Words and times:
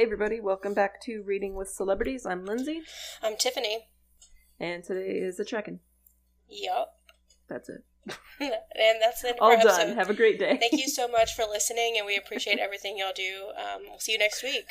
Hey 0.00 0.06
everybody, 0.06 0.40
welcome 0.40 0.72
back 0.72 1.02
to 1.02 1.22
Reading 1.26 1.54
with 1.56 1.68
Celebrities. 1.68 2.24
I'm 2.24 2.46
Lindsay, 2.46 2.80
I'm 3.22 3.36
Tiffany. 3.36 3.88
and 4.58 4.82
today 4.82 5.18
is 5.18 5.38
a 5.38 5.44
check-in. 5.44 5.80
Yup. 6.48 6.94
That's 7.50 7.68
it. 7.68 7.84
and 8.40 8.96
that's 8.98 9.22
it. 9.24 9.36
All 9.38 9.50
done. 9.50 9.60
episode. 9.60 9.94
Have 9.98 10.08
a 10.08 10.14
great 10.14 10.38
day. 10.38 10.56
Thank 10.58 10.72
you 10.80 10.88
so 10.88 11.06
much 11.12 11.34
for 11.34 11.42
listening, 11.44 11.96
and 11.98 12.06
we 12.06 12.16
appreciate 12.16 12.58
everything 12.58 12.96
y'all 12.96 13.12
do. 13.14 13.50
Um, 13.58 13.82
we'll 13.90 13.98
see 13.98 14.12
you 14.12 14.18
next 14.18 14.42
week. 14.42 14.68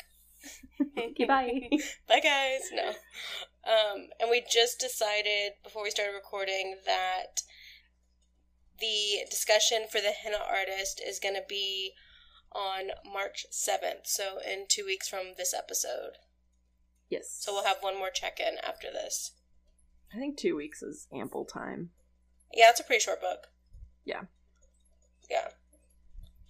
Okay, 0.98 1.26
bye. 1.26 1.68
Bye, 2.08 2.20
guys. 2.20 2.62
No. 2.72 2.88
Um, 2.88 4.08
and 4.18 4.30
we 4.32 4.42
just 4.50 4.80
decided 4.80 5.52
before 5.62 5.84
we 5.84 5.90
started 5.90 6.12
recording 6.12 6.78
that 6.86 7.42
the 8.80 9.30
discussion 9.30 9.84
for 9.92 10.00
the 10.00 10.10
henna 10.10 10.38
artist 10.38 11.00
is 11.06 11.20
going 11.20 11.36
to 11.36 11.44
be 11.48 11.92
on 12.52 12.90
March 13.10 13.46
7th, 13.52 14.06
so 14.06 14.38
in 14.46 14.66
two 14.68 14.84
weeks 14.84 15.08
from 15.08 15.34
this 15.36 15.54
episode. 15.54 16.18
yes. 17.08 17.36
So 17.40 17.52
we'll 17.52 17.64
have 17.64 17.78
one 17.80 17.96
more 17.98 18.10
check 18.10 18.40
in 18.40 18.56
after 18.66 18.88
this. 18.90 19.32
I 20.14 20.18
think 20.18 20.36
two 20.36 20.56
weeks 20.56 20.82
is 20.82 21.06
ample 21.12 21.44
time. 21.44 21.90
Yeah, 22.52 22.70
it's 22.70 22.80
a 22.80 22.84
pretty 22.84 23.00
short 23.00 23.20
book. 23.20 23.46
Yeah. 24.04 24.22
Yeah. 25.30 25.48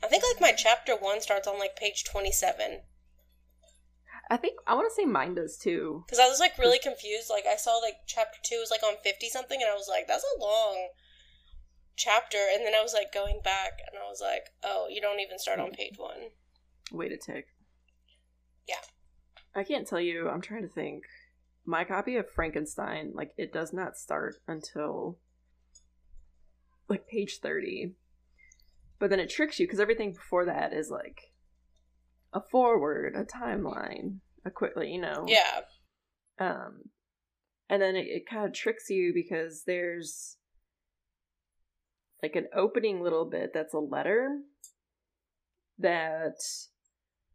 I 0.02 0.06
think 0.06 0.24
like 0.24 0.40
my 0.40 0.52
chapter 0.56 0.96
one 0.96 1.20
starts 1.20 1.46
on 1.46 1.58
like 1.58 1.76
page 1.76 2.04
27. 2.04 2.80
I 4.30 4.36
think 4.36 4.58
I 4.66 4.74
want 4.74 4.88
to 4.88 4.94
say 4.94 5.04
mine 5.04 5.34
does 5.34 5.58
too. 5.58 6.04
Because 6.06 6.20
I 6.20 6.28
was 6.28 6.40
like 6.40 6.56
really 6.56 6.78
confused. 6.78 7.28
Like 7.28 7.44
I 7.50 7.56
saw 7.56 7.76
like 7.78 7.96
chapter 8.06 8.38
two 8.42 8.56
was 8.60 8.70
like 8.70 8.82
on 8.82 8.94
50 9.02 9.28
something, 9.28 9.60
and 9.60 9.70
I 9.70 9.74
was 9.74 9.88
like, 9.90 10.06
that's 10.06 10.24
a 10.24 10.40
long 10.40 10.88
chapter. 12.00 12.38
And 12.52 12.64
then 12.64 12.74
I 12.74 12.82
was 12.82 12.94
like 12.94 13.12
going 13.12 13.40
back, 13.44 13.72
and 13.86 14.00
I 14.02 14.08
was 14.08 14.20
like, 14.20 14.50
oh, 14.64 14.86
you 14.90 15.00
don't 15.00 15.20
even 15.20 15.38
start 15.38 15.60
on 15.60 15.70
page 15.70 15.94
one. 15.96 16.30
Wait 16.92 17.12
a 17.12 17.16
tick. 17.16 17.46
Yeah. 18.68 18.82
I 19.54 19.64
can't 19.64 19.86
tell 19.86 20.00
you. 20.00 20.28
I'm 20.28 20.40
trying 20.40 20.62
to 20.62 20.68
think. 20.68 21.04
My 21.66 21.84
copy 21.84 22.16
of 22.16 22.30
Frankenstein, 22.30 23.12
like, 23.14 23.32
it 23.36 23.52
does 23.52 23.72
not 23.72 23.96
start 23.96 24.36
until 24.48 25.18
like 26.88 27.06
page 27.06 27.38
30. 27.38 27.94
But 28.98 29.08
then 29.08 29.20
it 29.20 29.30
tricks 29.30 29.58
you 29.58 29.66
because 29.66 29.80
everything 29.80 30.12
before 30.12 30.44
that 30.44 30.72
is 30.72 30.90
like 30.90 31.32
a 32.34 32.40
forward, 32.40 33.14
a 33.16 33.24
timeline, 33.24 34.18
a 34.44 34.50
quick, 34.50 34.72
you 34.76 35.00
know. 35.00 35.24
Yeah. 35.26 35.60
Um, 36.38 36.82
and 37.70 37.80
then 37.80 37.96
it, 37.96 38.06
it 38.08 38.28
kind 38.28 38.44
of 38.44 38.52
tricks 38.52 38.90
you 38.90 39.12
because 39.14 39.62
there's 39.66 40.36
like 42.22 42.36
an 42.36 42.48
opening 42.54 43.02
little 43.02 43.24
bit 43.24 43.52
that's 43.54 43.74
a 43.74 43.78
letter 43.78 44.40
that 45.78 46.36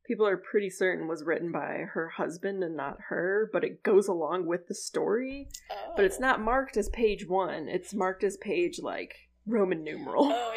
people 0.06 0.28
are 0.28 0.38
pretty 0.38 0.70
certain 0.70 1.08
was 1.08 1.24
written 1.24 1.52
by 1.52 1.86
her 1.94 2.10
husband 2.10 2.64
and 2.64 2.76
not 2.76 2.98
her, 3.10 3.50
but 3.52 3.64
it 3.64 3.84
goes 3.84 4.08
along 4.08 4.46
with 4.46 4.68
the 4.68 4.76
story. 4.76 5.48
Oh. 5.72 5.94
But 5.96 6.06
it's 6.06 6.20
not 6.20 6.40
oh. 6.40 6.44
marked 6.44 6.78
as 6.78 6.90
page 6.90 7.28
one, 7.28 7.68
it's 7.68 7.94
marked 7.94 8.24
as 8.24 8.38
page 8.38 8.80
like 8.82 9.16
Roman 9.48 9.84
numeral. 9.84 10.30
Oh 10.32 10.54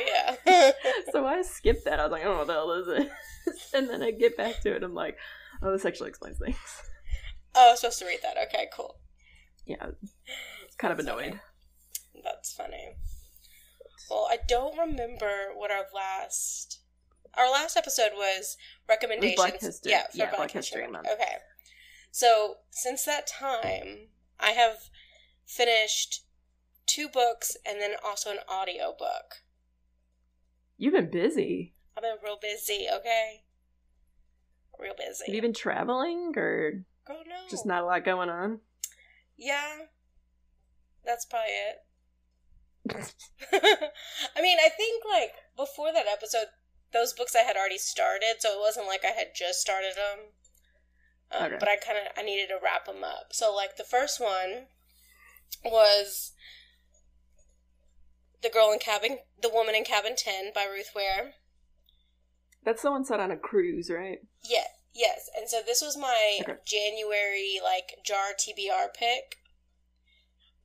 yeah. 0.46 0.72
so 1.12 1.26
I 1.26 1.42
skipped 1.42 1.84
that. 1.84 2.00
I 2.00 2.04
was 2.04 2.12
like, 2.12 2.24
oh, 2.24 2.38
what 2.38 2.46
the 2.46 2.52
hell 2.52 2.72
is 2.72 2.88
it? 2.88 3.10
and 3.74 3.88
then 3.88 4.02
I 4.02 4.10
get 4.10 4.36
back 4.36 4.60
to 4.62 4.74
it. 4.74 4.82
I'm 4.82 4.94
like, 4.94 5.16
oh, 5.62 5.72
this 5.72 5.84
actually 5.84 6.10
explains 6.10 6.38
things. 6.38 6.56
oh, 7.54 7.68
I 7.68 7.70
was 7.72 7.80
supposed 7.80 7.98
to 8.00 8.06
read 8.06 8.20
that. 8.22 8.36
Okay, 8.48 8.68
cool. 8.74 8.98
Yeah, 9.66 9.86
kind 10.78 10.92
of 10.92 10.98
That's 10.98 11.08
funny. 11.08 11.26
annoyed. 11.28 11.40
That's 12.24 12.52
funny. 12.52 12.96
Well, 14.10 14.26
I 14.30 14.38
don't 14.46 14.76
remember 14.78 15.48
what 15.54 15.70
our 15.70 15.84
last 15.94 16.80
our 17.34 17.50
last 17.50 17.76
episode 17.76 18.12
was 18.14 18.56
recommendations. 18.88 19.36
Black 19.36 19.60
History- 19.60 19.92
Yeah, 19.92 20.04
for 20.10 20.16
yeah, 20.16 20.24
Black, 20.26 20.36
Black 20.36 20.50
History 20.52 20.80
History 20.80 20.92
Month. 20.92 21.06
Month. 21.06 21.20
Okay. 21.20 21.36
So 22.10 22.56
since 22.70 23.04
that 23.04 23.26
time, 23.26 24.08
I 24.40 24.50
have 24.50 24.88
finished 25.46 26.24
two 26.86 27.08
books 27.08 27.56
and 27.66 27.80
then 27.80 27.92
also 28.04 28.30
an 28.30 28.38
audio 28.48 28.94
book. 28.98 29.42
You've 30.78 30.94
been 30.94 31.10
busy. 31.10 31.74
I've 31.96 32.02
been 32.02 32.16
real 32.24 32.38
busy. 32.40 32.86
Okay. 32.92 33.42
Real 34.78 34.94
busy. 34.96 35.24
Have 35.26 35.34
you 35.34 35.42
been 35.42 35.52
traveling 35.52 36.32
or 36.36 36.84
Girl, 37.04 37.22
no. 37.26 37.48
just 37.50 37.66
not 37.66 37.82
a 37.82 37.86
lot 37.86 38.04
going 38.04 38.30
on? 38.30 38.60
Yeah. 39.36 39.86
That's 41.04 41.24
probably 41.26 41.50
it. 41.50 41.84
I 43.52 44.40
mean, 44.42 44.58
I 44.60 44.68
think 44.68 45.04
like 45.04 45.32
before 45.56 45.92
that 45.92 46.06
episode, 46.06 46.46
those 46.92 47.12
books 47.12 47.34
I 47.36 47.40
had 47.42 47.56
already 47.56 47.78
started, 47.78 48.36
so 48.40 48.50
it 48.52 48.60
wasn't 48.60 48.86
like 48.86 49.04
I 49.04 49.08
had 49.16 49.28
just 49.34 49.60
started 49.60 49.92
them. 49.96 50.18
Um, 51.30 51.46
Okay. 51.46 51.56
But 51.60 51.68
I 51.68 51.76
kind 51.76 51.98
of 51.98 52.12
I 52.16 52.22
needed 52.22 52.48
to 52.48 52.58
wrap 52.62 52.86
them 52.86 53.04
up. 53.04 53.32
So 53.32 53.54
like 53.54 53.76
the 53.76 53.84
first 53.84 54.20
one 54.20 54.66
was 55.64 56.32
the 58.42 58.48
girl 58.50 58.72
in 58.72 58.78
cabin, 58.78 59.18
the 59.40 59.50
woman 59.50 59.74
in 59.74 59.84
cabin 59.84 60.14
ten 60.16 60.52
by 60.54 60.64
Ruth 60.64 60.90
Ware. 60.94 61.32
That's 62.64 62.82
the 62.82 62.90
one 62.90 63.04
set 63.04 63.20
on 63.20 63.30
a 63.30 63.36
cruise, 63.36 63.90
right? 63.90 64.18
Yeah, 64.42 64.66
yes. 64.94 65.28
And 65.36 65.48
so 65.48 65.60
this 65.64 65.82
was 65.82 65.96
my 65.96 66.38
Okay. 66.42 66.54
January 66.66 67.60
like 67.62 67.94
jar 68.04 68.32
TBR 68.38 68.94
pick. 68.94 69.36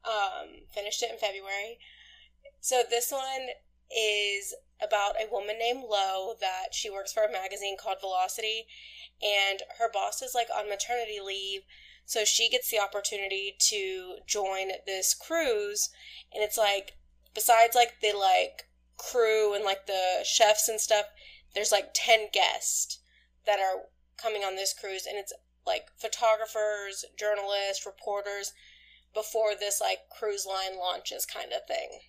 Um, 0.06 0.66
finished 0.74 1.02
it 1.04 1.12
in 1.12 1.18
February. 1.18 1.78
So 2.64 2.82
this 2.90 3.12
one 3.12 3.50
is 3.92 4.56
about 4.82 5.16
a 5.22 5.30
woman 5.30 5.60
named 5.60 5.84
Lo 5.84 6.34
that 6.40 6.68
she 6.72 6.90
works 6.90 7.12
for 7.12 7.24
a 7.24 7.32
magazine 7.32 7.76
called 7.78 8.00
Velocity 8.00 8.68
and 9.22 9.62
her 9.80 9.92
boss 9.92 10.22
is 10.22 10.34
like 10.34 10.48
on 10.56 10.70
maternity 10.70 11.20
leave 11.20 11.64
so 12.06 12.24
she 12.24 12.50
gets 12.50 12.72
the 12.72 12.80
opportunity 12.80 13.54
to 13.60 14.16
join 14.26 14.70
this 14.86 15.14
cruise 15.14 15.90
and 16.34 16.42
it's 16.42 16.58
like 16.58 16.96
besides 17.34 17.76
like 17.76 18.00
the 18.02 18.14
like 18.18 18.70
crew 18.98 19.54
and 19.54 19.66
like 19.66 19.86
the 19.86 20.24
chefs 20.24 20.70
and 20.70 20.80
stuff 20.80 21.08
there's 21.54 21.74
like 21.74 21.90
10 21.94 22.30
guests 22.32 23.00
that 23.46 23.60
are 23.60 23.90
coming 24.16 24.44
on 24.44 24.56
this 24.56 24.74
cruise 24.74 25.06
and 25.06 25.18
it's 25.18 25.34
like 25.68 25.88
photographers 25.98 27.04
journalists 27.20 27.86
reporters 27.86 28.54
before 29.14 29.52
this 29.54 29.82
like 29.82 30.00
cruise 30.18 30.46
line 30.48 30.80
launches 30.80 31.26
kind 31.26 31.52
of 31.52 31.68
thing 31.68 32.00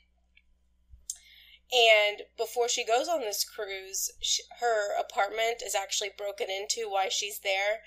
and 1.74 2.22
before 2.36 2.68
she 2.68 2.84
goes 2.84 3.08
on 3.08 3.20
this 3.20 3.44
cruise 3.44 4.10
sh 4.22 4.40
her 4.60 4.98
apartment 4.98 5.62
is 5.64 5.74
actually 5.74 6.10
broken 6.16 6.48
into 6.48 6.88
while 6.88 7.10
she's 7.10 7.40
there 7.40 7.80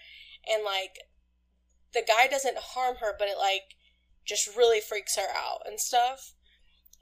and 0.52 0.64
like 0.64 1.00
the 1.94 2.04
guy 2.06 2.28
doesn't 2.28 2.58
harm 2.58 2.98
her 3.00 3.14
but 3.18 3.28
it 3.28 3.38
like 3.38 3.76
just 4.26 4.48
really 4.58 4.82
freaks 4.82 5.16
her 5.16 5.30
out 5.36 5.62
and 5.66 5.80
stuff 5.80 6.34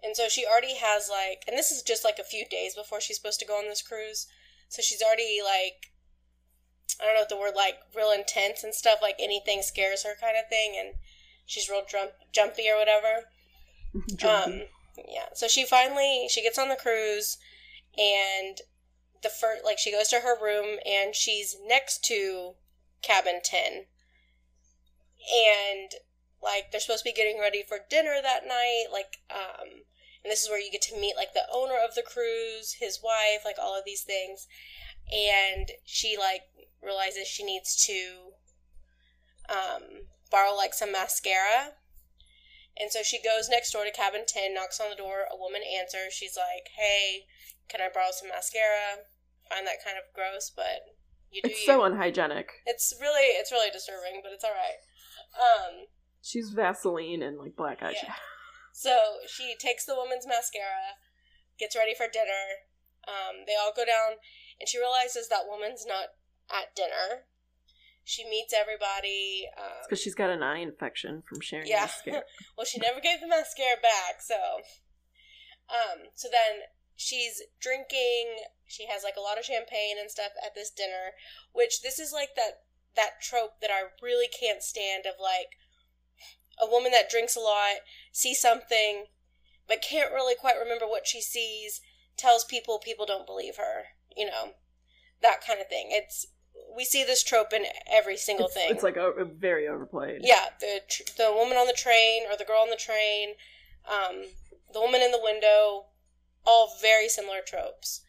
and 0.04 0.16
so 0.16 0.28
she 0.30 0.46
already 0.46 0.76
has 0.76 1.10
like 1.10 1.44
and 1.48 1.58
this 1.58 1.72
is 1.72 1.82
just 1.82 2.04
like 2.04 2.20
a 2.20 2.24
few 2.24 2.46
days 2.46 2.76
before 2.76 3.02
she's 3.02 3.18
supposed 3.18 3.40
to 3.40 3.48
go 3.48 3.58
on 3.58 3.66
this 3.66 3.82
cruise 3.82 4.28
so 4.70 4.82
she's 4.82 5.02
already 5.02 5.40
like 5.44 5.92
I 7.02 7.06
don't 7.06 7.16
know 7.16 7.22
what 7.22 7.30
the 7.30 7.38
word 7.38 7.56
like 7.56 7.76
real 7.96 8.12
intense 8.12 8.64
and 8.64 8.74
stuff 8.74 9.00
like 9.02 9.16
anything 9.20 9.62
scares 9.62 10.04
her 10.04 10.16
kind 10.20 10.38
of 10.38 10.48
thing 10.50 10.76
and 10.78 10.96
she's 11.46 11.70
real 11.70 11.84
jump 11.90 12.12
jumpy 12.32 12.70
or 12.70 12.78
whatever. 12.78 13.30
Jumpy. 14.16 14.62
Um 14.62 14.68
yeah. 14.98 15.28
So 15.34 15.48
she 15.48 15.66
finally 15.66 16.28
she 16.30 16.42
gets 16.42 16.58
on 16.58 16.70
the 16.70 16.76
cruise 16.76 17.38
and 17.98 18.60
the 19.24 19.30
first 19.30 19.64
like 19.64 19.80
she 19.80 19.92
goes 19.92 20.10
to 20.10 20.20
her 20.20 20.42
room 20.42 20.78
and 20.86 21.16
she's 21.16 21.56
next 21.66 22.04
to 22.06 22.54
cabin 23.02 23.40
10 23.44 23.86
and 25.34 25.92
like 26.44 26.72
they're 26.72 26.82
supposed 26.82 27.04
to 27.04 27.10
be 27.10 27.14
getting 27.14 27.40
ready 27.40 27.64
for 27.68 27.80
dinner 27.90 28.18
that 28.22 28.48
night 28.48 28.86
like 28.92 29.18
um 29.32 29.84
and 30.24 30.32
this 30.32 30.42
is 30.42 30.50
where 30.50 30.60
you 30.60 30.72
get 30.72 30.82
to 30.82 31.00
meet 31.00 31.16
like 31.16 31.34
the 31.34 31.46
owner 31.54 31.76
of 31.88 31.94
the 31.94 32.02
cruise 32.02 32.78
his 32.80 33.00
wife 33.04 33.46
like 33.46 33.58
all 33.62 33.78
of 33.78 33.86
these 33.86 34.02
things. 34.02 34.48
And 35.14 35.70
she 35.86 36.18
like 36.18 36.42
realizes 36.82 37.28
she 37.28 37.44
needs 37.44 37.76
to 37.86 38.34
um 39.48 40.08
borrow 40.32 40.56
like 40.56 40.74
some 40.74 40.92
mascara 40.92 41.74
and 42.78 42.92
so 42.92 43.04
she 43.04 43.22
goes 43.22 43.50
next 43.50 43.72
door 43.72 43.84
to 43.86 43.92
cabin 43.92 44.24
10 44.28 44.54
knocks 44.54 44.80
on 44.80 44.90
the 44.90 44.96
door 44.96 45.26
a 45.32 45.38
woman 45.38 45.62
answers 45.64 46.14
she's 46.14 46.38
like 46.38 46.70
hey 46.78 47.26
can 47.70 47.82
i 47.82 47.88
borrow 47.94 48.12
some 48.12 48.30
mascara 48.30 49.06
find 49.50 49.66
that 49.66 49.84
kind 49.84 49.98
of 49.98 50.04
gross 50.14 50.52
but 50.56 50.84
you 51.32 51.42
do 51.42 51.50
it's 51.50 51.62
you. 51.62 51.66
so 51.66 51.84
unhygienic. 51.84 52.64
it's 52.66 52.94
really 53.00 53.36
it's 53.38 53.52
really 53.52 53.70
disturbing 53.70 54.22
but 54.24 54.32
it's 54.32 54.44
all 54.44 54.56
right 54.56 54.80
um 55.36 55.88
She's 56.26 56.50
Vaseline 56.50 57.22
and 57.22 57.38
like 57.38 57.56
black 57.56 57.82
eyeshadow. 57.82 58.10
Yeah. 58.10 58.16
So 58.74 59.22
she 59.28 59.56
takes 59.62 59.86
the 59.86 59.94
woman's 59.94 60.26
mascara, 60.26 60.98
gets 61.60 61.76
ready 61.76 61.94
for 61.94 62.08
dinner. 62.12 62.66
Um, 63.08 63.46
they 63.46 63.54
all 63.54 63.72
go 63.76 63.86
down, 63.86 64.18
and 64.60 64.68
she 64.68 64.80
realizes 64.80 65.30
that 65.30 65.46
woman's 65.48 65.86
not 65.86 66.18
at 66.50 66.74
dinner. 66.76 67.30
She 68.06 68.24
meets 68.30 68.54
everybody. 68.54 69.50
Um, 69.58 69.84
Because 69.84 70.00
she's 70.00 70.14
got 70.14 70.30
an 70.30 70.44
eye 70.44 70.60
infection 70.60 71.24
from 71.28 71.42
sharing 71.42 71.68
yeah. 71.68 71.82
mascara. 71.82 72.24
well, 72.58 72.66
she 72.66 72.80
never 72.80 73.02
gave 73.02 73.20
the 73.20 73.28
mascara 73.28 73.82
back, 73.82 74.22
so. 74.22 74.36
Um, 75.68 76.14
so 76.14 76.28
then 76.32 76.70
she's 76.96 77.42
drinking. 77.60 78.46
She 78.68 78.86
has 78.86 79.04
like 79.04 79.16
a 79.18 79.22
lot 79.22 79.40
of 79.40 79.46
champagne 79.46 79.98
and 80.00 80.12
stuff 80.12 80.32
at 80.46 80.54
this 80.54 80.70
dinner, 80.70 81.18
which 81.52 81.82
this 81.82 81.98
is 81.98 82.14
like 82.14 82.36
that 82.36 82.62
that 82.96 83.22
trope 83.22 83.60
that 83.60 83.72
I 83.72 83.90
really 84.02 84.28
can't 84.28 84.62
stand 84.62 85.06
of 85.06 85.16
like 85.20 85.58
a 86.62 86.70
woman 86.70 86.92
that 86.92 87.10
drinks 87.10 87.36
a 87.36 87.42
lot, 87.42 87.84
sees 88.12 88.40
something, 88.40 89.06
but 89.68 89.82
can't 89.82 90.14
really 90.14 90.36
quite 90.36 90.60
remember 90.62 90.86
what 90.86 91.08
she 91.08 91.22
sees, 91.22 91.82
tells 92.18 92.46
people 92.46 92.80
people 92.80 93.06
don't 93.06 93.26
believe 93.26 93.58
her, 93.58 93.86
you 94.16 94.26
know, 94.26 94.52
that 95.22 95.46
kind 95.46 95.60
of 95.60 95.68
thing. 95.68 95.88
It's 95.90 96.28
we 96.76 96.86
see 96.86 97.04
this 97.04 97.24
trope 97.24 97.54
in 97.54 97.66
every 97.92 98.18
single 98.18 98.48
it's, 98.48 98.56
thing. 98.56 98.68
It's 98.70 98.84
like 98.84 98.98
a, 98.98 99.12
a 99.12 99.26
very 99.26 99.68
overplayed. 99.68 100.22
Yeah, 100.24 100.46
the 100.60 100.82
the 101.18 101.32
woman 101.34 101.58
on 101.58 101.68
the 101.68 101.74
train 101.74 102.24
or 102.30 102.38
the 102.38 102.46
girl 102.46 102.62
on 102.62 102.70
the 102.70 102.76
train, 102.76 103.36
um, 103.90 104.26
the 104.74 104.82
woman 104.82 105.02
in 105.02 105.12
the 105.12 105.22
window, 105.22 105.86
all 106.46 106.76
very 106.82 107.08
similar 107.08 107.40
tropes. 107.46 108.02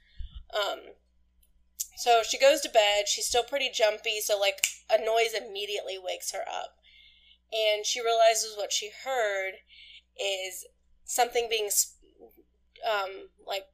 Um, 0.54 0.80
so 1.96 2.22
she 2.22 2.38
goes 2.38 2.60
to 2.62 2.68
bed. 2.68 3.08
She's 3.08 3.26
still 3.26 3.44
pretty 3.44 3.70
jumpy, 3.72 4.20
so 4.20 4.38
like 4.38 4.66
a 4.90 5.02
noise 5.02 5.32
immediately 5.34 5.98
wakes 6.02 6.32
her 6.32 6.42
up. 6.48 6.76
And 7.52 7.86
she 7.86 8.00
realizes 8.00 8.56
what 8.56 8.72
she 8.72 8.90
heard 9.04 9.54
is 10.18 10.66
something 11.04 11.46
being 11.48 11.68
um 12.84 13.28
like 13.46 13.66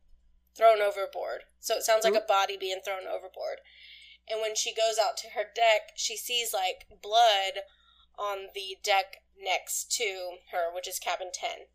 thrown 0.56 0.80
overboard. 0.80 1.42
So 1.60 1.76
it 1.76 1.82
sounds 1.82 2.04
like 2.04 2.14
a 2.14 2.26
body 2.26 2.56
being 2.58 2.80
thrown 2.84 3.06
overboard. 3.06 3.60
And 4.32 4.40
when 4.40 4.56
she 4.56 4.72
goes 4.72 4.96
out 4.98 5.18
to 5.18 5.36
her 5.36 5.44
deck, 5.54 5.92
she 5.94 6.16
sees 6.16 6.54
like 6.54 6.86
blood 7.02 7.68
on 8.18 8.48
the 8.54 8.78
deck 8.82 9.20
next 9.36 9.92
to 9.98 10.38
her, 10.52 10.74
which 10.74 10.88
is 10.88 10.98
cabin 10.98 11.28
10. 11.34 11.68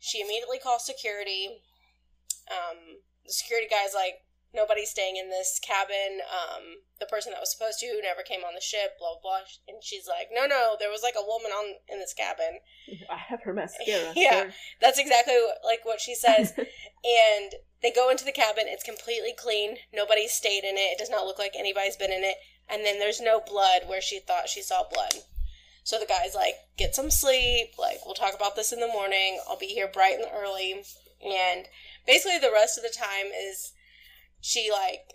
She 0.00 0.20
immediately 0.20 0.58
calls 0.58 0.84
security. 0.84 1.62
Um, 2.50 3.02
the 3.24 3.32
security 3.32 3.68
guy's 3.70 3.94
like, 3.94 4.26
nobody's 4.54 4.90
staying 4.90 5.16
in 5.16 5.28
this 5.30 5.60
cabin. 5.62 6.20
Um, 6.24 6.82
the 7.00 7.06
person 7.06 7.32
that 7.32 7.40
was 7.40 7.52
supposed 7.52 7.80
to 7.80 8.00
never 8.02 8.22
came 8.22 8.40
on 8.40 8.54
the 8.54 8.60
ship, 8.60 8.98
blah, 8.98 9.14
blah, 9.20 9.40
blah. 9.40 9.46
And 9.68 9.82
she's 9.82 10.08
like, 10.08 10.28
no, 10.32 10.46
no, 10.46 10.76
there 10.78 10.90
was 10.90 11.02
like 11.02 11.14
a 11.16 11.24
woman 11.24 11.52
on 11.52 11.76
in 11.88 11.98
this 11.98 12.14
cabin. 12.14 12.60
I 13.10 13.16
have 13.16 13.42
her 13.42 13.52
mascara. 13.52 14.12
yeah, 14.16 14.48
sir. 14.48 14.54
that's 14.80 14.98
exactly 14.98 15.36
like 15.64 15.84
what 15.84 16.00
she 16.00 16.14
says. 16.14 16.52
and 16.56 17.54
they 17.82 17.92
go 17.92 18.10
into 18.10 18.24
the 18.24 18.32
cabin. 18.32 18.64
It's 18.66 18.84
completely 18.84 19.34
clean. 19.36 19.76
Nobody's 19.92 20.32
stayed 20.32 20.64
in 20.64 20.76
it. 20.76 20.96
It 20.96 20.98
does 20.98 21.10
not 21.10 21.26
look 21.26 21.38
like 21.38 21.52
anybody's 21.56 21.96
been 21.96 22.12
in 22.12 22.24
it. 22.24 22.36
And 22.68 22.84
then 22.84 22.98
there's 22.98 23.20
no 23.20 23.40
blood 23.40 23.82
where 23.86 24.02
she 24.02 24.20
thought 24.20 24.48
she 24.48 24.62
saw 24.62 24.82
blood. 24.92 25.14
So 25.84 25.98
the 25.98 26.04
guy's 26.04 26.34
like, 26.34 26.54
get 26.76 26.94
some 26.94 27.10
sleep. 27.10 27.68
Like, 27.78 28.04
we'll 28.04 28.14
talk 28.14 28.34
about 28.34 28.56
this 28.56 28.72
in 28.72 28.80
the 28.80 28.88
morning. 28.88 29.40
I'll 29.48 29.56
be 29.56 29.66
here 29.72 29.88
bright 29.88 30.18
and 30.18 30.28
early. 30.34 30.82
And 31.24 31.64
basically, 32.06 32.38
the 32.38 32.52
rest 32.52 32.76
of 32.76 32.84
the 32.84 32.94
time 32.94 33.32
is 33.32 33.72
she 34.40 34.70
like 34.70 35.08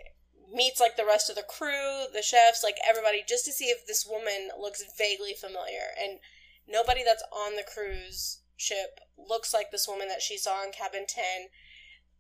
meets 0.52 0.80
like 0.80 0.98
the 0.98 1.06
rest 1.06 1.30
of 1.30 1.36
the 1.36 1.44
crew, 1.44 2.06
the 2.14 2.22
chefs, 2.22 2.64
like 2.64 2.78
everybody, 2.88 3.24
just 3.28 3.46
to 3.46 3.52
see 3.52 3.66
if 3.66 3.86
this 3.88 4.06
woman 4.06 4.50
looks 4.60 4.84
vaguely 4.98 5.34
familiar. 5.34 5.94
And 6.00 6.20
nobody 6.68 7.04
that's 7.04 7.24
on 7.32 7.56
the 7.56 7.64
cruise 7.64 8.42
ship 8.56 9.00
looks 9.18 9.54
like 9.54 9.72
this 9.72 9.88
woman 9.88 10.08
that 10.10 10.22
she 10.22 10.38
saw 10.38 10.64
in 10.64 10.72
cabin 10.72 11.06
10. 11.08 11.24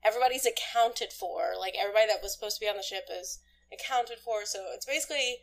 Everybody's 0.03 0.45
accounted 0.45 1.13
for. 1.13 1.53
Like 1.59 1.75
everybody 1.79 2.07
that 2.07 2.21
was 2.21 2.33
supposed 2.33 2.57
to 2.57 2.65
be 2.65 2.69
on 2.69 2.77
the 2.77 2.83
ship 2.83 3.05
is 3.11 3.39
accounted 3.71 4.19
for. 4.19 4.45
So 4.45 4.59
it's 4.73 4.85
basically 4.85 5.37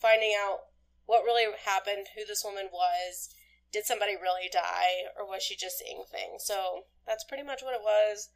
finding 0.00 0.34
out 0.36 0.58
what 1.06 1.24
really 1.24 1.44
happened, 1.64 2.08
who 2.14 2.24
this 2.24 2.44
woman 2.44 2.68
was, 2.72 3.30
did 3.72 3.86
somebody 3.86 4.14
really 4.14 4.48
die, 4.52 5.08
or 5.18 5.26
was 5.26 5.42
she 5.42 5.56
just 5.56 5.78
seeing 5.78 6.04
things? 6.10 6.44
So 6.44 6.84
that's 7.06 7.24
pretty 7.24 7.42
much 7.42 7.62
what 7.62 7.74
it 7.74 7.82
was. 7.82 8.28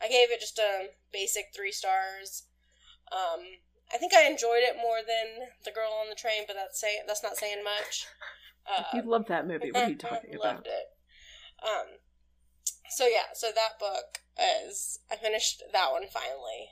I 0.00 0.08
gave 0.08 0.30
it 0.30 0.40
just 0.40 0.58
a 0.58 0.88
basic 1.12 1.46
three 1.54 1.72
stars. 1.72 2.46
Um, 3.12 3.40
I 3.92 3.98
think 3.98 4.12
I 4.14 4.24
enjoyed 4.24 4.62
it 4.62 4.76
more 4.76 4.98
than 4.98 5.48
the 5.64 5.70
girl 5.70 5.92
on 6.00 6.08
the 6.10 6.16
train, 6.16 6.42
but 6.46 6.56
that's 6.56 6.80
say 6.80 6.98
that's 7.06 7.22
not 7.22 7.36
saying 7.36 7.62
much. 7.62 8.06
Uh, 8.66 8.82
you 8.94 9.02
love 9.02 9.26
that 9.28 9.46
movie. 9.46 9.72
What 9.72 9.84
are 9.84 9.90
you 9.90 9.96
talking 9.96 10.34
about? 10.34 10.54
Loved 10.56 10.66
it. 10.66 10.86
Um, 11.62 11.98
so 12.90 13.06
yeah, 13.06 13.32
so 13.34 13.48
that 13.54 13.78
book 13.78 14.20
is 14.68 14.98
I 15.10 15.16
finished 15.16 15.62
that 15.72 15.92
one 15.92 16.06
finally. 16.12 16.70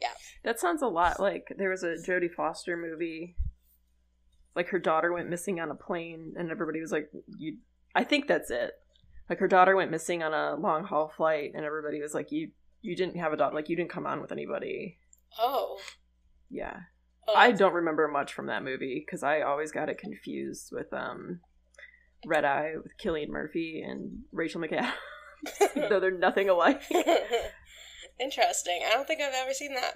Yeah, 0.00 0.14
that 0.42 0.58
sounds 0.58 0.82
a 0.82 0.88
lot 0.88 1.20
like 1.20 1.54
there 1.56 1.70
was 1.70 1.84
a 1.84 1.96
Jodie 1.96 2.32
Foster 2.32 2.76
movie. 2.76 3.36
Like 4.56 4.68
her 4.68 4.78
daughter 4.78 5.12
went 5.12 5.30
missing 5.30 5.60
on 5.60 5.70
a 5.70 5.74
plane, 5.74 6.34
and 6.36 6.50
everybody 6.50 6.80
was 6.80 6.92
like, 6.92 7.10
"You." 7.38 7.58
I 7.94 8.02
think 8.02 8.26
that's 8.26 8.50
it 8.50 8.72
like 9.28 9.38
her 9.38 9.48
daughter 9.48 9.76
went 9.76 9.90
missing 9.90 10.22
on 10.22 10.34
a 10.34 10.60
long 10.60 10.84
haul 10.84 11.12
flight 11.16 11.52
and 11.54 11.64
everybody 11.64 12.00
was 12.00 12.14
like 12.14 12.30
you 12.30 12.50
you 12.82 12.94
didn't 12.94 13.16
have 13.16 13.32
a 13.32 13.36
daughter 13.36 13.54
like 13.54 13.68
you 13.68 13.76
didn't 13.76 13.90
come 13.90 14.06
on 14.06 14.20
with 14.20 14.32
anybody. 14.32 14.98
Oh. 15.38 15.78
Yeah. 16.50 16.80
Oh, 17.26 17.34
i 17.34 17.52
don't 17.52 17.72
remember 17.72 18.06
much 18.06 18.34
from 18.34 18.46
that 18.46 18.62
movie 18.62 19.02
because 19.04 19.22
i 19.22 19.40
always 19.40 19.72
got 19.72 19.88
it 19.88 19.96
confused 19.96 20.68
with 20.72 20.92
um 20.92 21.40
red 22.26 22.44
eye 22.44 22.74
with 22.76 22.92
cillian 23.02 23.28
murphy 23.28 23.82
and 23.82 24.24
rachel 24.32 24.60
mcadams. 24.60 24.92
Though 25.74 26.00
they're 26.00 26.10
nothing 26.10 26.48
alike. 26.48 26.82
Interesting. 28.20 28.80
I 28.86 28.90
don't 28.92 29.06
think 29.06 29.20
i've 29.20 29.34
ever 29.34 29.54
seen 29.54 29.74
that. 29.74 29.94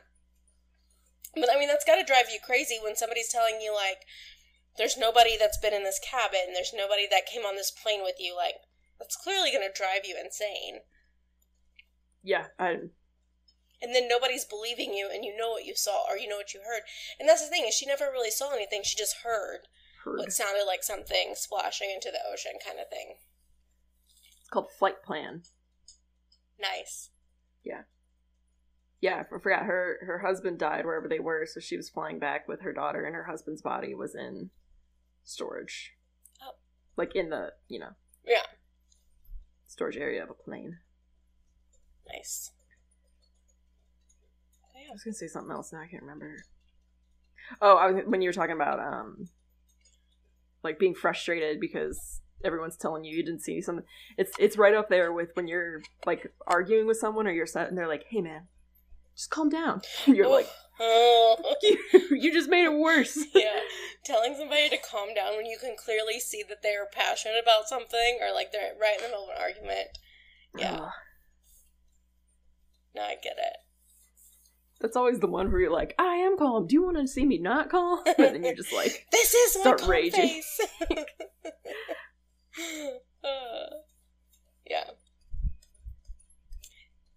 But 1.34 1.50
i 1.54 1.58
mean 1.58 1.68
that's 1.68 1.84
got 1.84 1.96
to 1.96 2.04
drive 2.04 2.30
you 2.32 2.38
crazy 2.44 2.78
when 2.82 2.96
somebody's 2.96 3.28
telling 3.30 3.60
you 3.60 3.74
like 3.74 3.98
there's 4.78 4.96
nobody 4.96 5.36
that's 5.38 5.58
been 5.58 5.74
in 5.74 5.84
this 5.84 6.00
cabin 6.02 6.54
there's 6.54 6.72
nobody 6.74 7.06
that 7.10 7.26
came 7.26 7.42
on 7.42 7.56
this 7.56 7.70
plane 7.70 8.00
with 8.02 8.16
you 8.18 8.34
like 8.34 8.54
that's 8.98 9.16
clearly 9.16 9.50
going 9.50 9.66
to 9.66 9.76
drive 9.76 10.02
you 10.04 10.16
insane. 10.22 10.80
Yeah, 12.22 12.46
I. 12.58 12.90
And 13.80 13.94
then 13.94 14.08
nobody's 14.08 14.44
believing 14.44 14.92
you, 14.92 15.08
and 15.12 15.24
you 15.24 15.36
know 15.36 15.50
what 15.50 15.64
you 15.64 15.74
saw 15.76 16.02
or 16.10 16.18
you 16.18 16.28
know 16.28 16.36
what 16.36 16.52
you 16.52 16.60
heard. 16.60 16.82
And 17.18 17.28
that's 17.28 17.44
the 17.44 17.48
thing 17.48 17.64
is, 17.66 17.74
she 17.74 17.86
never 17.86 18.06
really 18.06 18.30
saw 18.30 18.52
anything. 18.52 18.82
She 18.82 18.98
just 18.98 19.18
heard, 19.24 19.68
heard. 20.04 20.18
what 20.18 20.32
sounded 20.32 20.64
like 20.66 20.82
something 20.82 21.34
splashing 21.34 21.90
into 21.94 22.10
the 22.10 22.18
ocean, 22.30 22.58
kind 22.64 22.80
of 22.80 22.88
thing. 22.90 23.14
It's 24.40 24.50
called 24.50 24.68
Flightplan. 24.80 25.46
Nice. 26.60 27.10
Yeah. 27.64 27.82
Yeah, 29.00 29.22
I 29.32 29.38
forgot 29.38 29.62
her 29.62 29.98
her 30.04 30.18
husband 30.18 30.58
died 30.58 30.84
wherever 30.84 31.06
they 31.06 31.20
were, 31.20 31.46
so 31.46 31.60
she 31.60 31.76
was 31.76 31.88
flying 31.88 32.18
back 32.18 32.48
with 32.48 32.62
her 32.62 32.72
daughter, 32.72 33.04
and 33.04 33.14
her 33.14 33.24
husband's 33.30 33.62
body 33.62 33.94
was 33.94 34.16
in 34.16 34.50
storage. 35.22 35.92
Oh. 36.42 36.56
Like 36.96 37.14
in 37.14 37.30
the 37.30 37.52
you 37.68 37.78
know. 37.78 37.90
Yeah 38.26 38.42
storage 39.68 39.96
area 39.96 40.22
of 40.22 40.30
a 40.30 40.34
plane. 40.34 40.78
Nice. 42.12 42.50
I 44.88 44.92
was 44.92 45.02
gonna 45.02 45.14
say 45.14 45.26
something 45.26 45.52
else 45.52 45.72
now. 45.72 45.80
I 45.80 45.86
can't 45.86 46.02
remember. 46.02 46.38
Oh, 47.60 47.76
I 47.76 47.90
was, 47.90 48.04
when 48.06 48.22
you 48.22 48.28
were 48.28 48.34
talking 48.34 48.54
about 48.54 48.80
um, 48.80 49.28
like 50.64 50.78
being 50.78 50.94
frustrated 50.94 51.60
because 51.60 52.20
everyone's 52.44 52.76
telling 52.76 53.04
you 53.04 53.16
you 53.16 53.24
didn't 53.24 53.42
see 53.42 53.60
something. 53.60 53.84
It's 54.16 54.32
it's 54.38 54.56
right 54.56 54.74
up 54.74 54.88
there 54.88 55.12
with 55.12 55.30
when 55.34 55.46
you're 55.46 55.82
like 56.06 56.32
arguing 56.46 56.86
with 56.86 56.96
someone 56.96 57.26
or 57.26 57.32
you're 57.32 57.46
set 57.46 57.68
and 57.68 57.76
they're 57.76 57.88
like, 57.88 58.04
"Hey, 58.08 58.20
man, 58.20 58.48
just 59.14 59.30
calm 59.30 59.48
down." 59.48 59.82
And 60.06 60.16
you're 60.16 60.28
like, 60.28 60.48
you, 61.62 61.78
you 62.10 62.32
just 62.32 62.48
made 62.48 62.64
it 62.64 62.78
worse. 62.78 63.18
yeah. 63.34 63.60
Telling 64.04 64.36
somebody 64.36 64.68
to 64.68 64.78
calm 64.78 65.14
down 65.14 65.36
when 65.36 65.46
you 65.46 65.58
can 65.58 65.74
clearly 65.76 66.20
see 66.20 66.44
that 66.48 66.62
they're 66.62 66.86
passionate 66.92 67.40
about 67.42 67.68
something 67.68 68.18
or 68.20 68.32
like 68.32 68.52
they're 68.52 68.72
right 68.80 68.96
in 68.96 69.02
the 69.02 69.08
middle 69.08 69.24
of 69.24 69.30
an 69.30 69.42
argument. 69.42 69.88
Yeah. 70.56 70.90
No, 72.94 73.02
I 73.02 73.16
get 73.22 73.36
it. 73.38 73.56
That's 74.80 74.96
always 74.96 75.18
the 75.18 75.26
one 75.26 75.50
where 75.50 75.60
you're 75.60 75.72
like, 75.72 75.94
I 75.98 76.14
am 76.16 76.38
calm. 76.38 76.68
Do 76.68 76.74
you 76.74 76.84
want 76.84 76.98
to 76.98 77.08
see 77.08 77.26
me 77.26 77.38
not 77.38 77.68
calm? 77.68 78.00
But 78.04 78.16
then 78.16 78.44
you're 78.44 78.54
just 78.54 78.72
like, 78.72 79.06
This 79.12 79.34
is 79.34 79.60
start 79.60 79.84
raging. 79.86 80.40
uh, 83.24 83.74
yeah. 84.68 84.84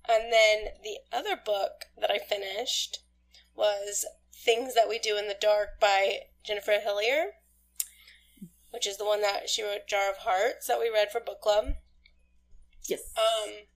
And 0.09 0.33
then 0.33 0.73
the 0.83 0.97
other 1.15 1.39
book 1.43 1.85
that 1.99 2.09
I 2.09 2.17
finished 2.17 2.99
was 3.61 4.05
Things 4.33 4.73
That 4.73 4.89
We 4.89 4.97
Do 4.97 5.17
in 5.17 5.27
the 5.27 5.37
Dark 5.39 5.79
by 5.79 6.21
Jennifer 6.43 6.79
Hillier, 6.83 7.37
which 8.71 8.87
is 8.87 8.97
the 8.97 9.05
one 9.05 9.21
that 9.21 9.49
she 9.49 9.61
wrote 9.61 9.87
Jar 9.87 10.09
of 10.09 10.17
Hearts 10.17 10.65
that 10.65 10.79
we 10.79 10.89
read 10.89 11.11
for 11.11 11.21
book 11.21 11.41
club. 11.41 11.75
Yes. 12.89 13.01
Um 13.15 13.69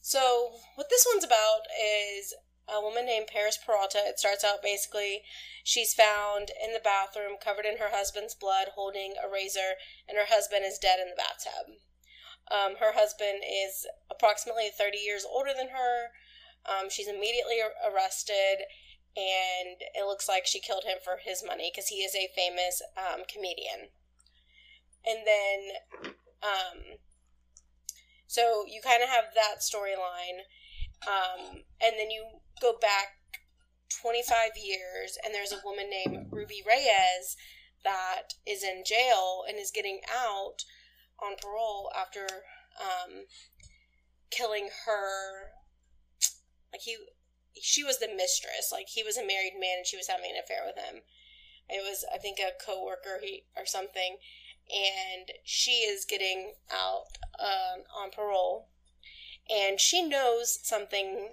so 0.00 0.52
what 0.76 0.88
this 0.88 1.04
one's 1.12 1.24
about 1.24 1.66
is 1.74 2.32
a 2.68 2.80
woman 2.80 3.04
named 3.04 3.26
Paris 3.26 3.58
Peralta. 3.58 3.98
It 4.06 4.20
starts 4.20 4.44
out 4.44 4.62
basically 4.62 5.22
she's 5.64 5.94
found 5.94 6.52
in 6.62 6.72
the 6.72 6.82
bathroom 6.82 7.42
covered 7.42 7.66
in 7.66 7.78
her 7.78 7.90
husband's 7.90 8.36
blood 8.36 8.68
holding 8.76 9.14
a 9.18 9.28
razor 9.28 9.82
and 10.08 10.16
her 10.16 10.26
husband 10.30 10.64
is 10.64 10.78
dead 10.78 11.00
in 11.00 11.10
the 11.10 11.18
bathtub. 11.18 11.74
Um, 12.54 12.78
her 12.78 12.94
husband 12.94 13.42
is 13.42 13.84
approximately 14.08 14.70
30 14.70 14.98
years 14.98 15.26
older 15.28 15.50
than 15.56 15.70
her. 15.70 16.14
Um, 16.66 16.88
she's 16.90 17.08
immediately 17.08 17.58
arrested 17.82 18.66
and 19.16 19.76
it 19.94 20.06
looks 20.06 20.28
like 20.28 20.46
she 20.46 20.60
killed 20.60 20.84
him 20.84 20.98
for 21.02 21.18
his 21.22 21.44
money 21.44 21.70
because 21.72 21.88
he 21.88 21.96
is 21.96 22.14
a 22.14 22.32
famous 22.34 22.80
um, 22.96 23.22
comedian. 23.28 23.92
And 25.04 25.26
then, 25.26 26.12
um, 26.42 26.98
so 28.26 28.64
you 28.66 28.80
kind 28.82 29.02
of 29.02 29.08
have 29.08 29.34
that 29.34 29.60
storyline, 29.60 30.46
um, 31.06 31.62
and 31.82 31.94
then 31.98 32.10
you 32.10 32.24
go 32.60 32.74
back 32.80 33.18
25 34.00 34.50
years, 34.56 35.18
and 35.24 35.34
there's 35.34 35.52
a 35.52 35.60
woman 35.64 35.90
named 35.90 36.28
Ruby 36.30 36.62
Reyes 36.66 37.36
that 37.84 38.34
is 38.46 38.62
in 38.62 38.84
jail 38.86 39.42
and 39.46 39.58
is 39.58 39.72
getting 39.74 40.00
out 40.10 40.64
on 41.22 41.36
parole 41.40 41.90
after 41.98 42.26
um, 42.80 43.24
killing 44.30 44.68
her. 44.86 45.52
Like 46.72 46.82
he, 46.82 46.96
she 47.60 47.84
was 47.84 47.98
the 47.98 48.08
mistress. 48.08 48.70
Like 48.72 48.88
he 48.88 49.02
was 49.02 49.16
a 49.16 49.26
married 49.26 49.54
man 49.58 49.78
and 49.78 49.86
she 49.86 49.96
was 49.96 50.08
having 50.08 50.30
an 50.30 50.42
affair 50.42 50.62
with 50.64 50.76
him. 50.76 51.02
It 51.68 51.82
was, 51.82 52.04
I 52.12 52.18
think, 52.18 52.38
a 52.38 52.52
coworker 52.62 53.20
he 53.22 53.44
or 53.56 53.64
something, 53.66 54.16
and 54.68 55.30
she 55.44 55.82
is 55.86 56.04
getting 56.04 56.54
out 56.70 57.18
um, 57.40 57.84
on 57.96 58.10
parole, 58.10 58.68
and 59.48 59.80
she 59.80 60.02
knows 60.02 60.58
something 60.62 61.30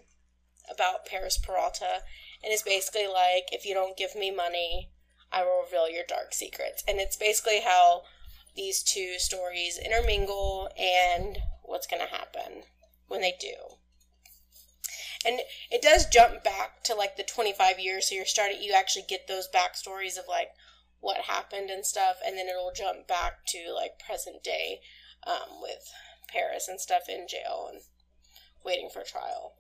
about 0.72 1.06
Paris 1.06 1.38
Peralta, 1.38 2.04
and 2.44 2.54
is 2.54 2.62
basically 2.62 3.08
like, 3.08 3.52
if 3.52 3.66
you 3.66 3.74
don't 3.74 3.98
give 3.98 4.16
me 4.16 4.32
money, 4.32 4.92
I 5.32 5.44
will 5.44 5.64
reveal 5.64 5.90
your 5.90 6.06
dark 6.08 6.34
secrets. 6.34 6.84
And 6.88 7.00
it's 7.00 7.18
basically 7.18 7.62
how 7.62 8.04
these 8.56 8.84
two 8.84 9.16
stories 9.18 9.80
intermingle 9.84 10.70
and 10.78 11.40
what's 11.64 11.88
going 11.88 12.02
to 12.02 12.14
happen 12.14 12.64
when 13.08 13.22
they 13.22 13.36
do. 13.40 13.79
And 15.26 15.42
it 15.70 15.82
does 15.82 16.06
jump 16.06 16.44
back 16.44 16.84
to 16.86 16.96
like 16.96 17.18
the 17.18 17.24
25 17.24 17.80
years, 17.80 18.10
so 18.10 18.16
you're 18.16 18.26
starting, 18.26 18.62
you 18.62 18.74
actually 18.74 19.06
get 19.08 19.28
those 19.28 19.50
backstories 19.54 20.18
of 20.18 20.26
like 20.30 20.50
what 21.02 21.22
happened 21.22 21.70
and 21.70 21.86
stuff, 21.86 22.18
and 22.26 22.38
then 22.38 22.48
it'll 22.48 22.72
jump 22.74 23.08
back 23.08 23.46
to 23.48 23.74
like 23.76 24.00
present 24.06 24.44
day 24.44 24.80
um, 25.28 25.62
with 25.62 25.92
Paris 26.32 26.68
and 26.68 26.80
stuff 26.80 27.04
in 27.10 27.28
jail 27.28 27.70
and 27.72 27.82
waiting 28.64 28.90
for 28.92 29.04
trial. 29.04 29.56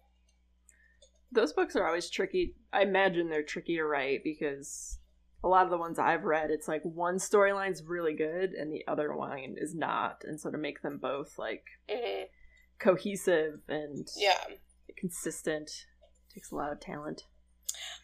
Those 1.31 1.53
books 1.53 1.75
are 1.75 1.85
always 1.85 2.09
tricky. 2.09 2.55
I 2.73 2.83
imagine 2.83 3.29
they're 3.29 3.43
tricky 3.43 3.75
to 3.75 3.83
write 3.83 4.23
because 4.23 4.97
a 5.43 5.47
lot 5.47 5.65
of 5.65 5.69
the 5.71 5.77
ones 5.77 5.99
I've 5.99 6.23
read, 6.23 6.51
it's 6.51 6.67
like 6.67 6.81
one 6.83 7.15
storyline's 7.15 7.83
really 7.83 8.13
good 8.13 8.51
and 8.51 8.73
the 8.73 8.83
other 8.87 9.13
one 9.15 9.55
is 9.57 9.75
not, 9.75 10.23
and 10.23 10.39
so 10.39 10.49
to 10.51 10.57
make 10.57 10.81
them 10.81 10.97
both 10.97 11.37
like 11.37 11.65
hmm 11.89 12.23
cohesive 12.79 13.59
and 13.67 14.07
Yeah. 14.15 14.41
Consistent 14.97 15.71
takes 16.33 16.51
a 16.51 16.55
lot 16.55 16.71
of 16.71 16.79
talent. 16.79 17.23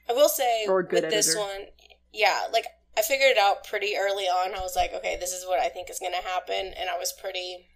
I 0.09 0.13
will 0.13 0.29
say 0.29 0.65
Or 0.67 0.79
a 0.79 0.87
good 0.87 1.03
with 1.03 1.11
this 1.11 1.35
one, 1.35 1.67
yeah, 2.13 2.43
like 2.53 2.65
I 2.97 3.01
figured 3.01 3.31
it 3.31 3.37
out 3.37 3.65
pretty 3.67 3.95
early 3.97 4.25
on. 4.25 4.55
I 4.55 4.61
was 4.61 4.75
like, 4.75 4.93
okay, 4.93 5.17
this 5.19 5.31
is 5.33 5.45
what 5.45 5.59
I 5.59 5.69
think 5.69 5.89
is 5.89 5.99
going 5.99 6.13
to 6.13 6.27
happen, 6.27 6.73
and 6.79 6.89
I 6.89 6.97
was 6.97 7.13
pretty 7.19 7.67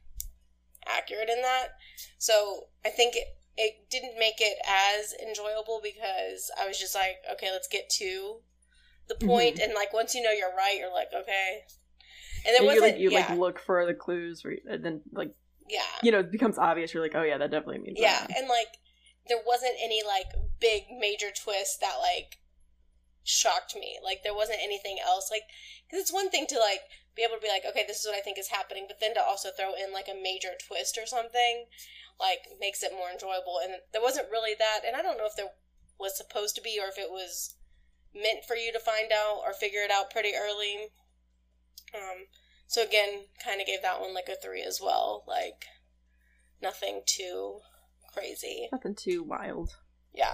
accurate 0.87 1.29
in 1.29 1.41
that. 1.41 1.69
So 2.17 2.67
I 2.85 2.89
think 2.89 3.15
it, 3.15 3.27
it 3.57 3.89
didn't 3.89 4.17
make 4.17 4.39
it 4.39 4.57
as 4.65 5.13
enjoyable 5.21 5.81
because 5.83 6.49
I 6.59 6.67
was 6.67 6.79
just 6.79 6.95
like, 6.95 7.17
okay, 7.33 7.49
let's 7.51 7.67
get 7.67 7.89
to 7.97 8.37
the 9.09 9.15
point, 9.15 9.55
Mm-hmm. 9.55 9.63
and 9.63 9.73
like 9.73 9.91
once 9.93 10.15
you 10.15 10.21
know 10.23 10.31
you're 10.31 10.55
right, 10.55 10.77
you're 10.79 10.93
like, 10.93 11.09
okay. 11.13 11.61
And 12.45 12.55
it 12.55 12.61
And 12.61 12.63
you 12.63 12.67
wasn't, 12.67 12.83
like 12.93 12.99
you 13.01 13.11
yeah, 13.11 13.19
like 13.27 13.37
look 13.37 13.59
for 13.59 13.85
the 13.85 13.93
clues, 13.93 14.43
and 14.69 14.85
then 14.85 15.01
like 15.11 15.33
yeah, 15.67 15.81
you 16.01 16.11
know 16.11 16.19
it 16.19 16.31
becomes 16.31 16.57
obvious. 16.57 16.93
You're 16.93 17.03
like, 17.03 17.15
oh 17.15 17.23
yeah, 17.23 17.37
that 17.39 17.51
definitely 17.51 17.79
means 17.79 17.97
Yeah, 17.99 18.17
that. 18.25 18.37
and 18.37 18.47
like 18.47 18.67
there 19.29 19.41
wasn't 19.45 19.77
any 19.81 20.01
like 20.05 20.33
big 20.59 20.83
major 20.91 21.29
twist 21.31 21.79
that 21.79 21.97
like 22.01 22.39
shocked 23.23 23.75
me. 23.75 23.99
Like 24.03 24.23
there 24.23 24.33
wasn't 24.33 24.59
anything 24.61 24.97
else 24.99 25.29
like 25.31 25.43
cuz 25.89 25.99
it's 25.99 26.13
one 26.13 26.29
thing 26.29 26.47
to 26.47 26.59
like 26.59 26.81
be 27.15 27.23
able 27.23 27.35
to 27.35 27.41
be 27.41 27.47
like 27.47 27.63
okay, 27.63 27.85
this 27.85 27.99
is 27.99 28.05
what 28.05 28.17
I 28.17 28.21
think 28.21 28.37
is 28.37 28.49
happening, 28.49 28.85
but 28.87 28.99
then 28.99 29.13
to 29.13 29.23
also 29.23 29.51
throw 29.51 29.73
in 29.73 29.93
like 29.93 30.09
a 30.09 30.13
major 30.13 30.57
twist 30.57 30.97
or 30.97 31.05
something 31.05 31.67
like 32.19 32.49
makes 32.59 32.83
it 32.83 32.91
more 32.91 33.09
enjoyable 33.09 33.59
and 33.63 33.75
there 33.93 34.01
wasn't 34.01 34.29
really 34.29 34.55
that 34.57 34.81
and 34.85 34.95
I 34.95 35.01
don't 35.01 35.17
know 35.17 35.27
if 35.27 35.37
there 35.37 35.53
was 35.97 36.17
supposed 36.17 36.55
to 36.55 36.61
be 36.61 36.79
or 36.79 36.87
if 36.87 36.97
it 36.97 37.11
was 37.11 37.55
meant 38.13 38.43
for 38.45 38.55
you 38.55 38.73
to 38.73 38.79
find 38.79 39.11
out 39.13 39.41
or 39.45 39.53
figure 39.53 39.83
it 39.83 39.91
out 39.91 40.09
pretty 40.11 40.33
early. 40.35 40.89
Um 41.93 42.27
so 42.67 42.83
again, 42.83 43.25
kind 43.43 43.61
of 43.61 43.67
gave 43.67 43.81
that 43.81 43.99
one 43.99 44.13
like 44.13 44.29
a 44.29 44.35
3 44.35 44.61
as 44.61 44.79
well. 44.81 45.23
Like 45.27 45.65
nothing 46.61 47.01
too 47.05 47.61
crazy. 48.13 48.67
Nothing 48.71 48.95
too 48.95 49.23
wild. 49.23 49.75
Yeah. 50.13 50.33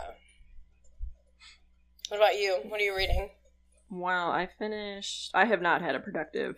What 2.10 2.18
about 2.18 2.36
you? 2.40 2.60
What 2.68 2.80
are 2.80 2.84
you 2.84 2.96
reading? 2.96 3.30
Wow, 3.90 4.32
I 4.32 4.48
finished. 4.60 5.32
I 5.34 5.46
have 5.46 5.62
not 5.62 5.82
had 5.82 5.96
a 5.96 6.00
productive 6.00 6.58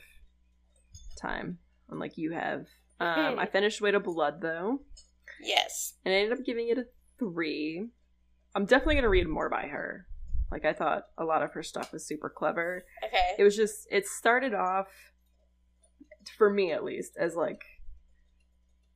time, 1.19 1.59
unlike 1.89 2.17
you 2.17 2.31
have. 2.31 2.65
Um, 2.99 3.37
I 3.39 3.45
finished 3.45 3.79
Weight 3.81 3.95
of 3.95 4.03
Blood 4.03 4.41
though, 4.41 4.81
Yes. 5.41 5.93
and 6.03 6.13
I 6.13 6.17
ended 6.17 6.39
up 6.39 6.45
giving 6.45 6.67
it 6.69 6.77
a 6.79 6.85
three. 7.19 7.87
I'm 8.55 8.65
definitely 8.65 8.95
gonna 8.95 9.09
read 9.09 9.27
more 9.27 9.49
by 9.49 9.67
her. 9.67 10.07
Like 10.51 10.65
I 10.65 10.73
thought, 10.73 11.03
a 11.17 11.23
lot 11.25 11.43
of 11.43 11.51
her 11.53 11.63
stuff 11.63 11.93
was 11.93 12.05
super 12.05 12.29
clever. 12.29 12.85
Okay. 13.05 13.35
It 13.37 13.43
was 13.43 13.55
just 13.55 13.87
it 13.91 14.07
started 14.07 14.53
off, 14.53 14.87
for 16.37 16.49
me 16.49 16.71
at 16.71 16.83
least, 16.83 17.17
as 17.19 17.35
like 17.35 17.61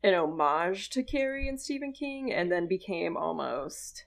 an 0.03 0.13
homage 0.13 0.89
to 0.91 1.03
Carrie 1.03 1.47
and 1.47 1.59
Stephen 1.59 1.93
King, 1.93 2.31
and 2.33 2.51
then 2.51 2.67
became 2.67 3.15
almost 3.15 4.05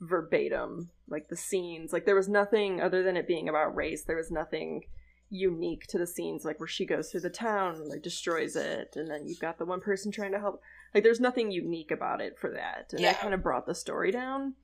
verbatim 0.00 0.90
like 1.08 1.28
the 1.28 1.36
scenes. 1.36 1.92
Like 1.92 2.04
there 2.06 2.16
was 2.16 2.28
nothing 2.28 2.80
other 2.80 3.02
than 3.02 3.16
it 3.16 3.28
being 3.28 3.48
about 3.48 3.76
race. 3.76 4.04
There 4.04 4.16
was 4.16 4.30
nothing 4.30 4.84
unique 5.30 5.86
to 5.86 5.96
the 5.96 6.06
scenes 6.06 6.44
like 6.44 6.60
where 6.60 6.66
she 6.66 6.84
goes 6.84 7.10
through 7.10 7.20
the 7.20 7.30
town 7.30 7.76
and 7.76 7.88
like 7.88 8.02
destroys 8.02 8.54
it 8.54 8.92
and 8.96 9.10
then 9.10 9.26
you've 9.26 9.38
got 9.38 9.56
the 9.56 9.64
one 9.64 9.80
person 9.80 10.12
trying 10.12 10.32
to 10.32 10.38
help. 10.38 10.60
Like 10.92 11.04
there's 11.04 11.20
nothing 11.20 11.50
unique 11.50 11.90
about 11.90 12.20
it 12.20 12.38
for 12.38 12.50
that 12.50 12.88
and 12.92 13.00
Yeah. 13.00 13.12
that 13.12 13.20
kind 13.22 13.32
of 13.32 13.42
brought 13.42 13.64
the 13.64 13.74
story 13.74 14.10
down. 14.10 14.54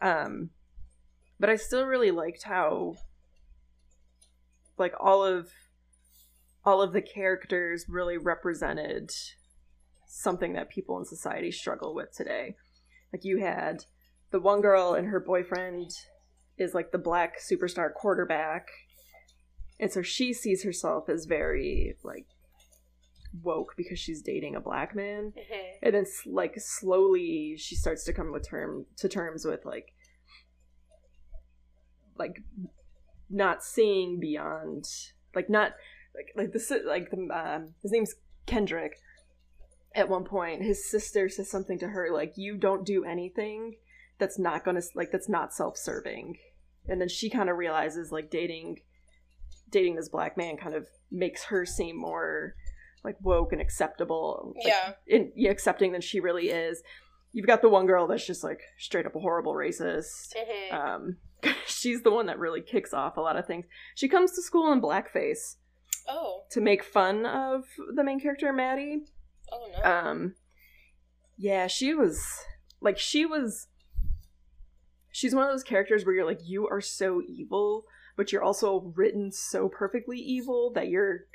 Um 0.00 0.50
but 1.40 1.50
i 1.50 1.56
still 1.56 1.84
really 1.84 2.12
liked 2.12 2.44
how 2.44 2.94
like 4.78 4.94
all 5.00 5.24
of 5.24 5.50
all 6.64 6.80
of 6.82 6.92
the 6.92 7.02
characters 7.02 7.86
really 7.88 8.16
represented 8.16 9.10
something 10.06 10.54
that 10.54 10.70
people 10.70 10.98
in 10.98 11.04
society 11.04 11.50
struggle 11.50 11.94
with 11.94 12.12
today. 12.12 12.56
Like 13.12 13.24
you 13.24 13.38
had 13.38 13.84
the 14.30 14.40
one 14.40 14.60
girl 14.60 14.94
and 14.94 15.08
her 15.08 15.20
boyfriend 15.20 15.90
is 16.56 16.74
like 16.74 16.92
the 16.92 16.98
black 16.98 17.36
superstar 17.40 17.92
quarterback. 17.92 18.68
And 19.78 19.92
so 19.92 20.02
she 20.02 20.32
sees 20.32 20.64
herself 20.64 21.08
as 21.08 21.26
very 21.26 21.96
like 22.02 22.26
woke 23.42 23.74
because 23.76 23.98
she's 23.98 24.22
dating 24.22 24.54
a 24.54 24.60
black 24.60 24.94
man. 24.94 25.32
Hmm 25.36 25.64
and 25.84 25.94
then 25.94 26.06
like 26.26 26.54
slowly 26.58 27.56
she 27.58 27.76
starts 27.76 28.04
to 28.04 28.12
come 28.12 28.32
with 28.32 28.48
term 28.48 28.86
to 28.96 29.08
terms 29.08 29.44
with 29.44 29.64
like 29.66 29.92
like 32.18 32.42
not 33.28 33.62
seeing 33.62 34.18
beyond 34.18 34.86
like 35.34 35.50
not 35.50 35.72
like 36.14 36.32
like 36.36 36.52
this 36.52 36.72
like 36.84 37.10
the 37.10 37.16
um 37.32 37.74
his 37.82 37.92
name's 37.92 38.14
Kendrick. 38.46 38.96
At 39.94 40.08
one 40.08 40.24
point 40.24 40.62
his 40.62 40.88
sister 40.90 41.28
says 41.28 41.50
something 41.50 41.78
to 41.78 41.88
her 41.88 42.08
like 42.12 42.32
you 42.36 42.56
don't 42.56 42.84
do 42.84 43.04
anything 43.04 43.76
that's 44.18 44.38
not 44.38 44.64
gonna 44.64 44.82
like 44.94 45.10
that's 45.12 45.28
not 45.28 45.52
self-serving. 45.54 46.36
And 46.88 47.00
then 47.00 47.08
she 47.08 47.30
kind 47.30 47.48
of 47.48 47.56
realizes 47.56 48.12
like 48.12 48.30
dating 48.30 48.80
dating 49.70 49.96
this 49.96 50.08
black 50.08 50.36
man 50.36 50.56
kind 50.56 50.74
of 50.74 50.86
makes 51.10 51.44
her 51.44 51.64
seem 51.64 51.96
more 51.98 52.54
like 53.02 53.16
woke 53.20 53.52
and 53.52 53.60
acceptable 53.60 54.54
like, 54.56 54.66
Yeah. 54.66 54.92
in, 55.06 55.32
yeah, 55.34 55.50
accepting 55.50 55.92
than 55.92 56.00
she 56.00 56.20
really 56.20 56.48
is. 56.50 56.82
You've 57.32 57.46
got 57.46 57.62
the 57.62 57.68
one 57.68 57.86
girl 57.86 58.06
that's 58.06 58.26
just 58.26 58.44
like 58.44 58.60
straight 58.78 59.06
up 59.06 59.16
a 59.16 59.20
horrible 59.20 59.54
racist. 59.54 60.34
Hmm 60.36 60.76
um 60.76 61.16
she's 61.66 62.02
the 62.02 62.10
one 62.10 62.26
that 62.26 62.38
really 62.38 62.62
kicks 62.62 62.94
off 62.94 63.16
a 63.16 63.20
lot 63.20 63.36
of 63.36 63.46
things. 63.46 63.66
She 63.94 64.08
comes 64.08 64.32
to 64.32 64.42
school 64.42 64.72
in 64.72 64.80
blackface 64.80 65.56
oh. 66.08 66.42
to 66.50 66.60
make 66.60 66.82
fun 66.84 67.26
of 67.26 67.64
the 67.94 68.04
main 68.04 68.20
character 68.20 68.52
maddie 68.52 69.04
Oh 69.52 69.68
no. 69.72 69.90
um 69.90 70.34
yeah 71.36 71.66
she 71.66 71.94
was 71.94 72.24
like 72.80 72.98
she 72.98 73.26
was 73.26 73.68
she's 75.10 75.34
one 75.34 75.44
of 75.44 75.50
those 75.50 75.62
characters 75.62 76.04
where 76.04 76.14
you're 76.14 76.24
like 76.26 76.40
you 76.44 76.66
are 76.68 76.80
so 76.80 77.22
evil 77.26 77.84
but 78.16 78.32
you're 78.32 78.42
also 78.42 78.92
written 78.96 79.32
so 79.32 79.68
perfectly 79.68 80.18
evil 80.18 80.72
that 80.74 80.88
you're 80.88 81.26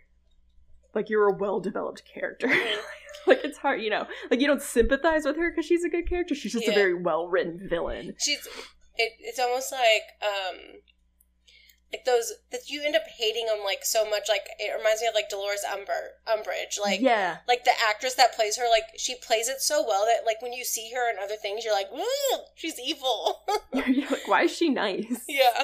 like 0.96 1.10
you're 1.10 1.28
a 1.30 1.34
well-developed 1.34 2.04
character 2.12 2.48
Mhm. 2.48 2.78
like 3.28 3.42
it's 3.44 3.58
hard 3.60 3.82
you 3.82 3.90
know 3.90 4.06
like 4.32 4.40
you 4.42 4.48
don't 4.48 4.62
sympathize 4.62 5.26
with 5.26 5.36
her 5.38 5.52
because 5.52 5.66
she's 5.66 5.84
a 5.84 5.90
good 5.90 6.08
character 6.10 6.34
she's 6.34 6.54
just 6.54 6.68
a 6.68 6.74
very 6.74 6.94
well-written 6.94 7.68
villain 7.70 8.16
She's. 8.20 8.48
It, 9.02 9.14
it's 9.20 9.40
almost 9.40 9.72
like 9.72 10.02
um, 10.22 10.58
like 11.92 12.06
those 12.06 12.34
that 12.52 12.70
you 12.70 12.84
end 12.84 12.96
up 12.96 13.04
hating 13.18 13.48
them 13.48 13.60
like 13.66 13.84
so 13.84 14.08
much. 14.08 14.30
Like 14.30 14.48
it 14.60 14.76
reminds 14.78 15.02
me 15.02 15.08
of 15.08 15.16
like 15.16 15.30
Dolores 15.30 15.64
Umber 15.72 16.12
Umbridge. 16.28 16.80
Like 16.82 17.02
yeah 17.02 17.38
like 17.48 17.64
the 17.66 17.72
actress 17.88 18.14
that 18.16 18.36
plays 18.36 18.58
her, 18.58 18.70
like 18.70 18.84
she 18.98 19.16
plays 19.16 19.50
it 19.50 19.62
so 19.62 19.84
well 19.86 20.06
that 20.06 20.26
like 20.26 20.42
when 20.42 20.54
you 20.54 20.64
see 20.64 20.92
her 20.94 21.10
and 21.10 21.18
other 21.20 21.36
things, 21.36 21.66
you're 21.66 21.74
like, 21.74 21.92
"Ooh, 21.94 22.40
she's 22.56 22.80
evil. 22.80 23.42
you're 23.88 24.10
like 24.10 24.28
why 24.28 24.44
is 24.44 24.56
she 24.56 24.70
nice 24.70 25.26
yeah. 25.28 25.64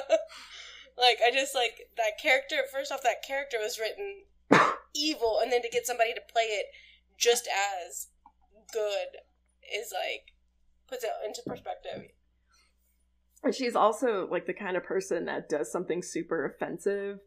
Like 0.98 1.18
I 1.24 1.30
just 1.32 1.54
like 1.54 1.88
that 1.96 2.18
character. 2.20 2.56
First 2.72 2.90
off, 2.90 3.02
that 3.02 3.22
character 3.26 3.58
was 3.60 3.78
written 3.78 4.22
evil, 4.94 5.38
and 5.42 5.52
then 5.52 5.62
to 5.62 5.68
get 5.68 5.86
somebody 5.86 6.12
to 6.14 6.20
play 6.32 6.42
it 6.44 6.66
just 7.18 7.48
as 7.86 8.08
good 8.72 9.20
is 9.74 9.92
like 9.92 10.32
puts 10.88 11.04
it 11.04 11.10
into 11.24 11.42
perspective. 11.46 12.10
She's 13.54 13.76
also 13.76 14.26
like 14.30 14.46
the 14.46 14.52
kind 14.54 14.76
of 14.76 14.84
person 14.84 15.24
that 15.26 15.48
does 15.48 15.70
something 15.70 16.02
super 16.02 16.44
offensive 16.44 17.18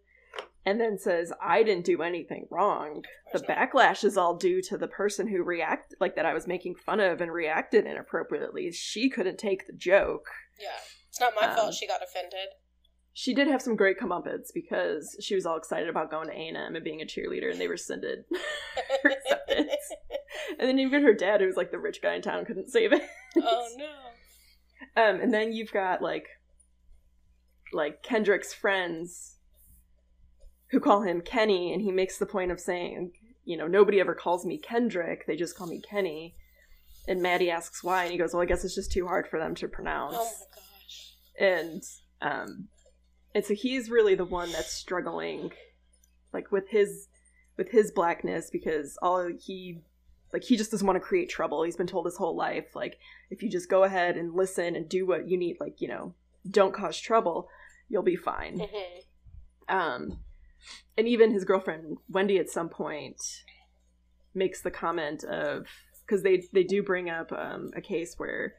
and 0.65 0.79
then 0.79 0.97
says 0.97 1.31
i 1.41 1.63
didn't 1.63 1.85
do 1.85 2.01
anything 2.01 2.45
wrong 2.51 3.03
the 3.33 3.39
backlash 3.39 4.03
is 4.03 4.17
all 4.17 4.35
due 4.35 4.61
to 4.61 4.77
the 4.77 4.87
person 4.87 5.27
who 5.27 5.41
reacted 5.43 5.97
like 6.01 6.15
that 6.15 6.25
i 6.25 6.33
was 6.33 6.47
making 6.47 6.75
fun 6.75 6.99
of 6.99 7.21
and 7.21 7.31
reacted 7.31 7.85
inappropriately 7.85 8.71
she 8.71 9.09
couldn't 9.09 9.37
take 9.37 9.65
the 9.67 9.73
joke 9.73 10.27
Yeah. 10.59 10.67
It's 11.09 11.19
not 11.19 11.33
my 11.39 11.47
Um, 11.47 11.55
fault 11.55 11.73
she 11.73 11.87
got 11.87 12.01
offended. 12.03 12.49
she 13.13 13.33
did 13.33 13.47
have 13.47 13.61
some 13.61 13.75
great 13.75 13.99
comeuppance 13.99 14.47
because 14.53 15.17
she 15.21 15.33
was 15.35 15.45
all 15.45 15.57
excited 15.57 15.89
about 15.89 16.11
going 16.11 16.27
to 16.27 16.33
A&M 16.33 16.75
and 16.75 16.83
being 16.83 17.01
a 17.01 17.05
cheerleader 17.05 17.49
and 17.51 17.59
they 17.59 17.67
rescinded 17.67 18.25
her 19.03 19.09
acceptance. 19.09 19.71
And 20.57 20.67
then 20.67 20.79
even 20.79 21.03
her 21.03 21.13
dad, 21.13 21.41
who 21.41 21.47
was 21.47 21.55
like 21.57 21.71
the 21.71 21.79
rich 21.79 22.01
guy 22.01 22.15
in 22.15 22.21
town, 22.21 22.43
couldn't 22.45 22.69
save 22.69 22.91
it. 22.93 23.01
oh 23.37 23.67
no. 23.77 23.85
Um, 24.95 25.19
and 25.21 25.33
then 25.33 25.53
you've 25.53 25.71
got 25.71 26.01
like 26.01 26.27
like 27.73 28.01
Kendrick's 28.03 28.53
friends 28.53 29.37
who 30.71 30.79
call 30.79 31.01
him 31.01 31.21
Kenny, 31.21 31.73
and 31.73 31.81
he 31.81 31.91
makes 31.91 32.17
the 32.17 32.25
point 32.25 32.51
of 32.51 32.59
saying, 32.59 33.11
you 33.45 33.57
know, 33.57 33.67
nobody 33.67 33.99
ever 33.99 34.13
calls 34.13 34.45
me 34.45 34.57
Kendrick, 34.57 35.25
they 35.25 35.35
just 35.35 35.57
call 35.57 35.67
me 35.67 35.81
Kenny. 35.81 36.35
And 37.07 37.21
Maddie 37.21 37.49
asks 37.49 37.83
why, 37.83 38.03
and 38.03 38.11
he 38.11 38.17
goes, 38.17 38.33
Well, 38.33 38.43
I 38.43 38.45
guess 38.45 38.63
it's 38.63 38.75
just 38.75 38.91
too 38.91 39.07
hard 39.07 39.27
for 39.27 39.39
them 39.39 39.55
to 39.55 39.67
pronounce. 39.67 40.15
Oh 40.17 40.25
my 40.25 40.55
gosh. 40.55 41.13
and 41.39 41.83
um 42.21 42.67
and 43.33 43.45
so 43.45 43.53
he's 43.53 43.89
really 43.89 44.15
the 44.15 44.25
one 44.25 44.51
that's 44.51 44.73
struggling 44.73 45.51
like 46.33 46.51
with 46.51 46.69
his 46.69 47.07
with 47.57 47.69
his 47.71 47.91
blackness 47.91 48.49
because 48.51 48.97
all 49.01 49.29
he 49.39 49.81
like 50.33 50.43
he 50.43 50.57
just 50.57 50.71
doesn't 50.71 50.85
want 50.85 50.97
to 50.97 51.07
create 51.07 51.29
trouble. 51.29 51.63
He's 51.63 51.77
been 51.77 51.87
told 51.87 52.05
his 52.05 52.17
whole 52.17 52.35
life 52.35 52.75
like 52.75 52.99
if 53.29 53.41
you 53.41 53.49
just 53.49 53.69
go 53.69 53.83
ahead 53.83 54.17
and 54.17 54.33
listen 54.33 54.75
and 54.75 54.87
do 54.87 55.05
what 55.05 55.27
you 55.27 55.37
need 55.37 55.57
like 55.59 55.81
you 55.81 55.87
know 55.87 56.13
don't 56.49 56.73
cause 56.73 56.99
trouble 56.99 57.49
you'll 57.89 58.03
be 58.03 58.15
fine. 58.15 58.59
Hmm 58.59 58.99
um 59.69 60.19
and 60.97 61.07
even 61.07 61.31
his 61.31 61.45
girlfriend 61.45 61.97
wendy 62.09 62.37
at 62.37 62.49
some 62.49 62.67
point 62.67 63.21
makes 64.33 64.61
the 64.61 64.71
comment 64.71 65.23
of 65.23 65.67
because 66.05 66.23
they 66.23 66.43
they 66.51 66.63
do 66.63 66.83
bring 66.83 67.09
up 67.09 67.31
um, 67.31 67.71
a 67.75 67.81
case 67.81 68.15
where 68.17 68.55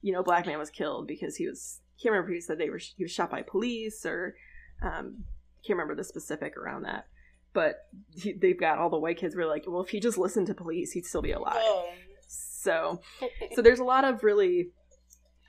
you 0.00 0.12
know 0.12 0.20
a 0.20 0.24
black 0.24 0.46
man 0.46 0.58
was 0.58 0.70
killed 0.70 1.06
because 1.06 1.36
he 1.36 1.46
was 1.46 1.80
can't 2.00 2.12
remember 2.12 2.32
he 2.32 2.40
said 2.40 2.58
they 2.58 2.70
were 2.70 2.78
he 2.78 3.04
was 3.04 3.10
shot 3.10 3.30
by 3.30 3.42
police 3.42 4.06
or 4.06 4.34
um 4.82 5.24
can't 5.66 5.76
remember 5.76 5.94
the 5.94 6.04
specific 6.04 6.56
around 6.56 6.82
that 6.82 7.06
but 7.52 7.76
he, 8.14 8.32
they've 8.32 8.58
got 8.58 8.78
all 8.78 8.90
the 8.90 8.98
white 8.98 9.18
kids 9.18 9.34
were 9.36 9.46
like 9.46 9.64
well 9.66 9.82
if 9.82 9.90
he 9.90 10.00
just 10.00 10.18
listened 10.18 10.46
to 10.46 10.54
police 10.54 10.92
he'd 10.92 11.04
still 11.06 11.22
be 11.22 11.32
alive 11.32 11.56
Oh. 11.58 11.90
so 12.28 13.00
so 13.54 13.62
there's 13.62 13.78
a 13.80 13.84
lot 13.84 14.04
of 14.04 14.22
really 14.22 14.70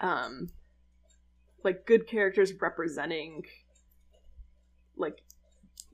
um 0.02 0.50
like 1.64 1.86
good 1.86 2.08
characters 2.08 2.52
representing 2.62 3.44
like 4.98 5.20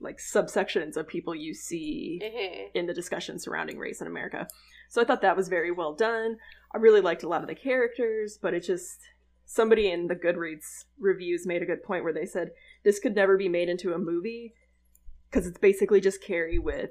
like 0.00 0.18
subsections 0.18 0.96
of 0.96 1.06
people 1.06 1.34
you 1.34 1.54
see 1.54 2.20
hmm 2.22 2.66
in 2.74 2.86
the 2.86 2.94
discussion 2.94 3.38
surrounding 3.38 3.78
race 3.78 4.00
in 4.00 4.06
America. 4.06 4.46
So 4.88 5.00
I 5.00 5.04
thought 5.04 5.22
that 5.22 5.36
was 5.36 5.48
very 5.48 5.70
well 5.72 5.92
done. 5.94 6.36
I 6.72 6.78
really 6.78 7.00
liked 7.00 7.22
a 7.24 7.28
lot 7.28 7.42
of 7.42 7.48
the 7.48 7.54
characters, 7.54 8.38
but 8.40 8.54
it 8.54 8.60
just 8.60 8.98
somebody 9.44 9.90
in 9.90 10.06
the 10.06 10.14
Goodreads 10.14 10.84
reviews 11.00 11.46
made 11.46 11.62
a 11.62 11.66
good 11.66 11.82
point 11.82 12.04
where 12.04 12.12
they 12.12 12.26
said 12.26 12.50
this 12.84 13.00
could 13.00 13.14
never 13.16 13.36
be 13.36 13.48
made 13.48 13.68
into 13.68 13.92
a 13.92 13.98
movie 13.98 14.54
because 15.30 15.46
it's 15.46 15.58
basically 15.58 16.00
just 16.00 16.22
Carrie 16.22 16.58
with 16.58 16.90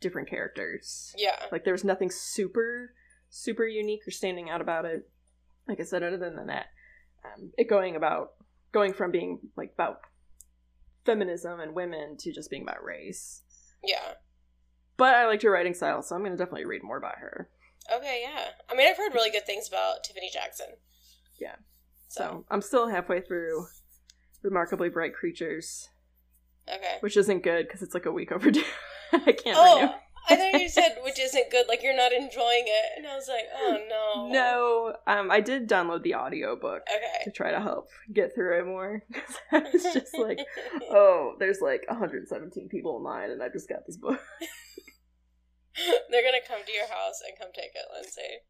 different 0.00 0.28
characters. 0.28 1.14
Yeah. 1.16 1.36
Like 1.52 1.64
there's 1.64 1.84
nothing 1.84 2.10
super 2.10 2.92
super 3.28 3.66
unique 3.66 4.06
or 4.06 4.10
standing 4.10 4.50
out 4.50 4.60
about 4.60 4.84
it. 4.84 5.08
Like 5.68 5.80
I 5.80 5.84
said, 5.84 6.02
other 6.02 6.16
than 6.16 6.46
that, 6.46 6.66
um, 7.24 7.52
it 7.58 7.68
going 7.68 7.96
about 7.96 8.30
going 8.72 8.92
from 8.92 9.10
being 9.10 9.40
like 9.56 9.72
about 9.74 10.00
feminism 11.04 11.60
and 11.60 11.74
women 11.74 12.16
to 12.18 12.32
just 12.32 12.50
being 12.50 12.62
about 12.62 12.84
race. 12.84 13.42
Yeah. 13.82 14.14
But 14.96 15.14
I 15.14 15.26
liked 15.26 15.42
her 15.42 15.50
writing 15.50 15.74
style, 15.74 16.02
so 16.02 16.14
I'm 16.14 16.22
gonna 16.22 16.36
definitely 16.36 16.64
read 16.64 16.82
more 16.82 16.96
about 16.96 17.18
her. 17.18 17.48
Okay, 17.94 18.22
yeah. 18.22 18.46
I 18.70 18.74
mean, 18.74 18.88
I've 18.88 18.96
heard 18.96 19.14
really 19.14 19.30
good 19.30 19.46
things 19.46 19.68
about 19.68 20.02
Tiffany 20.04 20.30
Jackson. 20.32 20.66
Yeah. 21.38 21.56
So, 22.08 22.22
So 22.22 22.44
I'm 22.50 22.62
still 22.62 22.88
halfway 22.88 23.20
through 23.20 23.66
Remarkably 24.42 24.88
Bright 24.88 25.14
Creatures, 25.14 25.88
okay. 26.68 26.96
which 27.00 27.16
isn't 27.16 27.42
good 27.42 27.66
because 27.66 27.82
it's 27.82 27.94
like 27.94 28.06
a 28.06 28.12
week 28.12 28.32
overdue. 28.32 28.62
I 29.12 29.32
can't 29.32 29.56
Oh, 29.58 29.76
renew. 29.80 29.92
I 30.28 30.34
thought 30.34 30.60
you 30.60 30.68
said 30.68 30.96
which 31.04 31.20
isn't 31.20 31.50
good, 31.52 31.66
like 31.68 31.82
you're 31.84 31.96
not 31.96 32.12
enjoying 32.12 32.64
it. 32.66 32.86
And 32.98 33.06
I 33.06 33.14
was 33.14 33.28
like, 33.28 33.44
oh 33.54 33.78
no. 33.88 34.28
No, 34.32 34.96
um, 35.06 35.30
I 35.30 35.40
did 35.40 35.68
download 35.68 36.02
the 36.02 36.16
audiobook 36.16 36.82
Okay. 36.92 37.24
to 37.24 37.30
try 37.30 37.52
to 37.52 37.60
help 37.60 37.88
get 38.12 38.34
through 38.34 38.58
it 38.58 38.66
more. 38.66 39.02
I 39.52 39.60
was 39.72 39.82
just 39.94 40.18
like, 40.18 40.40
oh, 40.90 41.34
there's 41.38 41.60
like 41.60 41.84
117 41.88 42.68
people 42.68 42.96
in 42.96 43.04
line, 43.04 43.30
and 43.30 43.40
I 43.42 43.48
just 43.48 43.68
got 43.68 43.86
this 43.86 43.96
book. 43.96 44.20
They're 46.10 46.22
gonna 46.24 46.42
come 46.48 46.64
to 46.64 46.72
your 46.72 46.88
house 46.88 47.20
and 47.26 47.38
come 47.38 47.50
take 47.54 47.70
it, 47.74 47.84
Lindsay. 47.94 48.40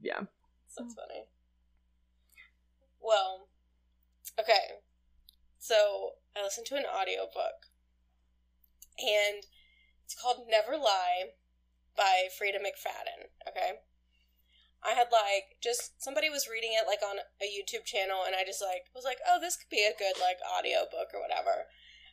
Yeah. 0.00 0.20
That's 0.78 0.94
funny. 0.94 1.24
Well, 3.00 3.48
okay. 4.40 4.78
So 5.58 6.10
I 6.38 6.44
listened 6.44 6.66
to 6.66 6.76
an 6.76 6.86
audiobook 6.86 7.66
and 8.98 9.42
it's 10.04 10.14
called 10.14 10.46
Never 10.48 10.76
Lie 10.78 11.34
by 11.96 12.28
Freida 12.30 12.62
McFadden. 12.62 13.34
Okay. 13.48 13.82
I 14.84 14.90
had 14.94 15.08
like 15.10 15.58
just 15.60 16.00
somebody 16.02 16.30
was 16.30 16.46
reading 16.46 16.70
it 16.72 16.86
like 16.86 17.02
on 17.02 17.18
a 17.42 17.50
YouTube 17.50 17.84
channel 17.84 18.22
and 18.24 18.36
I 18.36 18.44
just 18.46 18.62
like 18.62 18.86
was 18.94 19.04
like, 19.04 19.18
oh 19.26 19.38
this 19.40 19.56
could 19.56 19.70
be 19.70 19.82
a 19.82 19.98
good 19.98 20.20
like 20.20 20.38
audiobook 20.46 21.10
or 21.12 21.20
whatever. 21.20 21.66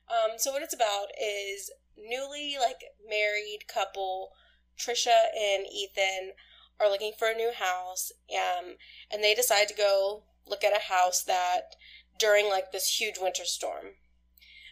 Um 0.10 0.38
so 0.38 0.52
what 0.52 0.64
it's 0.64 0.74
about 0.74 1.14
is 1.22 1.70
newly 1.96 2.58
like 2.60 2.82
married 3.08 3.70
couple 3.72 4.32
Trisha 4.78 5.30
and 5.38 5.66
Ethan 5.70 6.34
are 6.80 6.90
looking 6.90 7.14
for 7.18 7.30
a 7.30 7.38
new 7.38 7.54
house 7.54 8.12
um 8.34 8.82
and 9.12 9.24
they 9.24 9.36
decide 9.36 9.68
to 9.68 9.76
go 9.78 10.24
look 10.48 10.64
at 10.64 10.76
a 10.76 10.92
house 10.92 11.24
that 11.24 11.76
during 12.18 12.50
like 12.50 12.72
this 12.72 13.00
huge 13.00 13.16
winter 13.20 13.46
storm. 13.46 13.94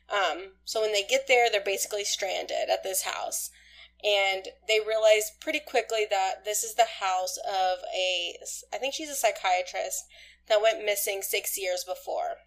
Um, 0.09 0.53
so 0.65 0.81
when 0.81 0.91
they 0.91 1.03
get 1.03 1.27
there, 1.27 1.49
they're 1.49 1.61
basically 1.63 2.03
stranded 2.03 2.69
at 2.71 2.83
this 2.83 3.03
house. 3.03 3.49
And 4.03 4.49
they 4.67 4.79
realize 4.85 5.31
pretty 5.39 5.61
quickly 5.65 6.05
that 6.09 6.43
this 6.43 6.63
is 6.63 6.75
the 6.75 6.87
house 6.99 7.37
of 7.47 7.79
a, 7.95 8.35
I 8.73 8.77
think 8.77 8.93
she's 8.93 9.09
a 9.09 9.15
psychiatrist 9.15 10.03
that 10.49 10.61
went 10.61 10.83
missing 10.83 11.21
six 11.21 11.57
years 11.57 11.85
before. 11.87 12.37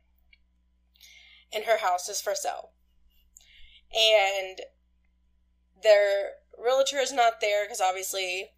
And 1.52 1.64
her 1.64 1.78
house 1.78 2.08
is 2.08 2.20
for 2.20 2.34
sale. 2.34 2.72
And 3.96 4.60
their 5.82 6.32
realtor 6.58 6.98
is 6.98 7.12
not 7.12 7.40
there 7.40 7.64
because 7.64 7.80
obviously 7.80 8.50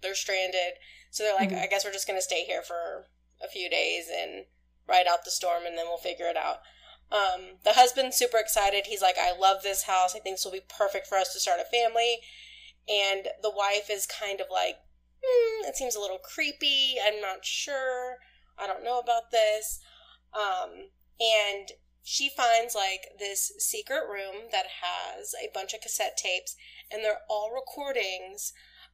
they're 0.00 0.14
stranded. 0.14 0.74
So 1.10 1.24
they're 1.24 1.34
like, 1.34 1.50
Mhm. 1.50 1.60
I 1.62 1.66
guess 1.66 1.84
we're 1.84 1.92
just 1.92 2.06
going 2.06 2.18
to 2.18 2.22
stay 2.22 2.44
here 2.44 2.62
for 2.62 3.10
a 3.42 3.48
few 3.48 3.68
days 3.68 4.08
and 4.08 4.46
ride 4.86 5.06
out 5.06 5.24
the 5.24 5.30
storm 5.30 5.66
and 5.66 5.76
then 5.76 5.86
we'll 5.86 5.98
figure 5.98 6.26
it 6.28 6.36
out. 6.36 6.60
Um, 7.12 7.58
the 7.64 7.74
husband's 7.74 8.16
super 8.16 8.38
excited. 8.38 8.86
He's 8.86 9.02
like, 9.02 9.16
I 9.20 9.36
love 9.36 9.62
this 9.62 9.82
house. 9.82 10.16
I 10.16 10.18
think 10.18 10.36
this 10.36 10.44
will 10.44 10.52
be 10.52 10.64
perfect 10.66 11.06
for 11.06 11.18
us 11.18 11.32
to 11.34 11.40
start 11.40 11.60
a 11.60 11.64
family. 11.64 12.20
And 12.88 13.28
the 13.42 13.52
wife 13.54 13.90
is 13.90 14.06
kind 14.06 14.40
of 14.40 14.46
like, 14.50 14.76
hmm, 15.22 15.68
it 15.68 15.76
seems 15.76 15.94
a 15.94 16.00
little 16.00 16.18
creepy. 16.18 16.94
I'm 17.04 17.20
not 17.20 17.44
sure. 17.44 18.16
I 18.58 18.66
don't 18.66 18.82
know 18.82 18.98
about 18.98 19.30
this. 19.30 19.78
Um, 20.32 20.88
and 21.20 21.68
she 22.02 22.28
finds 22.28 22.74
like 22.74 23.06
this 23.18 23.52
secret 23.58 24.08
room 24.10 24.48
that 24.50 24.66
has 24.82 25.34
a 25.34 25.50
bunch 25.54 25.72
of 25.74 25.80
cassette 25.80 26.16
tapes, 26.16 26.56
and 26.90 27.04
they're 27.04 27.20
all 27.28 27.52
recordings 27.52 28.52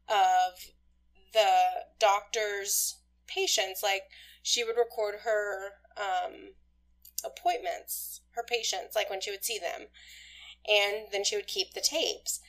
of 0.09 0.75
the 1.33 1.85
doctor's 1.99 2.99
patients. 3.27 3.81
Like 3.83 4.03
she 4.43 4.65
would 4.65 4.77
record 4.77 5.21
her 5.25 5.73
um, 5.97 6.55
appointments, 7.25 8.21
her 8.33 8.43
patients, 8.43 8.95
like 8.95 9.11
when 9.11 9.21
she 9.21 9.31
would 9.31 9.45
see 9.45 9.59
them, 9.59 9.89
and 10.69 11.07
then 11.13 11.25
she 11.25 11.37
would 11.37 11.47
keep 11.47 11.75
the 11.75 11.81
tapes. 11.81 12.41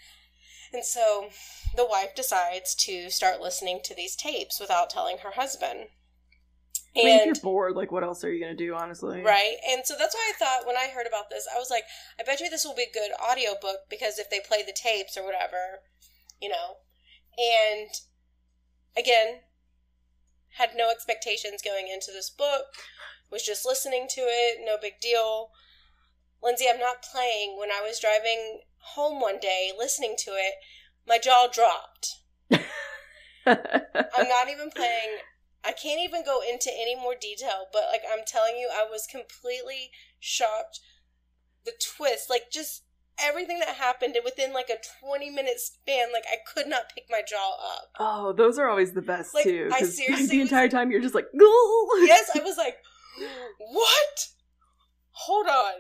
And 0.74 0.86
so 0.86 1.30
the 1.76 1.86
wife 1.86 2.14
decides 2.16 2.76
to 2.76 3.10
start 3.10 3.42
listening 3.42 3.80
to 3.86 3.96
these 3.96 4.16
tapes 4.16 4.60
without 4.60 4.90
telling 4.90 5.18
her 5.20 5.32
husband. 5.32 5.88
I 6.96 7.04
mean, 7.04 7.16
if 7.16 7.22
And 7.22 7.26
you're 7.28 7.44
bored, 7.44 7.76
like, 7.76 7.92
what 7.92 8.04
else 8.04 8.24
are 8.24 8.32
you 8.32 8.42
gonna 8.42 8.56
do? 8.56 8.76
Honestly, 8.76 9.22
Right. 9.22 9.58
And 9.68 9.86
so 9.86 9.96
that's 9.98 10.16
why 10.16 10.32
I 10.34 10.38
thought 10.38 10.68
when 10.68 10.78
I 10.78 10.90
heard 10.90 11.08
about 11.08 11.30
this, 11.30 11.48
I 11.54 11.58
was 11.58 11.70
like, 11.70 11.84
I 12.20 12.24
bet 12.24 12.40
you 12.40 12.50
this 12.50 12.66
will 12.66 12.76
be 12.76 12.88
a 12.90 12.92
good 12.94 13.12
audiobook 13.20 13.90
because 13.90 14.18
if 14.20 14.30
they 14.30 14.40
play 14.40 14.64
the 14.64 14.74
tapes 14.74 15.18
or 15.18 15.24
whatever, 15.24 15.82
you 16.42 16.50
know. 16.50 16.78
And 17.38 17.90
again, 18.98 19.42
had 20.58 20.72
no 20.76 20.90
expectations 20.90 21.62
going 21.62 21.88
into 21.88 22.12
this 22.12 22.30
book, 22.30 22.66
was 23.32 23.44
just 23.44 23.66
listening 23.66 24.08
to 24.12 24.22
it, 24.22 24.60
no 24.66 24.78
big 24.82 25.00
deal. 25.02 25.50
Lindsay, 26.42 26.66
I'm 26.72 26.80
not 26.80 27.02
playing. 27.04 27.58
When 27.60 27.70
I 27.72 27.82
was 27.82 28.00
driving 28.00 28.62
home 28.96 29.20
one 29.20 29.40
day 29.40 29.72
listening 29.78 30.16
to 30.20 30.32
it, 30.32 30.54
my 31.08 31.18
jaw 31.18 31.48
dropped. 31.52 32.16
I'm 33.46 34.28
not 34.28 34.50
even 34.50 34.70
playing. 34.76 35.18
I 35.64 35.72
can't 35.74 36.00
even 36.02 36.24
go 36.24 36.40
into 36.42 36.70
any 36.72 36.96
more 36.96 37.16
detail, 37.20 37.66
but 37.74 37.84
like 37.92 38.02
I'm 38.12 38.24
telling 38.26 38.56
you, 38.58 38.70
I 38.72 38.86
was 38.90 39.08
completely 39.10 39.92
shocked. 40.20 40.80
The 41.66 41.74
twist, 41.98 42.30
like 42.30 42.44
just 42.52 42.84
everything 43.22 43.60
that 43.60 43.76
happened 43.76 44.16
within 44.24 44.54
like 44.54 44.70
a 44.70 44.78
20 45.06 45.30
minute 45.30 45.60
span, 45.60 46.08
like 46.14 46.24
I 46.32 46.38
could 46.54 46.68
not 46.68 46.84
pick 46.96 47.06
my 47.10 47.22
jaw 47.28 47.58
up. 47.76 47.90
Oh, 48.00 48.32
those 48.34 48.58
are 48.58 48.70
always 48.70 48.94
the 48.94 49.02
best 49.02 49.34
Like, 49.34 49.44
too. 49.44 49.70
I 49.74 49.82
seriously 49.82 50.28
the 50.28 50.42
entire 50.42 50.64
like- 50.64 50.72
time 50.72 50.92
you're 50.92 51.02
just 51.02 51.16
like, 51.16 51.28
Ghoul! 51.38 52.06
yes, 52.06 52.30
I 52.34 52.40
was 52.40 52.58
like, 52.58 52.78
what? 53.58 54.28
Hold 55.12 55.48
on. 55.48 55.74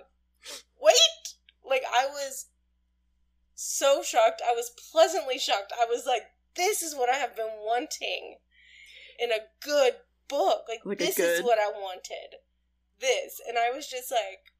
Wait! 0.81 1.35
Like, 1.67 1.83
I 1.91 2.05
was 2.07 2.47
so 3.55 4.01
shocked. 4.03 4.41
I 4.47 4.53
was 4.53 4.71
pleasantly 4.91 5.37
shocked. 5.37 5.73
I 5.79 5.85
was 5.85 6.05
like, 6.05 6.23
this 6.55 6.81
is 6.81 6.95
what 6.95 7.09
I 7.09 7.15
have 7.15 7.35
been 7.35 7.51
wanting 7.59 8.37
in 9.19 9.31
a 9.31 9.45
good 9.63 9.93
book. 10.27 10.65
Like, 10.67 10.85
Like 10.85 10.97
this 10.97 11.19
is 11.19 11.43
what 11.43 11.59
I 11.59 11.69
wanted. 11.69 12.39
This. 12.99 13.41
And 13.47 13.57
I 13.57 13.71
was 13.71 13.87
just 13.87 14.11
like, 14.11 14.53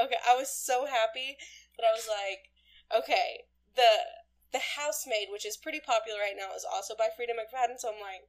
okay, 0.00 0.16
I 0.28 0.36
was 0.36 0.50
so 0.50 0.86
happy 0.86 1.36
that 1.76 1.84
I 1.84 1.92
was 1.92 2.08
like, 2.08 3.02
okay, 3.02 3.44
the 3.76 4.22
the 4.52 4.78
housemaid, 4.78 5.28
which 5.32 5.44
is 5.44 5.56
pretty 5.56 5.80
popular 5.80 6.20
right 6.20 6.38
now, 6.38 6.54
is 6.54 6.64
also 6.64 6.94
by 6.96 7.08
Freida 7.10 7.34
McFadden. 7.34 7.78
So 7.78 7.88
I'm 7.88 8.00
like, 8.00 8.28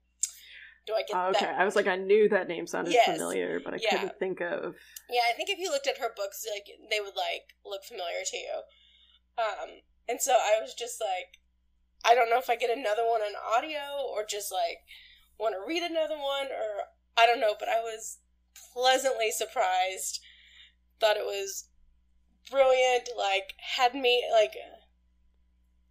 do 0.86 0.94
I 0.94 1.02
get 1.02 1.16
Oh, 1.16 1.28
okay, 1.30 1.46
that? 1.46 1.60
I 1.60 1.66
was 1.66 1.76
like, 1.76 1.88
I 1.88 1.96
knew 1.96 2.30
that 2.30 2.48
name 2.48 2.68
sounded 2.68 2.94
Yes. 2.94 3.06
familiar, 3.06 3.60
but 3.64 3.74
I 3.74 3.78
Yeah. 3.82 3.90
couldn't 3.92 4.20
think 4.20 4.42
of. 4.42 4.76
Yeah, 5.10 5.22
I 5.30 5.34
think 5.34 5.50
if 5.50 5.60
you 5.60 5.70
looked 5.72 5.88
at 5.88 5.98
her 5.98 6.12
books, 6.16 6.46
like 6.52 6.68
they 6.90 7.00
would 7.00 7.16
like 7.16 7.56
look 7.66 7.84
familiar 7.84 8.24
to 8.24 8.38
you. 8.38 8.62
Um, 9.38 9.82
and 10.08 10.22
so 10.22 10.34
I 10.34 10.60
was 10.62 10.74
just 10.74 11.02
like, 11.02 11.40
I 12.04 12.14
don't 12.16 12.30
know 12.30 12.38
if 12.38 12.50
I 12.50 12.56
get 12.56 12.76
another 12.76 13.06
one 13.06 13.22
on 13.22 13.34
audio 13.36 13.98
or 14.08 14.24
just 14.26 14.52
like 14.52 14.80
want 15.40 15.56
to 15.56 15.68
read 15.68 15.84
another 15.84 16.18
one 16.18 16.48
or 16.48 16.86
I 17.18 17.26
don't 17.26 17.40
know, 17.40 17.56
but 17.60 17.70
I 17.70 17.82
was 17.82 18.20
pleasantly 18.74 19.32
surprised. 19.32 20.20
Thought 21.00 21.18
it 21.18 21.26
was 21.26 21.70
brilliant. 22.50 23.10
Like 23.18 23.54
had 23.76 23.96
me 23.96 24.24
like 24.32 24.54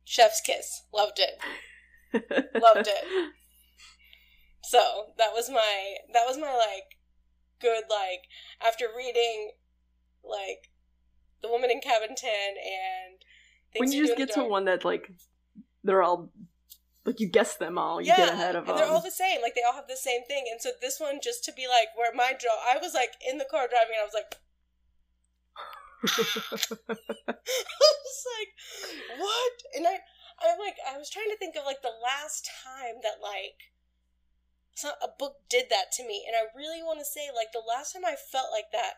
chef's 0.04 0.40
kiss. 0.40 0.82
Loved 0.92 1.18
it. 1.18 1.38
Loved 2.62 2.88
it. 2.88 3.32
So 4.64 5.12
that 5.18 5.30
was 5.34 5.50
my 5.50 5.96
that 6.12 6.24
was 6.26 6.38
my 6.38 6.54
like 6.54 6.98
good 7.60 7.84
like 7.90 8.24
after 8.66 8.86
reading 8.96 9.52
like 10.22 10.70
the 11.42 11.48
woman 11.48 11.70
in 11.70 11.80
cabin 11.80 12.16
10 12.16 12.30
and 12.30 13.20
when 13.76 13.92
you 13.92 14.06
just 14.06 14.16
get 14.16 14.32
to 14.32 14.44
one 14.44 14.64
that 14.64 14.84
like 14.84 15.10
they're 15.82 16.02
all 16.02 16.30
like 17.04 17.20
you 17.20 17.28
guess 17.28 17.56
them 17.56 17.76
all, 17.76 18.00
you 18.00 18.06
yeah 18.08 18.16
get 18.16 18.32
ahead 18.32 18.56
of 18.56 18.64
and 18.64 18.70
them. 18.70 18.76
they're 18.78 18.86
all 18.88 19.02
the 19.02 19.10
same 19.10 19.42
like 19.42 19.54
they 19.54 19.60
all 19.62 19.74
have 19.74 19.88
the 19.88 19.96
same 19.96 20.24
thing 20.24 20.44
and 20.50 20.60
so 20.60 20.70
this 20.80 20.98
one 20.98 21.20
just 21.22 21.44
to 21.44 21.52
be 21.52 21.66
like 21.68 21.88
where 21.96 22.12
my 22.14 22.32
jaw 22.32 22.56
i 22.66 22.78
was 22.78 22.94
like 22.94 23.12
in 23.28 23.36
the 23.36 23.44
car 23.44 23.68
driving 23.68 23.92
and 23.92 24.00
i 24.00 24.08
was 24.08 24.14
like 24.16 24.40
i 27.28 27.34
was 27.34 28.24
like 28.38 29.20
what 29.20 29.52
and 29.76 29.86
i 29.86 29.98
i'm 30.40 30.58
like 30.58 30.76
i 30.88 30.96
was 30.96 31.10
trying 31.10 31.28
to 31.28 31.36
think 31.36 31.56
of 31.56 31.64
like 31.66 31.82
the 31.82 31.92
last 32.02 32.48
time 32.64 32.96
that 33.02 33.20
like 33.22 33.73
so 34.74 34.90
a 35.02 35.08
book 35.08 35.36
did 35.48 35.66
that 35.70 35.92
to 35.92 36.06
me. 36.06 36.24
And 36.26 36.36
i 36.36 36.56
really 36.56 36.82
want 36.82 36.98
to 36.98 37.04
say 37.04 37.28
like 37.34 37.52
the 37.52 37.62
last 37.66 37.92
time 37.92 38.04
i 38.04 38.16
felt 38.16 38.52
like 38.52 38.70
that 38.72 38.94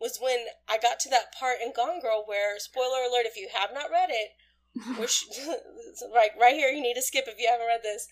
was 0.00 0.18
when 0.20 0.46
i 0.68 0.78
got 0.78 1.00
to 1.00 1.10
that 1.10 1.32
part 1.38 1.58
in 1.62 1.72
gone 1.74 2.00
girl 2.00 2.24
where 2.26 2.58
spoiler 2.58 3.04
alert 3.04 3.26
if 3.26 3.36
you 3.36 3.48
have 3.52 3.70
not 3.72 3.90
read 3.90 4.10
it 4.10 4.30
which 4.98 5.24
right 6.14 6.30
right 6.40 6.54
here 6.54 6.70
you 6.70 6.80
need 6.80 6.94
to 6.94 7.02
skip 7.02 7.24
if 7.26 7.38
you 7.38 7.48
haven't 7.50 7.66
read 7.66 7.82
this 7.82 8.08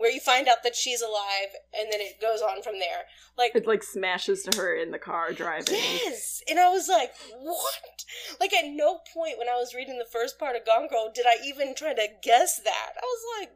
where 0.00 0.10
you 0.10 0.18
find 0.18 0.48
out 0.48 0.62
that 0.64 0.74
she's 0.74 1.02
alive 1.02 1.52
and 1.78 1.92
then 1.92 2.00
it 2.00 2.18
goes 2.22 2.40
on 2.40 2.62
from 2.62 2.78
there. 2.78 3.04
Like 3.36 3.54
it 3.54 3.66
like 3.66 3.82
smashes 3.82 4.42
to 4.44 4.56
her 4.58 4.74
in 4.74 4.92
the 4.92 4.98
car 4.98 5.32
driving. 5.34 5.74
yes! 5.74 6.42
And 6.48 6.58
i 6.58 6.70
was 6.70 6.88
like 6.88 7.12
what? 7.38 8.04
Like 8.40 8.54
at 8.54 8.64
no 8.66 9.00
point 9.12 9.36
when 9.36 9.50
i 9.50 9.56
was 9.56 9.74
reading 9.74 9.98
the 9.98 10.08
first 10.10 10.38
part 10.38 10.56
of 10.56 10.64
gone 10.64 10.88
girl 10.88 11.12
did 11.14 11.26
i 11.26 11.36
even 11.44 11.74
try 11.74 11.92
to 11.92 12.08
guess 12.22 12.58
that. 12.64 12.92
I 12.96 13.04
was 13.04 13.40
like 13.40 13.50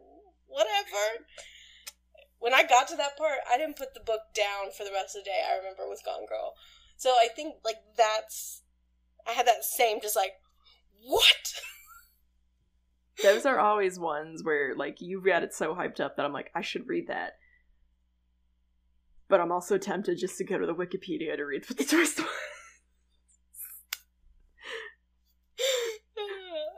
whatever 0.47 1.25
when 2.45 2.53
i 2.53 2.63
got 2.63 2.87
to 2.87 2.97
that 2.97 3.17
part 3.17 3.41
i 3.51 3.57
didn't 3.57 3.77
put 3.77 3.95
the 3.95 4.05
book 4.05 4.21
down 4.35 4.71
for 4.77 4.85
the 4.85 4.93
rest 4.93 5.17
of 5.17 5.25
the 5.25 5.31
day 5.31 5.41
i 5.49 5.57
remember 5.57 5.89
with 5.89 6.05
gone 6.05 6.27
girl 6.29 6.53
so 6.97 7.11
i 7.11 7.29
think 7.35 7.57
like 7.65 7.81
that's 7.97 8.63
i 9.27 9.33
had 9.33 9.47
that 9.47 9.65
same 9.65 10.01
just 10.01 10.17
like 10.17 10.33
what 11.03 11.55
Those 13.23 13.47
are 13.47 13.59
always 13.59 13.99
ones 13.99 14.43
where 14.43 14.75
like 14.75 15.01
you 15.01 15.23
got 15.25 15.43
it 15.43 15.55
so 15.55 15.75
hyped 15.75 16.01
up 16.01 16.17
that 16.17 16.27
I'm 16.27 16.33
like, 16.33 16.51
I 16.55 16.63
should 16.63 16.89
read 16.89 17.09
that. 17.09 17.35
But 19.29 19.41
I'm 19.41 19.53
also 19.53 19.79
tempted 19.79 20.19
just 20.19 20.37
to 20.39 20.45
go 20.45 20.59
to 20.59 20.67
the 20.67 20.75
Wikipedia 20.75 21.37
to 21.37 21.45
read 21.45 21.65
what 21.69 21.79
the 21.79 21.85
twist 21.85 22.19
was. 22.19 22.29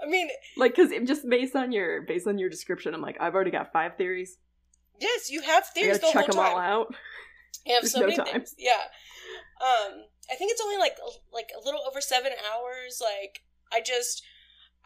I 0.05 0.09
mean, 0.09 0.29
like, 0.57 0.77
cause 0.77 0.91
it, 0.93 1.05
just 1.07 1.29
based 1.29 1.57
on 1.57 1.73
your 1.73 2.03
based 2.03 2.27
on 2.27 2.39
your 2.39 2.51
description, 2.51 2.95
I'm 2.95 3.03
like, 3.03 3.17
I've 3.19 3.35
already 3.35 3.51
got 3.51 3.73
five 3.73 3.97
theories. 3.97 4.39
Yes, 5.01 5.31
you 5.31 5.43
have 5.43 5.67
theories 5.69 6.01
the 6.01 6.07
check 6.13 6.27
whole 6.27 6.43
them 6.43 6.45
time. 6.45 6.53
all 6.53 6.59
out. 6.59 6.95
You 7.65 7.75
have 7.75 7.83
There's 7.83 7.93
so 7.93 8.01
no 8.01 8.07
many 8.07 8.17
time. 8.17 8.27
things. 8.27 8.55
Yeah. 8.59 8.85
Um, 9.61 10.05
I 10.31 10.35
think 10.37 10.53
it's 10.53 10.61
only 10.61 10.77
like 10.77 10.97
like 11.33 11.51
a 11.57 11.65
little 11.65 11.81
over 11.87 12.01
seven 12.01 12.33
hours. 12.53 13.01
Like 13.03 13.43
I 13.73 13.81
just 13.81 14.23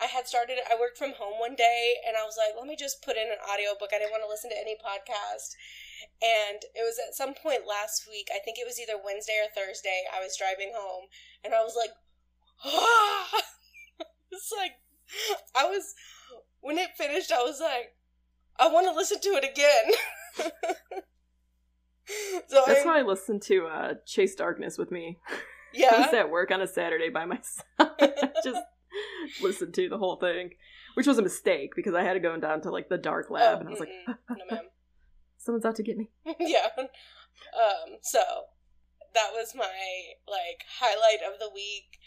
I 0.01 0.07
had 0.07 0.27
started. 0.27 0.57
I 0.71 0.81
worked 0.81 0.97
from 0.97 1.13
home 1.13 1.39
one 1.39 1.55
day, 1.57 1.97
and 2.07 2.17
I 2.17 2.25
was 2.25 2.37
like, 2.39 2.57
let 2.57 2.67
me 2.67 2.77
just 2.77 3.03
put 3.05 3.17
in 3.17 3.29
an 3.29 3.41
audiobook. 3.53 3.91
I 3.93 3.99
didn't 3.99 4.13
want 4.13 4.25
to 4.25 4.33
listen 4.33 4.49
to 4.51 4.57
any 4.61 4.75
podcast. 4.81 5.53
And 6.23 6.65
it 6.73 6.81
was 6.81 6.97
at 6.97 7.15
some 7.15 7.35
point 7.35 7.69
last 7.69 8.09
week. 8.09 8.29
I 8.33 8.41
think 8.41 8.57
it 8.57 8.65
was 8.67 8.81
either 8.81 8.97
Wednesday 8.97 9.37
or 9.37 9.53
Thursday. 9.53 10.05
I 10.09 10.21
was 10.25 10.37
driving 10.41 10.73
home, 10.75 11.13
and 11.45 11.53
I 11.53 11.61
was 11.61 11.77
like, 11.77 11.93
ah! 12.65 13.29
it's 14.33 14.53
like 14.57 14.81
I 15.55 15.69
was 15.69 15.93
when 16.61 16.79
it 16.79 16.97
finished. 16.97 17.33
I 17.33 17.43
was 17.43 17.61
like, 17.61 17.93
I 18.61 18.69
want 18.69 18.87
to 18.87 18.93
listen 18.95 19.21
to 19.21 19.29
it 19.31 19.45
again. 19.45 20.51
so 22.49 22.63
That's 22.67 22.81
I, 22.81 22.85
how 22.85 22.95
I 22.95 23.03
listened 23.03 23.43
to 23.43 23.67
uh, 23.67 23.95
Chase 24.07 24.35
Darkness 24.35 24.77
with 24.79 24.91
me. 24.91 25.19
I 25.29 25.35
yeah. 25.75 26.01
was 26.07 26.15
at 26.15 26.31
work 26.31 26.51
on 26.51 26.61
a 26.61 26.67
Saturday 26.67 27.09
by 27.09 27.25
myself. 27.25 27.65
just 28.45 28.61
listened 29.43 29.75
to 29.75 29.89
the 29.89 29.99
whole 29.99 30.17
thing, 30.17 30.51
which 30.95 31.07
was 31.07 31.19
a 31.19 31.23
mistake 31.23 31.71
because 31.77 31.95
I 31.95 32.03
had 32.03 32.15
to 32.15 32.21
go 32.21 32.37
down 32.39 32.61
to 32.63 32.71
like 32.71 32.89
the 32.89 32.99
dark 32.99 33.31
lab, 33.31 33.57
Oh, 33.57 33.61
and 33.61 33.69
I 33.69 33.71
was 33.71 33.81
like, 33.81 33.91
no, 34.09 34.15
ma'am. 34.51 34.65
someone's 35.39 35.65
out 35.65 35.77
to 35.77 35.83
get 35.83 35.97
me. 35.97 36.11
yeah. 36.39 36.67
Um, 36.77 37.97
so 38.03 38.21
that 39.15 39.31
was 39.33 39.55
my 39.55 39.71
like 40.29 40.63
highlight 40.81 41.21
of 41.27 41.39
the 41.39 41.51
week. 41.55 41.99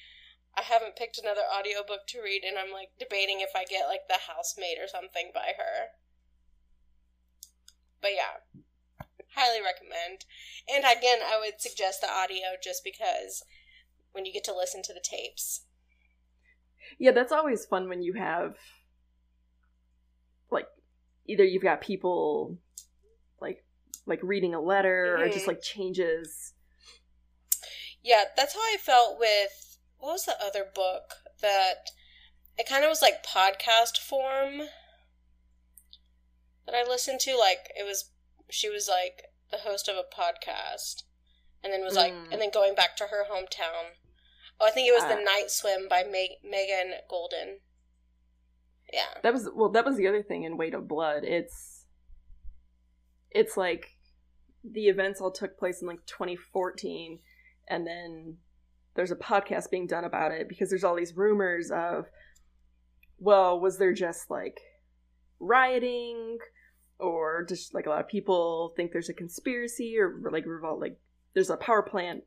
I 0.56 0.62
haven't 0.62 0.96
picked 0.96 1.18
another 1.18 1.42
audiobook 1.50 2.06
to 2.10 2.22
read 2.22 2.44
and 2.48 2.60
I'm 2.60 2.72
like 2.72 2.90
debating 3.00 3.40
if 3.42 3.50
I 3.56 3.66
get 3.66 3.88
like 3.88 4.06
The 4.08 4.20
Housemaid 4.30 4.78
or 4.78 4.88
something 4.88 5.32
by 5.34 5.54
her. 5.58 5.90
But 8.04 8.12
yeah. 8.16 8.60
Highly 9.36 9.62
recommend. 9.64 10.26
And 10.72 10.84
again, 10.84 11.18
I 11.26 11.40
would 11.40 11.60
suggest 11.60 12.02
the 12.02 12.12
audio 12.12 12.50
just 12.64 12.84
because 12.84 13.44
when 14.12 14.26
you 14.26 14.32
get 14.34 14.44
to 14.44 14.56
listen 14.56 14.84
to 14.84 14.94
the 14.94 15.02
tapes. 15.04 15.66
Yeah, 17.00 17.12
that's 17.12 17.32
always 17.32 17.66
fun 17.66 17.90
when 17.90 18.04
you 18.04 18.14
have 18.14 18.58
like 20.52 20.68
either 21.26 21.44
you've 21.44 21.64
got 21.64 21.82
people 21.82 22.60
like 23.42 23.66
like 24.06 24.20
reading 24.22 24.54
a 24.54 24.62
letter 24.62 25.18
or 25.18 25.28
just 25.30 25.46
Mhm. 25.46 25.48
like 25.48 25.62
changes. 25.64 26.54
Yeah, 28.04 28.26
that's 28.36 28.54
how 28.54 28.60
I 28.60 28.78
felt 28.80 29.18
with 29.18 29.80
what 29.98 30.12
was 30.12 30.26
the 30.26 30.40
other 30.44 30.66
book 30.66 31.16
that 31.42 31.90
it 32.60 32.68
kind 32.68 32.84
of 32.84 32.90
was 32.90 33.02
like 33.02 33.26
podcast 33.26 33.98
form 33.98 34.68
that 36.66 36.76
I 36.76 36.84
listened 36.88 37.20
to. 37.22 37.38
Like 37.38 37.70
it 37.78 37.86
was, 37.86 38.12
she 38.50 38.70
was 38.70 38.88
like 38.90 39.24
the 39.52 39.58
host 39.60 39.88
of 39.88 39.96
a 39.96 40.04
podcast, 40.04 41.04
and 41.64 41.72
then 41.74 41.82
was 41.84 41.96
like, 41.96 42.14
Mm. 42.14 42.32
and 42.32 42.42
then 42.42 42.52
going 42.52 42.76
back 42.76 42.96
to 42.98 43.06
her 43.06 43.26
hometown. 43.32 43.96
Oh, 44.60 44.68
I 44.68 44.72
think 44.72 44.88
it 44.88 44.94
was 44.94 45.04
the 45.04 45.20
Ah. 45.20 45.24
Night 45.24 45.50
Swim 45.50 45.88
by 45.90 46.04
Meg- 46.04 46.40
Megan 46.44 46.94
Goldin. 47.12 47.58
Yeah, 48.92 49.08
That 49.24 49.34
was 49.34 49.50
well, 49.54 49.70
that 49.70 49.86
was 49.86 49.98
the 49.98 50.08
other 50.08 50.22
thing 50.22 50.44
in 50.44 50.58
Weight 50.58 50.74
of 50.76 50.88
Blood. 50.88 51.24
It's 51.24 51.86
it's 53.32 53.58
like 53.58 53.88
the 54.64 54.88
events 54.88 55.20
all 55.20 55.32
took 55.32 55.58
place 55.58 55.82
in 55.82 55.88
like 55.88 56.06
2014 56.06 57.20
and 57.68 57.86
then 57.88 58.38
there's 58.96 59.12
a 59.12 59.16
podcast 59.16 59.72
being 59.72 59.88
done 59.88 60.04
about 60.06 60.32
it 60.32 60.48
because 60.48 60.70
there's 60.70 60.84
all 60.84 60.96
these 60.96 61.18
rumors 61.18 61.72
of 61.72 62.06
well, 63.18 63.60
was 63.60 63.78
there 63.80 63.94
just 63.94 64.30
like 64.30 64.60
rioting 65.40 66.38
or 67.04 67.46
just 67.48 67.74
like 67.74 67.86
a 67.86 67.90
lot 67.90 68.00
of 68.00 68.08
people 68.08 68.74
think 68.76 68.92
there's 68.92 69.10
a 69.10 69.14
conspiracy 69.14 69.98
or 70.00 70.20
like 70.32 70.46
revolt 70.46 70.80
like 70.80 70.98
there's 71.34 71.50
a 71.50 71.58
power 71.58 71.82
plant 71.84 72.24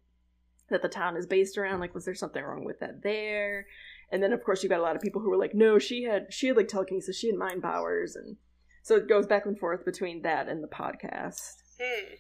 that 0.69 0.83
the 0.83 0.89
town 0.89 1.17
is 1.17 1.27
based 1.27 1.57
around 1.57 1.81
like 1.81 1.95
was 1.95 2.05
there 2.05 2.15
something 2.15 2.43
wrong 2.43 2.65
with 2.65 2.79
that 2.81 3.03
there 3.03 3.67
and 4.11 4.23
then 4.23 4.33
of 4.33 4.43
course 4.45 4.63
you 4.63 4.69
got 4.69 4.81
a 4.81 4.83
lot 4.83 4.97
of 4.97 5.03
people 5.03 5.21
who 5.21 5.31
were 5.31 5.37
like 5.37 5.55
no 5.55 5.79
she 5.79 6.03
had 6.03 6.27
she 6.31 6.49
had 6.49 6.57
like 6.57 6.69
telekinesis 6.69 7.17
she 7.19 7.29
had 7.29 7.37
mind 7.37 7.63
powers 7.63 8.17
and 8.17 8.37
so 8.83 8.97
it 8.97 9.09
goes 9.09 9.27
back 9.27 9.47
and 9.47 9.59
forth 9.59 9.85
between 9.85 10.23
that 10.23 10.49
and 10.49 10.63
the 10.63 10.69
podcast 10.69 11.53
Hmm. 11.81 12.15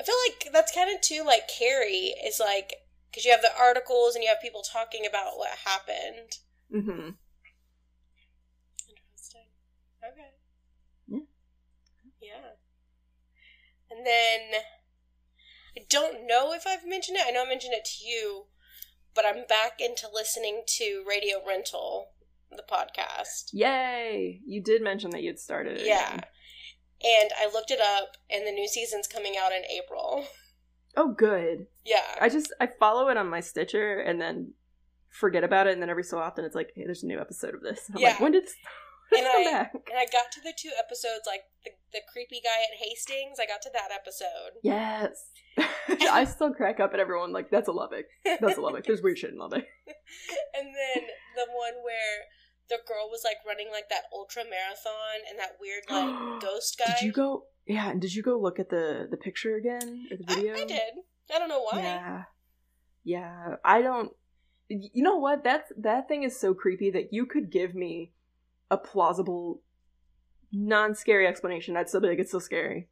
I 0.00 0.02
feel 0.02 0.16
like 0.26 0.52
that's 0.52 0.74
kind 0.74 0.92
of 0.94 1.00
too 1.00 1.22
like 1.24 1.42
Carrie 1.48 2.14
is 2.26 2.40
like 2.40 2.72
because 3.10 3.24
you 3.24 3.30
have 3.30 3.42
the 3.42 3.56
articles 3.58 4.14
and 4.14 4.22
you 4.22 4.28
have 4.28 4.40
people 4.40 4.62
talking 4.62 5.06
about 5.08 5.36
what 5.36 5.50
happened. 5.64 6.38
Mm-hmm. 6.74 7.10
Interesting. 8.88 9.46
Okay. 10.02 10.30
Yeah. 11.08 11.18
Yeah. 12.20 12.50
And 14.00 14.06
then 14.06 14.60
I 15.76 15.80
don't 15.90 16.26
know 16.26 16.54
if 16.54 16.66
I've 16.66 16.86
mentioned 16.88 17.18
it. 17.18 17.24
I 17.26 17.30
know 17.32 17.44
I 17.44 17.48
mentioned 17.48 17.74
it 17.74 17.84
to 17.84 18.04
you, 18.04 18.44
but 19.14 19.26
I'm 19.26 19.44
back 19.46 19.72
into 19.78 20.08
listening 20.10 20.62
to 20.78 21.04
Radio 21.06 21.36
Rental, 21.46 22.12
the 22.50 22.62
podcast. 22.62 23.50
Yay! 23.52 24.40
You 24.46 24.62
did 24.62 24.80
mention 24.82 25.10
that 25.10 25.22
you'd 25.22 25.38
started 25.38 25.76
it. 25.78 25.86
Yeah. 25.86 26.06
again. 26.14 26.20
And 27.02 27.30
I 27.38 27.50
looked 27.52 27.70
it 27.70 27.80
up, 27.80 28.16
and 28.30 28.46
the 28.46 28.52
new 28.52 28.66
season's 28.68 29.06
coming 29.06 29.34
out 29.38 29.52
in 29.52 29.64
April. 29.70 30.24
Oh, 30.96 31.12
good. 31.12 31.66
Yeah. 31.84 32.16
I 32.22 32.30
just 32.30 32.54
I 32.58 32.66
follow 32.66 33.08
it 33.10 33.18
on 33.18 33.28
my 33.28 33.40
Stitcher 33.40 34.00
and 34.00 34.18
then 34.20 34.54
forget 35.10 35.44
about 35.44 35.66
it, 35.66 35.74
and 35.74 35.82
then 35.82 35.90
every 35.90 36.04
so 36.04 36.18
often 36.18 36.46
it's 36.46 36.54
like, 36.54 36.70
hey, 36.74 36.84
there's 36.86 37.02
a 37.02 37.06
new 37.06 37.20
episode 37.20 37.54
of 37.54 37.60
this. 37.60 37.86
And 37.88 37.96
I'm 37.98 38.02
like, 38.02 38.14
Yeah. 38.14 38.22
when 38.22 38.32
did 38.32 38.44
this 38.44 38.54
And 39.16 39.26
I- 39.26 39.44
back? 39.44 39.72
And 39.74 39.98
I 39.98 40.06
got 40.06 40.30
to 40.32 40.40
the 40.40 40.52
two 40.56 40.70
episodes, 40.78 41.26
like 41.26 41.42
the, 41.64 41.70
the 41.92 42.00
creepy 42.12 42.40
guy 42.42 42.62
at 42.62 42.78
Hastings. 42.78 43.38
I 43.40 43.46
got 43.46 43.62
to 43.62 43.70
that 43.72 43.90
episode. 43.90 44.62
Yes. 44.62 45.30
I 46.10 46.24
still 46.24 46.52
crack 46.52 46.80
up 46.80 46.94
at 46.94 47.00
everyone 47.00 47.32
like 47.32 47.50
that's 47.50 47.68
a 47.68 47.72
Lubbock. 47.72 48.06
That's 48.24 48.56
a 48.56 48.60
Lubbock. 48.60 48.84
There's 48.84 49.02
weird 49.02 49.18
shit 49.18 49.30
in 49.30 49.38
Lubbock. 49.38 49.64
and 50.54 50.66
then 50.66 51.02
the 51.36 51.46
one 51.52 51.82
where 51.82 52.26
the 52.68 52.78
girl 52.86 53.08
was 53.10 53.22
like 53.24 53.38
running 53.46 53.68
like 53.72 53.88
that 53.90 54.04
ultra 54.12 54.44
marathon 54.44 55.26
and 55.28 55.38
that 55.38 55.56
weird 55.60 55.82
like 55.90 56.40
ghost 56.42 56.78
guy. 56.78 56.94
Did 56.98 57.06
you 57.06 57.12
go? 57.12 57.44
Yeah, 57.66 57.90
and 57.90 58.00
did 58.00 58.14
you 58.14 58.22
go 58.22 58.38
look 58.38 58.58
at 58.58 58.70
the 58.70 59.06
the 59.10 59.16
picture 59.16 59.56
again 59.56 60.06
or 60.10 60.16
the 60.16 60.24
I, 60.28 60.34
video? 60.34 60.54
I 60.54 60.64
did. 60.64 60.92
I 61.34 61.38
don't 61.38 61.48
know 61.48 61.62
why. 61.62 61.80
Yeah, 61.80 62.22
yeah. 63.04 63.56
I 63.64 63.82
don't. 63.82 64.10
You 64.68 65.02
know 65.02 65.16
what? 65.16 65.42
That's 65.42 65.70
that 65.78 66.08
thing 66.08 66.22
is 66.22 66.38
so 66.38 66.54
creepy 66.54 66.90
that 66.92 67.12
you 67.12 67.26
could 67.26 67.50
give 67.50 67.74
me 67.74 68.12
a 68.70 68.76
plausible, 68.78 69.60
non-scary 70.52 71.26
explanation. 71.26 71.76
I'd 71.76 71.88
still 71.88 72.00
be 72.00 72.08
like, 72.08 72.18
it's 72.18 72.32
so 72.32 72.38
scary. 72.38 72.88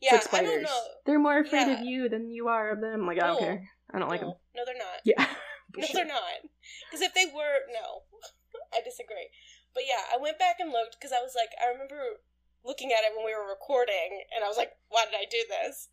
Yeah, 0.00 0.16
it's 0.16 0.28
I 0.32 0.38
like 0.38 0.46
don't 0.46 0.52
spiders. 0.62 0.70
know. 0.70 0.82
They're 1.06 1.18
more 1.18 1.38
afraid 1.40 1.66
Yeah. 1.66 1.80
of 1.80 1.86
you 1.86 2.08
than 2.08 2.30
you 2.30 2.48
are 2.48 2.70
of 2.70 2.80
them. 2.80 3.06
Like, 3.06 3.20
I 3.22 3.26
don't 3.26 3.38
care. 3.40 3.68
I 3.92 3.98
don't 3.98 4.08
like 4.08 4.20
them. 4.20 4.30
no, 4.54 4.62
no, 4.62 4.64
they're 4.64 4.78
not. 4.78 5.00
Yeah. 5.04 5.26
No, 5.76 5.84
they're 5.92 6.08
not. 6.08 6.40
Because 6.88 7.04
if 7.04 7.12
they 7.12 7.26
were, 7.28 7.60
no, 7.68 8.08
I 8.72 8.80
disagree. 8.80 9.28
But 9.76 9.84
yeah, 9.84 10.00
I 10.08 10.16
went 10.16 10.40
back 10.40 10.56
and 10.64 10.72
looked 10.72 10.96
because 10.96 11.12
I 11.12 11.20
was 11.20 11.36
like, 11.36 11.52
I 11.60 11.68
remember 11.68 12.24
looking 12.64 12.88
at 12.88 13.04
it 13.04 13.12
when 13.12 13.20
we 13.28 13.36
were 13.36 13.44
recording, 13.44 14.24
and 14.32 14.40
I 14.40 14.48
was 14.48 14.56
like, 14.56 14.72
why 14.88 15.04
did 15.04 15.12
I 15.12 15.28
do 15.28 15.44
this? 15.44 15.92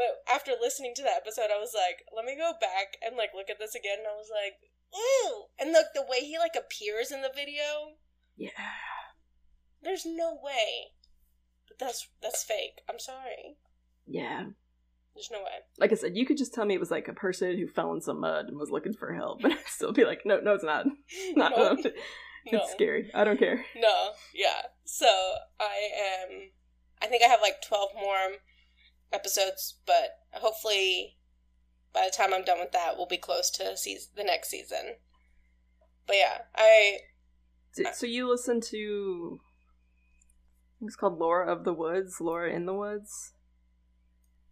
But 0.00 0.24
after 0.24 0.56
listening 0.56 0.96
to 0.96 1.04
that 1.04 1.20
episode, 1.20 1.52
I 1.52 1.60
was 1.60 1.76
like, 1.76 2.08
let 2.16 2.24
me 2.24 2.40
go 2.40 2.56
back 2.56 2.96
and 3.04 3.12
like 3.20 3.36
look 3.36 3.52
at 3.52 3.60
this 3.60 3.76
again, 3.76 4.00
and 4.00 4.08
I 4.08 4.16
was 4.16 4.32
like, 4.32 4.56
ooh! 4.96 5.52
And 5.60 5.76
look, 5.76 5.92
the 5.92 6.08
way 6.08 6.24
he 6.24 6.40
like 6.40 6.56
appears 6.56 7.12
in 7.12 7.20
the 7.20 7.30
video, 7.36 8.00
Yeah. 8.36 8.50
there's 9.82 10.06
no 10.06 10.38
way. 10.42 10.92
But 11.68 11.78
that's 11.78 12.08
that's 12.22 12.44
fake. 12.44 12.80
I'm 12.88 12.98
sorry. 12.98 13.56
Yeah. 14.06 14.46
There's 15.14 15.30
no 15.30 15.38
way. 15.40 15.60
Like 15.78 15.92
I 15.92 15.96
said, 15.96 16.16
you 16.16 16.24
could 16.24 16.38
just 16.38 16.54
tell 16.54 16.64
me 16.64 16.74
it 16.74 16.80
was 16.80 16.90
like 16.90 17.08
a 17.08 17.12
person 17.12 17.58
who 17.58 17.66
fell 17.66 17.92
in 17.92 18.00
some 18.00 18.20
mud 18.20 18.46
and 18.46 18.58
was 18.58 18.70
looking 18.70 18.94
for 18.94 19.12
help, 19.12 19.44
and 19.44 19.52
I'd 19.52 19.66
still 19.66 19.92
be 19.92 20.04
like, 20.04 20.22
no, 20.24 20.40
no, 20.40 20.54
it's 20.54 20.64
not. 20.64 20.86
not 21.36 21.52
no, 21.56 21.76
it's 21.84 21.94
no. 22.52 22.62
scary. 22.72 23.10
I 23.14 23.24
don't 23.24 23.38
care. 23.38 23.64
No, 23.76 24.10
yeah. 24.34 24.62
So 24.84 25.06
I 25.60 25.88
am. 26.30 26.50
I 27.02 27.06
think 27.06 27.22
I 27.22 27.28
have 27.28 27.42
like 27.42 27.56
twelve 27.66 27.90
more 27.94 28.38
episodes, 29.12 29.78
but 29.86 30.10
hopefully 30.32 31.18
by 31.92 32.06
the 32.06 32.16
time 32.16 32.32
I'm 32.32 32.44
done 32.44 32.60
with 32.60 32.72
that, 32.72 32.96
we'll 32.96 33.06
be 33.06 33.18
close 33.18 33.50
to 33.50 33.76
season, 33.76 34.12
the 34.16 34.24
next 34.24 34.48
season. 34.48 34.96
But 36.06 36.16
yeah, 36.16 36.38
I 36.56 36.98
so 37.94 38.06
you 38.06 38.28
listen 38.28 38.60
to? 38.60 39.40
I 39.42 40.74
think 40.80 40.88
it's 40.90 40.96
called 40.96 41.18
Laura 41.18 41.50
of 41.52 41.64
the 41.64 41.72
Woods. 41.72 42.20
Laura 42.20 42.50
in 42.52 42.66
the 42.66 42.74
Woods. 42.74 43.32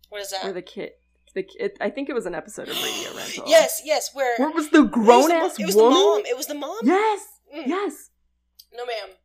what 0.08 0.20
is 0.22 0.32
Or 0.32 0.46
that? 0.48 0.54
the 0.54 0.62
kid. 0.62 0.90
The 1.34 1.42
kid. 1.44 1.72
I 1.80 1.90
think 1.90 2.08
it 2.08 2.14
was 2.14 2.26
an 2.26 2.34
episode 2.34 2.68
of 2.68 2.74
Radio 2.82 3.10
Rental. 3.16 3.44
Yes, 3.46 3.82
yes. 3.84 4.10
Where 4.14 4.36
Where 4.38 4.50
was 4.50 4.70
the 4.70 4.84
it 4.84 4.90
grown 4.90 5.30
ass 5.30 5.58
It 5.58 5.66
was 5.66 5.74
the 5.76 5.82
mom. 5.90 6.22
It 6.26 6.36
was 6.36 6.46
the 6.46 6.54
mom. 6.54 6.78
Yes. 6.82 7.20
Mm. 7.54 7.66
Yes. 7.66 8.10
No, 8.72 8.84
ma'am. 8.86 9.16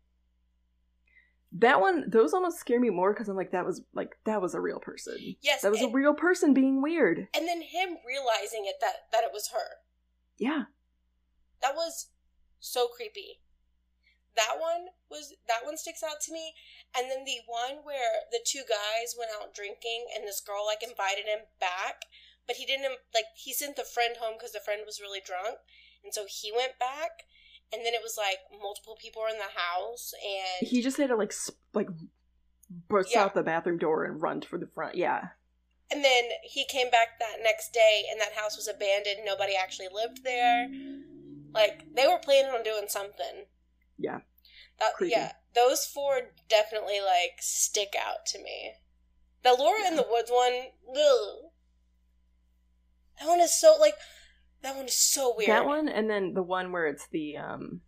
That 1.54 1.80
one. 1.80 2.10
Those 2.10 2.34
almost 2.34 2.60
scare 2.60 2.80
me 2.80 2.90
more 2.90 3.14
because 3.14 3.30
I'm 3.30 3.36
like, 3.36 3.52
that 3.52 3.66
was 3.66 3.82
like 3.94 4.10
that 4.26 4.42
was 4.42 4.54
a 4.56 4.60
real 4.62 4.80
person. 4.80 5.16
Yes, 5.42 5.62
That 5.62 5.72
was 5.72 5.82
a 5.82 5.88
real 5.90 6.14
person 6.14 6.54
being 6.54 6.82
weird. 6.82 7.28
and 7.34 7.48
then 7.48 7.62
him 7.62 7.98
realizing 8.06 8.66
it 8.66 8.76
that 8.82 8.94
that 9.12 9.24
it 9.24 9.32
was 9.34 9.50
her. 9.54 9.78
Yeah. 10.38 10.64
That 11.62 11.76
was 11.76 12.08
so 12.60 12.88
creepy. 12.88 13.40
That 14.36 14.60
one 14.60 14.92
was 15.10 15.34
that 15.48 15.64
one 15.64 15.78
sticks 15.78 16.04
out 16.04 16.20
to 16.28 16.34
me. 16.34 16.54
And 16.98 17.10
then 17.10 17.24
the 17.26 17.40
one 17.48 17.84
where 17.84 18.28
the 18.32 18.40
two 18.46 18.64
guys 18.68 19.16
went 19.18 19.32
out 19.40 19.54
drinking 19.56 20.08
and 20.16 20.28
this 20.28 20.42
girl 20.42 20.66
like 20.66 20.84
invited 20.84 21.26
him 21.26 21.48
back, 21.60 22.04
but 22.48 22.58
he 22.58 22.66
didn't 22.66 23.00
like 23.14 23.32
he 23.36 23.54
sent 23.54 23.76
the 23.76 23.84
friend 23.88 24.16
home 24.20 24.36
because 24.38 24.52
the 24.52 24.60
friend 24.64 24.82
was 24.86 25.00
really 25.00 25.22
drunk, 25.24 25.58
and 26.04 26.14
so 26.14 26.26
he 26.28 26.52
went 26.52 26.78
back. 26.80 27.24
And 27.74 27.84
then 27.84 27.94
it 27.96 28.04
was 28.04 28.16
like 28.16 28.40
multiple 28.62 28.96
people 29.02 29.24
were 29.24 29.30
in 29.30 29.38
the 29.42 29.58
house, 29.58 30.14
and 30.24 30.68
He 30.68 30.82
just 30.84 30.98
had 30.98 31.10
to 31.10 31.16
like 31.16 31.34
sp- 31.34 31.58
like 31.74 31.90
burst 32.88 33.12
Yeah. 33.12 33.24
out 33.24 33.34
the 33.34 33.42
bathroom 33.44 33.78
door 33.80 34.04
and 34.06 34.22
run 34.22 34.42
for 34.42 34.58
the 34.60 34.68
front. 34.68 34.96
Yeah. 34.96 35.30
And 35.92 36.04
then 36.04 36.24
he 36.44 36.66
came 36.66 36.90
back 36.90 37.20
that 37.20 37.38
next 37.44 37.74
day, 37.74 38.06
and 38.12 38.20
that 38.22 38.34
house 38.34 38.56
was 38.56 38.68
abandoned. 38.68 39.20
Nobody 39.26 39.56
actually 39.56 39.88
lived 39.92 40.24
there. 40.24 40.68
Like 41.54 41.86
they 41.96 42.08
were 42.08 42.20
planning 42.20 42.52
on 42.52 42.64
doing 42.64 42.86
something. 42.88 43.46
Yeah. 43.98 44.20
That, 44.80 44.92
yeah, 45.02 45.32
those 45.54 45.86
four 45.86 46.20
definitely 46.50 47.00
like 47.00 47.38
stick 47.40 47.96
out 47.98 48.26
to 48.28 48.40
me. 48.42 48.74
The 49.44 49.56
Laura 49.58 49.88
in 49.88 49.96
the 49.96 50.06
Woods 50.10 50.30
one, 50.30 50.54
ugh. 50.90 51.52
that 53.20 53.28
one 53.28 53.40
is 53.40 53.58
so 53.58 53.78
like 53.80 53.94
that 54.64 54.76
one 54.76 54.86
is 54.86 54.94
so 54.94 55.34
weird. 55.38 55.50
That 55.50 55.66
one, 55.66 55.88
and 55.88 56.10
then 56.10 56.34
the 56.34 56.44
one 56.44 56.72
where 56.72 56.88
it's 56.88 57.08
the 57.12 57.38
um 57.38 57.82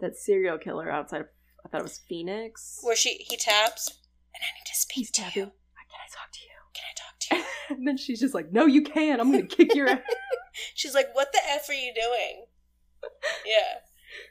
that 0.00 0.16
serial 0.16 0.58
killer 0.58 0.90
outside. 0.90 1.22
Of, 1.22 1.26
I 1.64 1.68
thought 1.70 1.80
it 1.80 1.84
was 1.84 1.98
Phoenix. 2.08 2.78
where 2.82 2.94
she 2.94 3.14
he 3.28 3.36
taps, 3.36 3.88
and 3.88 4.42
I 4.42 4.50
need 4.58 4.66
to 4.66 4.76
speak 4.78 4.96
He's 4.98 5.10
to 5.12 5.22
tapping. 5.22 5.42
you. 5.42 5.46
Can 5.46 6.00
I 6.00 6.08
talk 6.12 6.30
to 6.32 6.40
you? 6.40 6.50
Can 6.74 6.84
I 6.90 6.94
talk 6.94 7.18
to 7.20 7.36
you? 7.36 7.44
and 7.78 7.88
then 7.88 7.96
she's 7.96 8.20
just 8.20 8.34
like, 8.34 8.52
"No, 8.52 8.66
you 8.66 8.82
can't. 8.82 9.20
I'm 9.20 9.32
gonna 9.32 9.46
kick 9.46 9.74
your 9.74 9.88
ass." 9.88 10.00
She's 10.74 10.94
like, 10.94 11.08
"What 11.14 11.32
the 11.32 11.40
f 11.50 11.68
are 11.68 11.72
you 11.72 11.92
doing?" 11.94 12.44
yeah, 13.46 13.80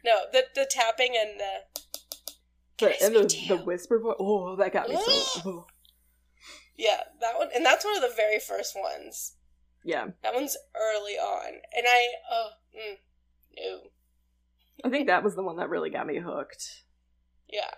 no, 0.03 0.21
the 0.31 0.45
the 0.55 0.67
tapping 0.69 1.15
and 1.19 1.39
the 1.39 2.95
and 3.01 3.15
the, 3.15 3.45
the 3.47 3.57
whisper 3.57 3.99
voice. 3.99 4.15
Oh, 4.19 4.55
that 4.55 4.73
got 4.73 4.89
me 4.89 4.95
so. 4.95 5.41
oh. 5.45 5.67
yeah 6.77 7.01
that 7.21 7.37
one, 7.37 7.49
and 7.55 7.65
that's 7.65 7.85
one 7.85 7.95
of 7.95 8.01
the 8.01 8.15
very 8.15 8.39
first 8.39 8.75
ones. 8.75 9.35
Yeah, 9.85 10.07
That 10.21 10.33
one's 10.33 10.55
early 10.75 11.13
on, 11.13 11.47
and 11.75 11.85
I 11.87 12.07
oh 12.31 12.49
mm, 12.75 12.97
no. 13.57 13.79
I 14.85 14.89
think 14.89 15.07
that 15.07 15.23
was 15.23 15.35
the 15.35 15.43
one 15.43 15.57
that 15.57 15.69
really 15.69 15.89
got 15.89 16.07
me 16.07 16.19
hooked. 16.19 16.83
Yeah. 17.49 17.73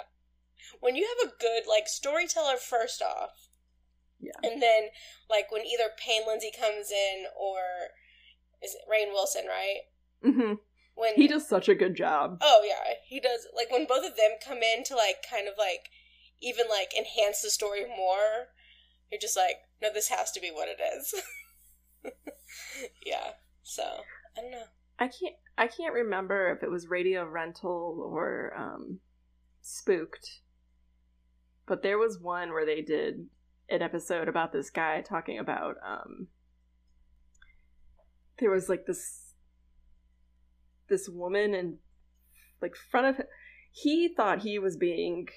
When 0.80 0.96
you 0.96 1.08
have 1.08 1.30
a 1.30 1.36
good 1.40 1.68
like 1.68 1.88
storyteller 1.88 2.58
first 2.58 3.02
off. 3.02 3.50
Yeah. 4.20 4.50
And 4.50 4.62
then 4.62 4.90
like 5.30 5.52
when 5.52 5.66
either 5.66 5.90
Payne 5.98 6.24
Lindsay 6.26 6.52
comes 6.58 6.90
in 6.90 7.26
or 7.38 7.60
is 8.64 8.74
it 8.74 8.82
Rainn 8.90 9.12
Wilson, 9.12 9.46
right? 9.48 9.82
hmm 10.24 10.54
When 10.96 11.16
He 11.16 11.28
does 11.28 11.48
such 11.48 11.68
a 11.68 11.76
good 11.76 11.96
job. 11.96 12.40
Oh 12.42 12.62
yeah, 12.66 12.94
he 13.06 13.20
does 13.20 13.48
like 13.56 13.70
when 13.72 13.86
both 13.86 14.06
of 14.06 14.16
them 14.16 14.32
come 14.46 14.60
in 14.60 14.84
to 14.86 14.96
like 14.96 15.26
kind 15.30 15.48
of 15.48 15.56
like 15.58 15.90
even 16.42 16.66
like 16.70 16.94
enhance 16.98 17.42
the 17.42 17.50
story 17.50 17.86
more, 17.86 18.48
you're 19.12 19.20
just 19.20 19.38
like, 19.38 19.58
no, 19.82 19.90
this 19.94 20.10
has 20.10 20.32
to 20.32 20.40
be 20.40 20.52
what 20.52 20.70
it 20.70 20.82
is. 20.98 21.14
yeah. 23.06 23.32
So 23.64 23.84
I 24.38 24.42
don't 24.42 24.52
know. 24.52 24.64
I 25.00 25.08
can't. 25.08 25.36
I 25.58 25.68
can't 25.68 25.94
remember 25.94 26.52
if 26.52 26.64
it 26.64 26.72
was 26.72 26.88
Radio 26.88 27.26
Rental 27.26 28.02
or 28.06 28.54
um, 28.58 29.00
Spooked, 29.62 30.42
but 31.66 31.82
there 31.82 31.98
was 31.98 32.20
one 32.20 32.52
where 32.52 32.66
they 32.66 32.82
did 32.82 33.28
an 33.70 33.82
episode 33.82 34.28
about 34.28 34.54
this 34.54 34.70
guy 34.70 35.02
talking 35.02 35.40
about. 35.40 35.76
Um, 35.86 36.28
there 38.40 38.52
was 38.52 38.70
like 38.70 38.86
this 38.86 39.25
this 40.90 41.08
woman 41.10 41.54
and 41.54 41.78
like 42.62 42.76
front 42.76 43.08
of 43.08 43.18
him. 43.18 43.26
He 43.72 44.08
thought 44.16 44.40
he 44.40 44.60
was 44.60 44.78
being 44.78 45.28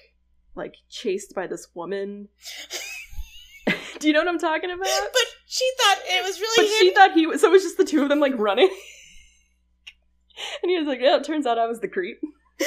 like 0.55 0.75
chased 0.89 1.35
by 1.35 1.47
this 1.47 1.67
woman. 1.73 2.29
Do 3.99 4.07
you 4.07 4.13
know 4.13 4.19
what 4.19 4.29
I'm 4.29 4.39
talking 4.39 4.71
about? 4.71 4.85
But 4.85 5.25
she 5.45 5.69
thought 5.81 5.97
it 6.05 6.23
was 6.23 6.37
But 6.37 6.41
really 6.41 6.67
him. 6.67 6.73
she 6.79 6.93
thought 6.93 7.11
he 7.13 7.27
was. 7.27 7.41
So 7.41 7.47
it 7.49 7.51
was 7.51 7.63
just 7.63 7.77
the 7.77 7.85
two 7.85 8.01
of 8.01 8.09
them 8.09 8.19
like 8.19 8.37
running. 8.37 8.69
and 10.63 10.69
he 10.69 10.77
was 10.77 10.87
like, 10.87 10.99
"Yeah, 11.01 11.17
it 11.17 11.23
turns 11.25 11.45
out 11.45 11.57
I 11.59 11.67
was 11.67 11.81
the 11.81 11.87
creep." 11.89 12.17
yeah, 12.59 12.65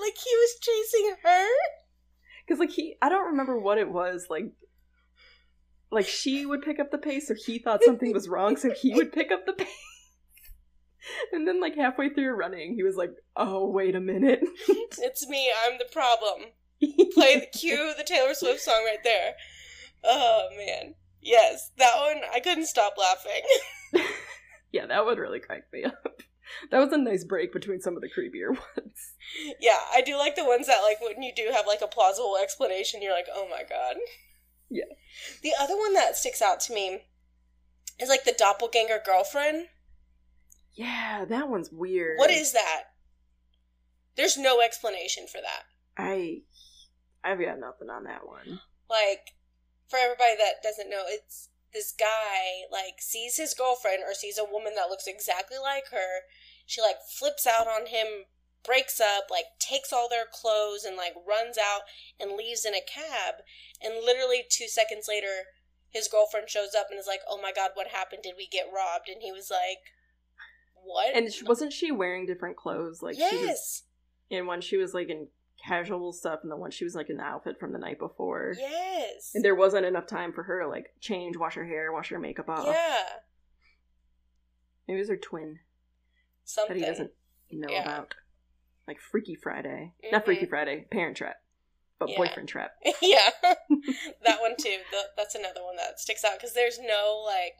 like 0.00 0.16
he 0.16 0.36
was 0.36 0.56
chasing 0.60 1.14
her. 1.24 1.46
Because 2.46 2.60
like 2.60 2.70
he, 2.70 2.96
I 3.02 3.08
don't 3.08 3.30
remember 3.32 3.58
what 3.58 3.78
it 3.78 3.90
was. 3.90 4.26
Like, 4.30 4.52
like 5.90 6.06
she 6.06 6.46
would 6.46 6.62
pick 6.62 6.78
up 6.78 6.90
the 6.92 6.98
pace, 6.98 7.26
so 7.28 7.34
he 7.34 7.58
thought 7.58 7.82
something 7.82 8.12
was 8.12 8.28
wrong, 8.28 8.56
so 8.56 8.70
he 8.70 8.94
would 8.94 9.12
pick 9.12 9.30
up 9.32 9.46
the 9.46 9.52
pace. 9.54 9.68
And 11.32 11.46
then 11.46 11.60
like 11.60 11.76
halfway 11.76 12.10
through 12.10 12.32
running, 12.32 12.74
he 12.74 12.82
was 12.82 12.96
like, 12.96 13.12
"Oh, 13.36 13.68
wait 13.68 13.94
a 13.94 14.00
minute." 14.00 14.40
it's 14.68 15.26
me. 15.28 15.50
I'm 15.64 15.78
the 15.78 15.86
problem. 15.90 16.50
Play 17.14 17.40
the 17.40 17.46
cue 17.58 17.94
the 17.96 18.04
Taylor 18.04 18.34
Swift 18.34 18.60
song 18.60 18.82
right 18.84 19.02
there. 19.04 19.34
Oh 20.04 20.48
man. 20.56 20.94
Yes, 21.22 21.70
that 21.78 21.96
one 21.96 22.22
I 22.34 22.40
couldn't 22.40 22.66
stop 22.66 22.94
laughing. 22.98 24.06
yeah, 24.72 24.86
that 24.86 25.04
would 25.04 25.18
really 25.18 25.40
crack 25.40 25.64
me 25.72 25.84
up. 25.84 26.22
That 26.70 26.80
was 26.80 26.92
a 26.92 26.98
nice 26.98 27.24
break 27.24 27.52
between 27.52 27.80
some 27.80 27.96
of 27.96 28.02
the 28.02 28.08
creepier 28.08 28.48
ones. 28.50 29.14
Yeah, 29.60 29.78
I 29.94 30.00
do 30.00 30.16
like 30.16 30.36
the 30.36 30.44
ones 30.44 30.66
that 30.66 30.82
like 30.82 31.00
when 31.00 31.22
you 31.22 31.32
do 31.34 31.50
have 31.52 31.66
like 31.66 31.82
a 31.82 31.86
plausible 31.86 32.36
explanation, 32.42 33.02
you're 33.02 33.14
like, 33.14 33.28
oh 33.32 33.46
my 33.48 33.62
god. 33.68 33.96
Yeah. 34.68 34.84
The 35.42 35.52
other 35.60 35.76
one 35.76 35.94
that 35.94 36.16
sticks 36.16 36.42
out 36.42 36.60
to 36.60 36.74
me 36.74 37.02
is 38.00 38.08
like 38.08 38.24
the 38.24 38.34
doppelganger 38.36 39.00
girlfriend. 39.04 39.66
Yeah, 40.74 41.24
that 41.28 41.48
one's 41.48 41.70
weird. 41.70 42.18
What 42.18 42.30
is 42.30 42.52
that? 42.52 42.84
There's 44.16 44.36
no 44.36 44.60
explanation 44.60 45.26
for 45.26 45.40
that. 45.40 45.64
I 45.96 46.42
I've 47.22 47.40
got 47.40 47.58
nothing 47.58 47.90
on 47.90 48.04
that 48.04 48.26
one. 48.26 48.60
Like, 48.88 49.34
for 49.88 49.98
everybody 49.98 50.36
that 50.38 50.62
doesn't 50.62 50.90
know, 50.90 51.04
it's 51.06 51.48
this 51.72 51.94
guy 51.96 52.66
like 52.70 52.98
sees 52.98 53.36
his 53.36 53.54
girlfriend 53.54 54.02
or 54.06 54.14
sees 54.14 54.38
a 54.38 54.44
woman 54.44 54.74
that 54.74 54.88
looks 54.88 55.06
exactly 55.06 55.58
like 55.58 55.88
her. 55.90 56.26
She 56.66 56.80
like 56.80 56.96
flips 57.18 57.46
out 57.46 57.66
on 57.66 57.86
him, 57.86 58.26
breaks 58.64 59.00
up, 59.00 59.24
like 59.30 59.46
takes 59.58 59.92
all 59.92 60.08
their 60.08 60.26
clothes 60.30 60.84
and 60.84 60.96
like 60.96 61.14
runs 61.26 61.58
out 61.58 61.82
and 62.18 62.36
leaves 62.36 62.64
in 62.64 62.74
a 62.74 62.82
cab. 62.82 63.42
And 63.82 64.04
literally 64.04 64.44
two 64.48 64.68
seconds 64.68 65.06
later, 65.08 65.54
his 65.90 66.08
girlfriend 66.08 66.50
shows 66.50 66.74
up 66.78 66.86
and 66.90 66.98
is 66.98 67.06
like, 67.06 67.22
"Oh 67.28 67.40
my 67.40 67.52
god, 67.52 67.70
what 67.74 67.88
happened? 67.88 68.22
Did 68.22 68.34
we 68.36 68.46
get 68.46 68.70
robbed?" 68.74 69.08
And 69.08 69.22
he 69.22 69.32
was 69.32 69.50
like, 69.50 69.82
"What?" 70.92 71.14
And 71.16 71.28
wasn't 71.46 71.72
she 71.72 71.90
wearing 71.92 72.26
different 72.26 72.56
clothes? 72.56 73.02
Like 73.02 73.18
yes. 73.18 73.30
she 73.30 73.36
was 73.46 73.82
in 74.30 74.46
one. 74.46 74.60
She 74.60 74.76
was 74.76 74.94
like 74.94 75.08
in 75.08 75.28
casual 75.66 76.12
stuff, 76.12 76.40
and 76.42 76.50
the 76.50 76.56
one 76.56 76.70
she 76.70 76.84
was 76.84 76.94
like 76.94 77.10
in 77.10 77.16
the 77.18 77.22
outfit 77.22 77.58
from 77.60 77.72
the 77.72 77.78
night 77.78 77.98
before. 77.98 78.54
Yes. 78.58 79.32
And 79.34 79.44
there 79.44 79.54
wasn't 79.54 79.84
enough 79.86 80.06
time 80.06 80.32
for 80.32 80.42
her 80.44 80.60
to 80.62 80.68
like 80.68 80.94
change, 81.00 81.36
wash 81.36 81.54
her 81.54 81.66
hair, 81.66 81.92
wash 81.92 82.08
her 82.10 82.18
makeup 82.18 82.48
off. 82.48 82.66
Yeah. 82.66 83.02
Maybe 84.88 84.98
it 84.98 85.02
was 85.02 85.08
her 85.10 85.16
twin 85.16 85.60
Something. 86.44 86.78
that 86.78 86.84
he 86.84 86.90
doesn't 86.90 87.10
know 87.52 87.68
Yeah. 87.70 87.82
about. 87.82 88.14
Like 88.88 88.98
Freaky 89.00 89.34
Friday. 89.36 89.92
Not 90.10 90.22
Mhm. 90.22 90.24
Freaky 90.24 90.46
Friday, 90.46 90.86
Parent 90.90 91.16
Trap. 91.16 91.36
But 91.98 92.08
Yeah. 92.08 92.16
Boyfriend 92.16 92.48
Trap. 92.48 92.74
yeah, 93.02 93.28
that 93.42 94.40
one 94.40 94.56
too. 94.56 94.78
The, 94.90 95.10
that's 95.16 95.34
another 95.34 95.62
one 95.62 95.76
that 95.76 96.00
sticks 96.00 96.24
out 96.24 96.32
because 96.38 96.54
there's 96.54 96.78
no 96.80 97.22
like 97.26 97.52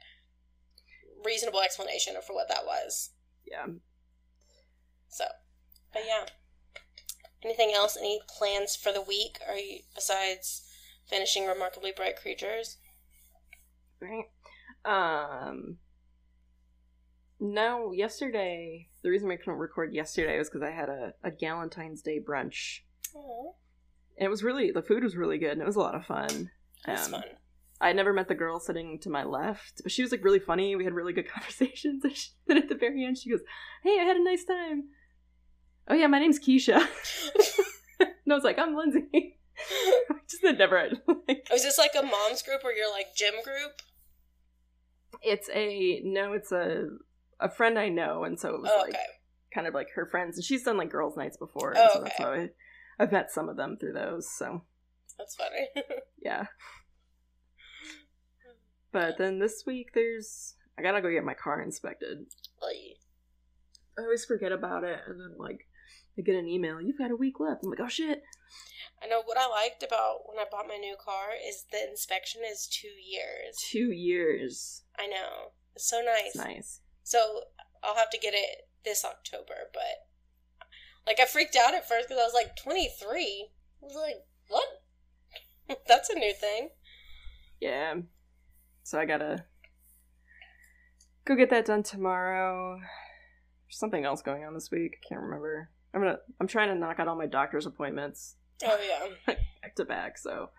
reasonable 1.24 1.60
explanation 1.60 2.14
for 2.26 2.34
what 2.34 2.48
that 2.48 2.64
was. 2.64 3.10
Yeah. 3.50 3.66
So, 5.08 5.24
but 5.92 6.02
yeah. 6.06 6.26
Anything 7.42 7.72
else? 7.74 7.96
Any 7.98 8.20
plans 8.28 8.76
for 8.76 8.92
the 8.92 9.00
week? 9.02 9.38
Are 9.48 9.56
you 9.56 9.80
besides 9.94 10.62
finishing 11.08 11.46
remarkably 11.46 11.92
bright 11.94 12.16
creatures? 12.20 12.76
Right. 14.00 14.26
Um. 14.84 15.78
No, 17.42 17.92
yesterday. 17.92 18.88
The 19.02 19.08
reason 19.10 19.28
we 19.28 19.38
couldn't 19.38 19.54
record 19.58 19.94
yesterday 19.94 20.36
was 20.38 20.50
because 20.50 20.62
I 20.62 20.70
had 20.70 20.90
a, 20.90 21.14
a 21.24 21.30
Galentine's 21.30 22.02
Day 22.02 22.20
brunch. 22.20 22.80
Oh, 23.16 23.54
And 24.18 24.26
it 24.26 24.28
was 24.28 24.42
really, 24.44 24.70
the 24.70 24.82
food 24.82 25.02
was 25.02 25.16
really 25.16 25.38
good 25.38 25.52
and 25.52 25.62
it 25.62 25.66
was 25.66 25.76
a 25.76 25.80
lot 25.80 25.94
of 25.94 26.04
fun. 26.04 26.50
that's 26.84 27.06
Um, 27.06 27.12
fun. 27.12 27.24
I 27.80 27.92
never 27.92 28.12
met 28.12 28.28
the 28.28 28.34
girl 28.34 28.60
sitting 28.60 28.98
to 29.00 29.10
my 29.10 29.24
left, 29.24 29.80
but 29.82 29.90
she 29.90 30.02
was 30.02 30.12
like 30.12 30.22
really 30.22 30.38
funny. 30.38 30.76
We 30.76 30.84
had 30.84 30.92
really 30.92 31.12
good 31.14 31.28
conversations. 31.32 32.04
And 32.04 32.14
then 32.46 32.58
at 32.58 32.68
the 32.68 32.74
very 32.74 33.04
end, 33.04 33.16
she 33.18 33.30
goes, 33.30 33.40
Hey, 33.82 33.98
I 33.98 34.04
had 34.04 34.16
a 34.16 34.24
nice 34.24 34.44
time. 34.44 34.84
Oh, 35.88 35.94
yeah, 35.94 36.06
my 36.06 36.18
name's 36.20 36.38
Keisha. 36.38 36.74
and 38.00 38.08
I 38.30 38.34
was 38.34 38.44
like, 38.44 38.58
I'm 38.58 38.76
Lindsay. 38.76 39.08
Just 40.30 40.42
that 40.42 40.58
never 40.58 40.78
had, 40.78 41.00
like, 41.26 41.46
Oh, 41.50 41.54
is 41.54 41.62
this 41.62 41.78
like 41.78 41.92
a 41.98 42.02
mom's 42.02 42.42
group 42.42 42.60
or 42.64 42.72
your 42.72 42.90
like 42.90 43.14
gym 43.16 43.34
group? 43.44 43.72
it's 45.22 45.50
a, 45.52 46.00
no, 46.04 46.32
it's 46.32 46.50
a, 46.52 46.86
a 47.40 47.50
friend 47.50 47.78
I 47.78 47.88
know. 47.88 48.24
And 48.24 48.38
so 48.38 48.54
it 48.54 48.60
was 48.62 48.70
Oh, 48.72 48.80
like 48.82 48.90
okay. 48.90 48.98
kind 49.54 49.66
of 49.66 49.74
like 49.74 49.88
her 49.94 50.06
friends. 50.06 50.36
And 50.36 50.44
she's 50.44 50.62
done 50.64 50.76
like 50.78 50.90
girls' 50.90 51.16
nights 51.16 51.36
before. 51.36 51.74
Oh, 51.76 51.88
so 51.94 52.00
that's 52.02 52.14
okay. 52.20 52.22
how 52.24 52.30
I, 52.32 52.48
I've 52.98 53.12
met 53.12 53.30
some 53.30 53.48
of 53.48 53.56
them 53.56 53.76
through 53.78 53.94
those. 53.94 54.30
So, 54.30 54.62
That's 55.18 55.34
funny. 55.34 55.68
yeah. 56.22 56.46
But 58.92 59.18
then 59.18 59.38
this 59.38 59.64
week, 59.66 59.90
there's, 59.94 60.55
I 60.79 60.83
gotta 60.83 61.00
go 61.00 61.11
get 61.11 61.24
my 61.24 61.35
car 61.35 61.61
inspected. 61.62 62.26
Like, 62.61 62.98
I 63.98 64.03
always 64.03 64.24
forget 64.24 64.53
about 64.53 64.85
it, 64.85 65.00
and 65.07 65.20
then 65.20 65.35
like 65.38 65.66
I 66.18 66.22
get 66.22 66.35
an 66.35 66.48
email, 66.48 66.81
you've 66.81 66.98
got 66.98 67.11
a 67.11 67.16
week 67.16 67.40
left. 67.40 67.62
I'm 67.64 67.70
like, 67.70 67.81
oh 67.81 67.88
shit. 67.88 68.22
I 69.03 69.07
know 69.07 69.22
what 69.24 69.38
I 69.38 69.48
liked 69.48 69.83
about 69.83 70.26
when 70.26 70.38
I 70.38 70.44
bought 70.50 70.68
my 70.68 70.76
new 70.76 70.96
car 71.03 71.31
is 71.48 71.64
the 71.72 71.88
inspection 71.88 72.42
is 72.50 72.66
two 72.66 72.88
years. 72.88 73.57
Two 73.70 73.92
years. 73.92 74.83
I 74.98 75.07
know. 75.07 75.53
It's 75.74 75.88
so 75.88 76.03
nice. 76.03 76.35
It's 76.35 76.37
nice. 76.37 76.81
So 77.03 77.40
I'll 77.83 77.96
have 77.96 78.11
to 78.11 78.18
get 78.18 78.35
it 78.35 78.68
this 78.85 79.05
October, 79.05 79.55
but 79.72 80.66
like 81.07 81.18
I 81.20 81.24
freaked 81.24 81.57
out 81.57 81.74
at 81.74 81.88
first 81.88 82.09
because 82.09 82.20
I 82.20 82.24
was 82.24 82.35
like 82.35 82.57
23. 82.57 83.48
I 83.83 83.87
was 83.87 83.96
like, 83.96 84.16
what? 84.48 85.79
That's 85.88 86.11
a 86.11 86.14
new 86.14 86.35
thing. 86.35 86.70
Yeah. 87.61 87.94
So 88.82 88.98
I 88.98 89.04
gotta 89.04 89.44
go 91.24 91.36
get 91.36 91.50
that 91.50 91.66
done 91.66 91.82
tomorrow. 91.82 92.76
There's 92.78 93.78
something 93.78 94.04
else 94.04 94.22
going 94.22 94.44
on 94.44 94.54
this 94.54 94.70
week. 94.70 94.96
I 95.04 95.08
can't 95.08 95.20
remember. 95.20 95.70
I'm 95.94 96.00
gonna. 96.00 96.18
I'm 96.40 96.46
trying 96.46 96.68
to 96.68 96.74
knock 96.74 96.98
out 96.98 97.08
all 97.08 97.16
my 97.16 97.26
doctor's 97.26 97.66
appointments 97.66 98.36
Oh 98.64 98.78
yeah. 98.86 99.34
back 99.62 99.74
to 99.76 99.84
back. 99.84 100.18
So 100.18 100.50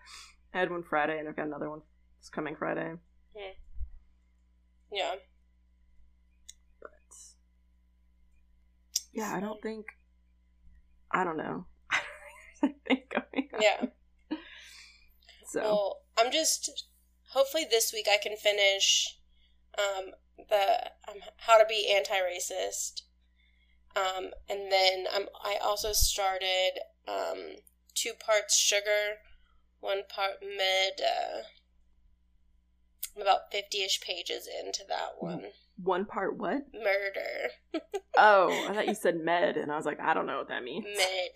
I 0.54 0.58
had 0.58 0.70
one 0.70 0.82
Friday, 0.82 1.18
and 1.18 1.28
I've 1.28 1.36
got 1.36 1.46
another 1.46 1.70
one 1.70 1.82
this 2.20 2.28
coming 2.28 2.56
Friday. 2.56 2.94
Hmm. 3.36 3.52
Yeah. 4.92 5.14
But 6.80 6.90
yeah, 9.12 9.34
I 9.34 9.40
don't 9.40 9.62
think. 9.62 9.86
I 11.10 11.24
don't 11.24 11.36
know. 11.36 11.66
I 12.62 12.74
think 12.86 13.10
going 13.10 13.48
on. 13.54 13.60
Yeah. 13.60 13.86
So 15.44 15.60
Well, 15.60 15.96
I'm 16.18 16.32
just 16.32 16.86
hopefully 17.32 17.64
this 17.68 17.92
week 17.92 18.06
I 18.10 18.18
can 18.22 18.36
finish 18.36 19.16
um 19.78 20.12
the 20.48 20.90
um, 21.08 21.20
how 21.38 21.58
to 21.58 21.64
be 21.68 21.92
anti-racist. 21.94 23.02
Um 23.96 24.30
and 24.48 24.70
then 24.70 25.06
I'm 25.14 25.26
I 25.42 25.58
also 25.62 25.92
started 25.92 26.72
um 27.08 27.56
two 27.94 28.12
parts 28.18 28.56
sugar, 28.56 29.18
one 29.80 30.02
part 30.08 30.42
med 30.42 31.00
uh 31.00 31.42
I'm 33.14 33.22
about 33.22 33.52
50ish 33.52 34.00
pages 34.00 34.48
into 34.48 34.84
that 34.88 35.12
one. 35.18 35.48
One 35.82 36.04
part 36.04 36.36
what? 36.38 36.62
Murder. 36.74 37.82
Oh, 38.14 38.50
I 38.68 38.74
thought 38.74 38.86
you 38.86 38.94
said 38.94 39.16
med, 39.24 39.56
and 39.56 39.72
I 39.72 39.76
was 39.76 39.86
like, 39.86 39.98
I 39.98 40.12
don't 40.12 40.26
know 40.26 40.36
what 40.36 40.48
that 40.48 40.62
means. 40.62 40.84
Med. 40.84 41.30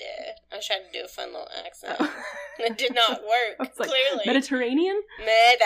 I 0.53 0.57
was 0.57 0.67
trying 0.67 0.83
to 0.85 0.93
do 0.99 1.07
a 1.07 1.09
fun 1.09 1.29
little 1.33 1.49
accent. 1.65 1.97
Oh. 1.99 2.15
It 2.59 2.77
did 2.77 2.95
not 2.95 3.23
work, 3.59 3.71
like, 3.79 3.89
clearly. 3.89 4.23
Mediterranean? 4.27 5.01
Med. 5.25 5.59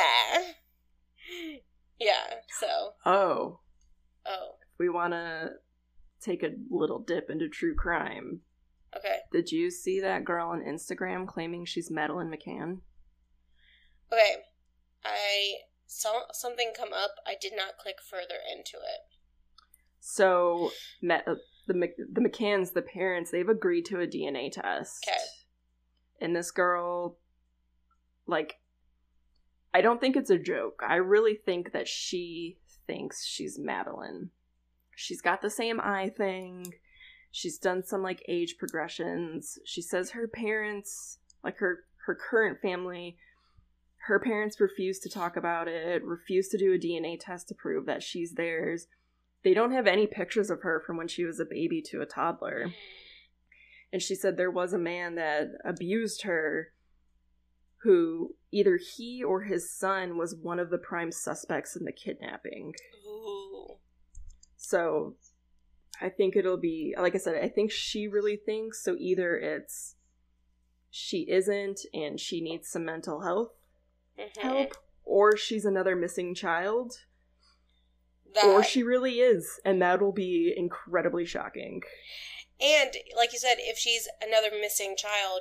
Yeah, 1.99 2.35
so. 2.61 2.93
Oh, 3.05 3.59
Oh, 4.25 4.51
we 4.79 4.89
want 4.89 5.13
to 5.15 5.51
take 6.23 6.45
a 6.45 6.51
little 6.71 7.01
dip 7.01 7.29
into 7.29 7.49
true 7.49 7.75
crime. 7.75 8.43
okay. 8.97 9.17
Did 9.33 9.51
you 9.51 9.71
see 9.73 10.01
that 10.01 10.25
girl 10.25 10.51
on 10.51 10.61
Instagram 10.61 11.27
claiming 11.27 11.65
she's 11.65 11.91
Madeleine 11.91 12.31
McCann? 12.31 12.79
Okay. 14.13 14.37
I 15.05 15.55
saw 15.91 16.23
something 16.33 16.73
come 16.77 16.93
up. 16.93 17.17
I 17.27 17.35
did 17.41 17.53
not 17.55 17.77
click 17.77 17.97
further 18.01 18.39
into 18.51 18.77
it. 18.77 19.01
So, 19.99 20.71
Ma- 21.03 21.21
uh, 21.27 21.35
the 21.67 21.93
the 22.13 22.21
McCanns, 22.21 22.73
the 22.73 22.83
parents, 22.83 23.31
they've 23.31 23.49
agreed 23.49 23.85
to 23.87 24.01
a 24.01 24.07
DNA 24.07 24.51
test. 24.53 25.07
Okay. 25.07 25.19
And 26.21 26.35
this 26.35 26.51
girl, 26.51 27.19
like, 28.27 28.61
I 29.75 29.81
don't 29.81 30.01
think 30.01 30.17
it's 30.17 30.31
a 30.31 30.39
joke. 30.39 30.83
I 30.87 30.97
really 30.97 31.35
think 31.35 31.73
that 31.73 31.89
she 31.89 32.59
thinks 32.87 33.27
she's 33.27 33.59
Madeleine. 33.59 34.31
She's 34.97 35.21
got 35.21 35.43
the 35.43 35.51
same 35.51 35.81
eye 35.81 36.11
thing. 36.17 36.75
She's 37.33 37.59
done 37.59 37.83
some 37.85 38.03
like 38.03 38.23
age 38.29 38.57
progressions. 38.59 39.59
She 39.65 39.83
says 39.83 40.11
her 40.11 40.29
parents, 40.29 41.19
like 41.43 41.59
her 41.59 41.85
her 42.07 42.15
current 42.15 42.61
family, 42.61 43.17
her 44.11 44.19
parents 44.19 44.61
refuse 44.61 44.99
to 44.99 45.09
talk 45.09 45.37
about 45.37 45.69
it, 45.69 46.05
refuse 46.05 46.49
to 46.49 46.59
do 46.59 46.75
a 46.75 46.79
DNA 46.79 47.17
test 47.19 47.47
to 47.47 47.55
prove 47.55 47.87
that 47.87 48.03
she's 48.03 48.33
theirs. 48.33 48.89
They 49.45 49.55
don't 49.55 49.71
have 49.71 49.87
any 49.87 50.09
pictures 50.09 50.51
of 50.51 50.63
her 50.63 50.83
from 50.85 50.97
when 50.97 51.07
she 51.07 51.25
was 51.25 51.39
a 51.39 51.45
baby 51.45 51.81
to 51.91 52.01
a 52.01 52.07
toddler. 52.07 52.73
And 53.93 54.03
she 54.03 54.17
said 54.17 54.37
there 54.37 54.51
was 54.51 54.73
a 54.73 54.79
man 54.79 55.15
that 55.15 55.49
abused 55.65 56.23
her 56.23 56.73
who 57.83 58.35
either 58.51 58.79
he 58.97 59.23
or 59.23 59.43
his 59.43 59.73
son 59.73 60.19
was 60.19 60.35
one 60.35 60.59
of 60.59 60.71
the 60.71 60.79
prime 60.79 61.13
suspects 61.13 61.77
in 61.77 61.85
the 61.85 61.93
kidnapping. 61.93 62.75
Ooh. 63.07 63.77
So 64.57 65.15
I 66.01 66.09
think 66.09 66.35
it'll 66.35 66.59
be 66.59 66.95
like 66.99 67.15
I 67.15 67.19
said, 67.19 67.43
I 67.43 67.49
think 67.49 67.71
she 67.71 68.09
really 68.09 68.37
thinks 68.37 68.83
so 68.85 68.97
either 68.99 69.37
it's 69.37 69.95
she 70.91 71.31
isn't 71.31 71.81
and 71.95 72.19
she 72.19 72.41
needs 72.41 72.69
some 72.69 72.85
mental 72.85 73.23
health 73.23 73.53
Mhm. 74.21 74.43
help 74.43 74.73
or 75.05 75.37
she's 75.37 75.65
another 75.65 75.97
missing 75.97 76.35
child 76.35 77.01
That, 78.35 78.45
or 78.45 78.63
she 78.63 78.83
really 78.83 79.21
is 79.21 79.59
and 79.65 79.81
that'll 79.83 80.13
be 80.13 80.53
incredibly 80.57 81.25
shocking. 81.27 81.83
and 82.61 82.95
like 83.17 83.33
you 83.33 83.39
said, 83.39 83.57
if 83.59 83.79
she's 83.79 84.07
another 84.23 84.51
missing 84.51 84.95
child, 84.97 85.41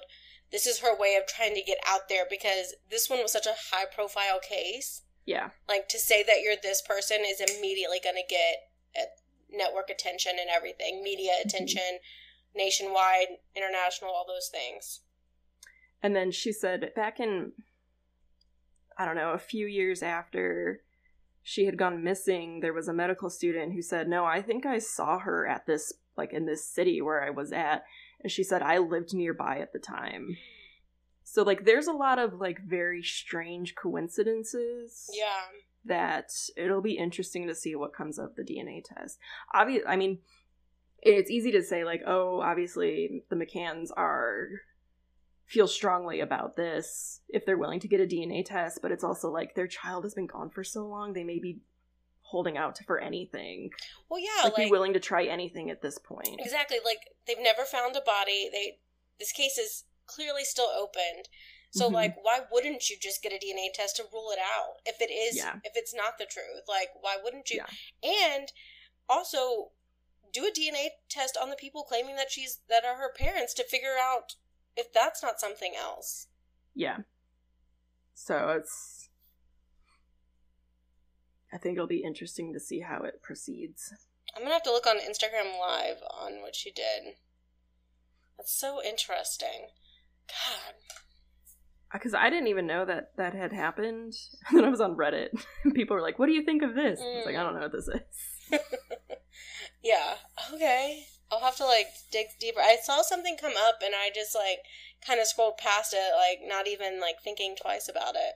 this 0.52 0.66
is 0.66 0.80
her 0.80 0.96
way 0.98 1.16
of 1.16 1.28
trying 1.28 1.54
to 1.56 1.62
get 1.62 1.78
out 1.86 2.08
there 2.10 2.26
because 2.30 2.74
this 2.90 3.10
one 3.10 3.22
was 3.22 3.32
such 3.32 3.46
a 3.46 3.56
high 3.72 3.86
profile 3.86 4.40
case. 4.40 5.04
Yeah. 5.26 5.52
Like 5.68 5.88
to 5.90 6.00
say 6.00 6.24
that 6.24 6.42
you're 6.42 6.56
this 6.56 6.82
person 6.82 7.20
is 7.26 7.40
immediately 7.40 8.00
going 8.04 8.16
to 8.16 8.24
get 8.28 8.70
uh, 9.00 9.06
network 9.52 9.90
attention 9.92 10.34
and 10.40 10.50
everything, 10.50 11.04
media 11.04 11.34
Mm-hmm. 11.34 11.48
attention, 11.50 12.00
nationwide, 12.56 13.28
international, 13.56 14.10
all 14.12 14.26
those 14.28 14.50
things. 14.50 15.02
And 16.02 16.16
then 16.16 16.32
she 16.32 16.52
said 16.52 16.92
back 16.96 17.20
in, 17.20 17.52
I 19.00 19.06
don't 19.06 19.16
know, 19.16 19.32
a 19.32 19.38
few 19.40 19.66
years 19.66 20.04
after 20.04 20.82
she 21.42 21.66
had 21.66 21.78
gone 21.78 22.04
missing, 22.04 22.60
there 22.60 22.74
was 22.74 22.90
a 22.90 22.94
medical 22.94 23.30
student 23.30 23.74
who 23.74 23.82
said, 23.82 24.10
No, 24.10 24.26
I 24.26 24.42
think 24.42 24.66
I 24.66 24.78
saw 24.80 25.20
her 25.20 25.48
at 25.48 25.66
this, 25.66 25.94
like 26.18 26.34
in 26.34 26.46
this 26.46 26.66
city 26.66 27.02
where 27.02 27.24
I 27.24 27.30
was 27.30 27.54
at. 27.54 27.86
And 28.22 28.30
she 28.30 28.44
said, 28.44 28.62
I 28.62 28.78
lived 28.80 29.14
nearby 29.14 29.60
at 29.60 29.72
the 29.72 29.80
time. 29.80 30.36
So, 31.24 31.44
like, 31.44 31.64
there's 31.64 31.88
a 31.88 31.94
lot 31.94 32.20
of, 32.20 32.34
like, 32.34 32.60
very 32.68 33.02
strange 33.04 33.76
coincidences 33.76 35.10
Yeah. 35.16 35.46
that 35.86 36.32
it'll 36.58 36.82
be 36.82 36.98
interesting 36.98 37.48
to 37.48 37.56
see 37.56 37.76
what 37.76 37.94
comes 37.94 38.20
of 38.20 38.36
the 38.36 38.44
DNA 38.44 38.84
test. 38.84 39.18
Obvious, 39.54 39.84
I 39.88 39.96
mean, 39.96 40.20
it's 41.02 41.32
easy 41.32 41.52
to 41.52 41.64
say 41.64 41.86
like, 41.86 42.02
oh, 42.06 42.42
obviously 42.42 43.24
the 43.30 43.36
McCanns 43.38 43.90
are 43.96 44.50
feel 45.50 45.68
strongly 45.68 46.20
about 46.20 46.56
this 46.56 47.22
if 47.28 47.44
they're 47.46 47.58
willing 47.58 47.80
to 47.80 47.88
get 47.88 48.00
a 48.00 48.06
DNA 48.06 48.46
test, 48.46 48.80
but 48.84 48.92
it's 48.92 49.04
also 49.04 49.30
like 49.32 49.56
their 49.56 49.68
child 49.68 50.04
has 50.04 50.14
been 50.14 50.28
gone 50.28 50.50
for 50.52 50.64
so 50.64 50.86
long, 50.86 51.14
they 51.14 51.24
may 51.24 51.40
be 51.40 51.60
holding 52.22 52.56
out 52.56 52.78
for 52.86 53.00
anything. 53.00 53.72
Well, 54.10 54.20
yeah, 54.20 54.44
like, 54.44 54.56
like, 54.58 54.68
be 54.68 54.72
willing 54.72 54.94
to 54.94 55.00
try 55.00 55.26
anything 55.26 55.72
at 55.72 55.82
this 55.82 55.98
point. 55.98 56.40
exactly. 56.40 56.78
Like 56.86 57.00
they've 57.26 57.40
never 57.42 57.64
found 57.66 57.96
a 57.96 58.02
body. 58.02 58.48
They 58.52 58.80
this 59.20 59.32
case 59.32 59.58
is 59.58 59.86
clearly 60.06 60.44
still 60.44 60.68
opened. 60.70 61.28
So 61.72 61.90
Mhm. 61.90 61.94
like, 61.94 62.16
why 62.24 62.42
wouldn't 62.52 62.90
you 62.90 62.98
just 63.00 63.22
get 63.24 63.34
a 63.34 63.40
DNA 63.40 63.72
test 63.74 63.96
to 63.98 64.06
rule 64.14 64.30
it 64.32 64.40
out 64.40 64.76
if 64.86 65.02
it 65.02 65.12
is 65.12 65.36
Yeah. 65.38 65.56
if 65.64 65.74
it's 65.76 65.94
not 65.94 66.20
the 66.20 66.26
truth? 66.28 66.66
Like, 66.68 66.90
why 67.02 67.18
wouldn't 67.18 67.50
you? 67.50 67.64
Yeah. 68.04 68.10
And 68.38 68.54
also 69.08 69.72
do 70.32 70.46
a 70.46 70.52
DNA 70.52 70.92
test 71.10 71.36
on 71.36 71.50
the 71.50 71.56
people 71.56 71.84
claiming 71.84 72.16
that 72.18 72.30
she's 72.32 72.60
that 72.70 72.86
are 72.86 72.98
her 72.98 73.12
parents 73.12 73.56
to 73.56 73.64
figure 73.64 73.98
out 74.00 74.36
if 74.76 74.92
that's 74.94 75.22
not 75.24 75.40
something 75.40 75.74
else. 75.80 76.28
Yeah. 76.76 76.98
So 78.14 78.56
it's 78.58 79.10
I 81.54 81.58
think 81.58 81.76
it'll 81.76 81.88
be 81.88 82.04
interesting 82.04 82.54
to 82.54 82.60
see 82.60 82.82
how 82.82 83.02
it 83.04 83.22
proceeds. 83.22 83.94
I'm 84.36 84.44
gonna 84.44 84.54
have 84.54 84.64
to 84.64 84.72
look 84.72 84.86
on 84.86 84.98
Instagram 84.98 85.60
Live 85.60 85.98
on 86.10 86.42
what 86.42 86.56
she 86.56 86.72
did. 86.72 87.16
That's 88.38 88.58
so 88.58 88.82
interesting. 88.84 89.70
God. 90.28 90.76
Uh, 91.92 91.98
because 91.98 92.14
I 92.14 92.30
didn't 92.30 92.48
even 92.48 92.68
know 92.68 92.86
that 92.86 93.12
that 93.18 93.34
had 93.34 93.52
happened. 93.52 94.14
And 94.50 94.58
then 94.58 94.66
I 94.66 94.70
was 94.70 94.82
on 94.82 94.96
Reddit. 94.96 95.30
and 95.64 95.74
People 95.74 95.96
were 95.96 96.02
like, 96.02 96.20
"What 96.20 96.28
do 96.28 96.34
you 96.34 96.44
think 96.46 96.62
of 96.62 96.76
this?" 96.76 97.00
It's 97.02 97.26
like 97.26 97.36
I 97.36 97.44
don't 97.44 97.56
know 97.56 97.62
what 97.62 97.72
this 97.72 97.88
is. 97.88 98.60
yeah. 99.84 100.16
Okay. 100.54 101.06
I'll 101.32 101.42
have 101.42 101.58
to 101.58 101.66
like 101.66 101.88
dig 102.12 102.28
deeper. 102.40 102.60
I 102.60 102.78
saw 102.82 103.02
something 103.02 103.38
come 103.40 103.54
up 103.68 103.76
and 103.84 103.94
I 103.96 104.10
just 104.14 104.34
like 104.36 104.60
kind 105.06 105.20
of 105.20 105.28
scrolled 105.28 105.58
past 105.58 105.94
it, 105.94 106.12
like 106.16 106.40
not 106.48 106.68
even 106.68 107.00
like 107.00 107.22
thinking 107.24 107.56
twice 107.60 107.88
about 107.88 108.16
it. 108.16 108.36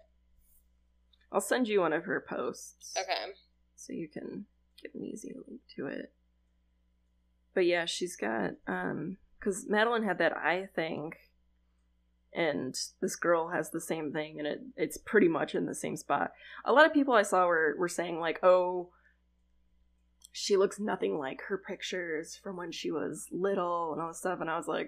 I'll 1.32 1.42
send 1.42 1.68
you 1.68 1.80
one 1.82 1.94
of 1.94 2.06
her 2.06 2.24
posts 2.28 2.96
Okay. 3.00 3.34
so 3.76 3.92
you 3.94 4.08
can 4.08 4.46
get 4.82 4.94
an 4.94 5.04
easy 5.04 5.34
link 5.48 5.62
to 5.76 5.88
it. 5.88 6.14
But 7.56 7.66
yeah, 7.66 7.86
she's 7.86 8.16
got 8.16 8.52
um 8.68 9.18
because 9.40 9.66
Madeleine 9.68 10.04
had 10.04 10.20
that 10.20 10.38
eye 10.38 10.70
thing, 10.76 11.14
and 12.34 12.76
this 13.02 13.16
girl 13.16 13.50
has 13.50 13.72
the 13.72 13.82
same 13.82 14.12
thing, 14.14 14.38
and 14.40 14.48
it 14.48 14.62
it's 14.78 14.98
pretty 14.98 15.28
much 15.28 15.54
in 15.56 15.66
the 15.66 15.76
same 15.76 15.98
spot. 15.98 16.32
A 16.66 16.72
lot 16.74 16.86
of 16.86 16.94
people 16.94 17.14
I 17.14 17.24
saw 17.24 17.46
were 17.48 17.76
were 17.78 17.90
saying 17.90 18.20
like, 18.20 18.40
oh. 18.44 18.90
She 20.36 20.58
looks 20.58 20.80
nothing 20.80 21.18
like 21.20 21.42
her 21.48 21.58
pictures 21.60 22.36
from 22.44 22.58
when 22.58 22.72
she 22.72 22.90
was 22.92 23.28
little 23.32 23.94
and 23.94 24.02
all 24.02 24.08
this 24.10 24.18
stuff, 24.18 24.42
and 24.42 24.50
I 24.50 24.58
was 24.58 24.68
like, 24.68 24.88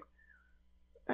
eh, 1.07 1.13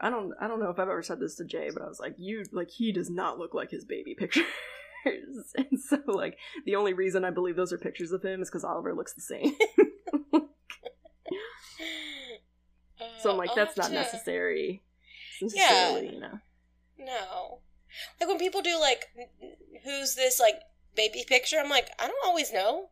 I 0.00 0.08
don't, 0.10 0.32
I 0.40 0.48
don't 0.48 0.58
know 0.58 0.70
if 0.70 0.78
I've 0.78 0.88
ever 0.88 1.02
said 1.02 1.20
this 1.20 1.34
to 1.36 1.44
Jay, 1.44 1.68
but 1.72 1.82
I 1.82 1.86
was 1.86 2.00
like, 2.00 2.14
you, 2.16 2.44
like, 2.50 2.70
he 2.70 2.92
does 2.92 3.10
not 3.10 3.38
look 3.38 3.52
like 3.52 3.70
his 3.70 3.84
baby 3.84 4.14
pictures, 4.18 4.46
and 5.04 5.78
so 5.78 5.98
like, 6.06 6.38
the 6.64 6.76
only 6.76 6.94
reason 6.94 7.26
I 7.26 7.30
believe 7.30 7.56
those 7.56 7.72
are 7.72 7.78
pictures 7.78 8.10
of 8.10 8.24
him 8.24 8.40
is 8.40 8.48
because 8.48 8.64
Oliver 8.64 8.94
looks 8.94 9.12
the 9.12 9.20
same. 9.20 9.52
so 13.20 13.30
I'm 13.30 13.36
like, 13.36 13.50
Uh, 13.50 13.52
I'll 13.52 13.56
that's 13.56 13.76
not 13.76 13.88
to- 13.88 13.92
necessary. 13.94 14.82
Yeah. 15.40 15.98
you 15.98 16.18
know. 16.20 16.38
No. 16.98 17.60
Like 18.20 18.28
when 18.28 18.38
people 18.38 18.60
do 18.62 18.78
like, 18.80 19.04
who's 19.84 20.14
this 20.14 20.40
like 20.40 20.56
baby 20.96 21.24
picture? 21.28 21.58
I'm 21.58 21.70
like, 21.70 21.90
I 21.98 22.06
don't 22.08 22.26
always 22.26 22.52
know. 22.52 22.90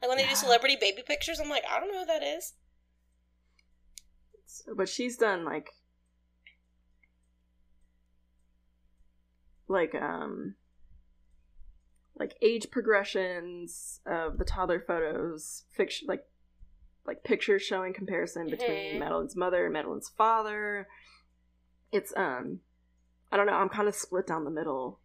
Like 0.00 0.08
when 0.08 0.18
they 0.18 0.24
Yeah. 0.24 0.30
do 0.30 0.36
celebrity 0.36 0.76
baby 0.80 1.02
pictures, 1.02 1.40
I'm 1.40 1.48
like, 1.48 1.64
I 1.68 1.80
don't 1.80 1.92
know 1.92 2.00
who 2.00 2.06
that 2.06 2.22
is. 2.22 2.54
So, 4.46 4.74
but 4.74 4.88
she's 4.88 5.16
done 5.16 5.44
like, 5.44 5.70
like 9.68 9.94
um, 9.94 10.54
like 12.18 12.34
age 12.42 12.70
progressions 12.70 14.00
of 14.06 14.38
the 14.38 14.44
toddler 14.44 14.80
photos, 14.80 15.64
fiction 15.76 16.06
like, 16.08 16.26
like 17.06 17.22
pictures 17.24 17.62
showing 17.62 17.92
comparison 17.92 18.48
between 18.48 18.94
Mhm. 18.94 18.98
Madeleine's 18.98 19.36
mother 19.36 19.66
and 19.66 19.74
Madeleine's 19.74 20.08
father. 20.08 20.88
It's 21.92 22.12
um, 22.16 22.60
I 23.30 23.36
don't 23.36 23.46
know. 23.46 23.52
I'm 23.54 23.68
kind 23.68 23.88
of 23.88 23.94
split 23.94 24.26
down 24.26 24.44
the 24.44 24.50
middle, 24.50 25.00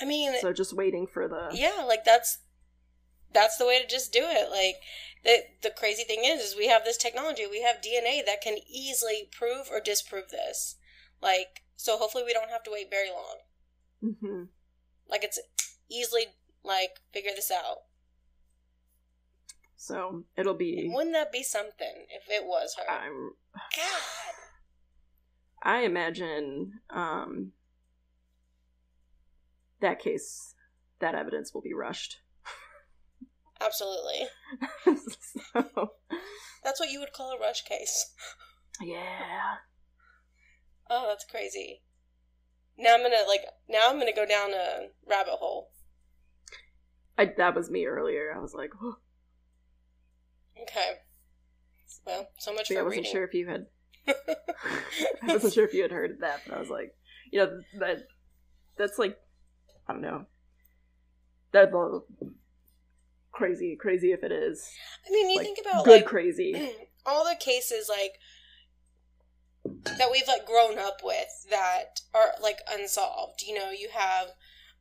I 0.00 0.04
mean, 0.04 0.34
so 0.40 0.52
just 0.52 0.72
waiting 0.74 1.06
for 1.06 1.26
the 1.28 1.50
yeah, 1.52 1.82
like 1.86 2.04
that's 2.04 2.38
that's 3.36 3.58
the 3.58 3.66
way 3.66 3.78
to 3.80 3.86
just 3.86 4.12
do 4.12 4.22
it. 4.22 4.50
Like 4.50 4.76
the 5.22 5.68
the 5.68 5.74
crazy 5.76 6.04
thing 6.04 6.22
is, 6.24 6.40
is 6.40 6.56
we 6.56 6.68
have 6.68 6.84
this 6.84 6.96
technology, 6.96 7.46
we 7.48 7.60
have 7.62 7.82
DNA 7.82 8.24
that 8.24 8.40
can 8.40 8.56
easily 8.66 9.28
prove 9.30 9.68
or 9.70 9.78
disprove 9.78 10.30
this. 10.30 10.76
Like, 11.22 11.62
so 11.76 11.98
hopefully 11.98 12.24
we 12.24 12.32
don't 12.32 12.50
have 12.50 12.62
to 12.64 12.70
wait 12.72 12.90
very 12.90 13.10
long. 13.10 14.14
hmm 14.14 14.44
Like 15.08 15.22
it's 15.22 15.38
easily 15.90 16.26
like 16.64 17.00
figure 17.12 17.32
this 17.36 17.50
out. 17.50 17.80
So 19.76 20.24
it'll 20.36 20.54
be. 20.54 20.90
Wouldn't 20.90 21.14
that 21.14 21.30
be 21.30 21.42
something 21.42 22.06
if 22.08 22.30
it 22.30 22.46
was 22.46 22.74
her? 22.78 22.90
I'm. 22.90 23.32
God. 23.76 24.34
I 25.62 25.82
imagine 25.82 26.80
um, 26.88 27.52
that 29.80 29.98
case, 29.98 30.54
that 31.00 31.14
evidence 31.14 31.52
will 31.52 31.60
be 31.60 31.74
rushed. 31.74 32.18
Absolutely. 33.60 34.26
so, 34.84 35.92
That's 36.64 36.80
what 36.80 36.90
you 36.90 37.00
would 37.00 37.12
call 37.12 37.32
a 37.32 37.38
rush 37.38 37.64
case. 37.64 38.12
yeah. 38.82 39.56
Oh, 40.88 41.06
that's 41.08 41.24
crazy. 41.24 41.82
Now 42.78 42.94
I'm 42.94 43.02
gonna 43.02 43.24
like 43.26 43.40
now 43.68 43.88
I'm 43.90 43.98
gonna 43.98 44.14
go 44.14 44.26
down 44.26 44.52
a 44.52 44.88
rabbit 45.08 45.34
hole. 45.40 45.70
I, 47.18 47.32
that 47.38 47.54
was 47.54 47.70
me 47.70 47.86
earlier. 47.86 48.32
I 48.36 48.38
was 48.40 48.54
like, 48.54 48.70
oh. 48.82 48.96
Okay. 50.62 50.90
Well, 52.06 52.28
so 52.38 52.52
much 52.54 52.68
for 52.68 52.78
I 52.78 52.82
wasn't 52.82 52.98
reading. 52.98 53.12
sure 53.12 53.24
if 53.24 53.34
you 53.34 53.48
had. 53.48 53.66
I 54.08 55.26
wasn't 55.26 55.54
sure 55.54 55.64
if 55.64 55.74
you 55.74 55.82
had 55.82 55.90
heard 55.90 56.12
of 56.12 56.20
that, 56.20 56.42
but 56.46 56.56
I 56.56 56.60
was 56.60 56.68
like, 56.70 56.92
you 57.32 57.40
know, 57.40 57.60
that 57.80 57.98
that's 58.76 58.98
like, 58.98 59.16
I 59.88 59.92
don't 59.92 60.02
know. 60.02 60.26
That's 61.52 61.72
a 61.72 62.00
crazy, 63.36 63.76
crazy 63.76 64.12
if 64.12 64.22
it 64.24 64.32
is. 64.32 64.68
I 65.06 65.12
mean, 65.12 65.30
you 65.30 65.36
like, 65.36 65.46
think 65.46 65.58
about 65.60 65.84
good 65.84 66.00
like 66.00 66.06
crazy. 66.06 66.72
all 67.06 67.24
the 67.24 67.36
cases 67.38 67.88
like 67.88 68.12
that 69.98 70.10
we've 70.10 70.28
like 70.28 70.46
grown 70.46 70.78
up 70.78 70.98
with 71.02 71.28
that 71.50 72.00
are 72.14 72.32
like 72.42 72.58
unsolved. 72.70 73.42
You 73.46 73.54
know, 73.54 73.70
you 73.70 73.88
have 73.92 74.28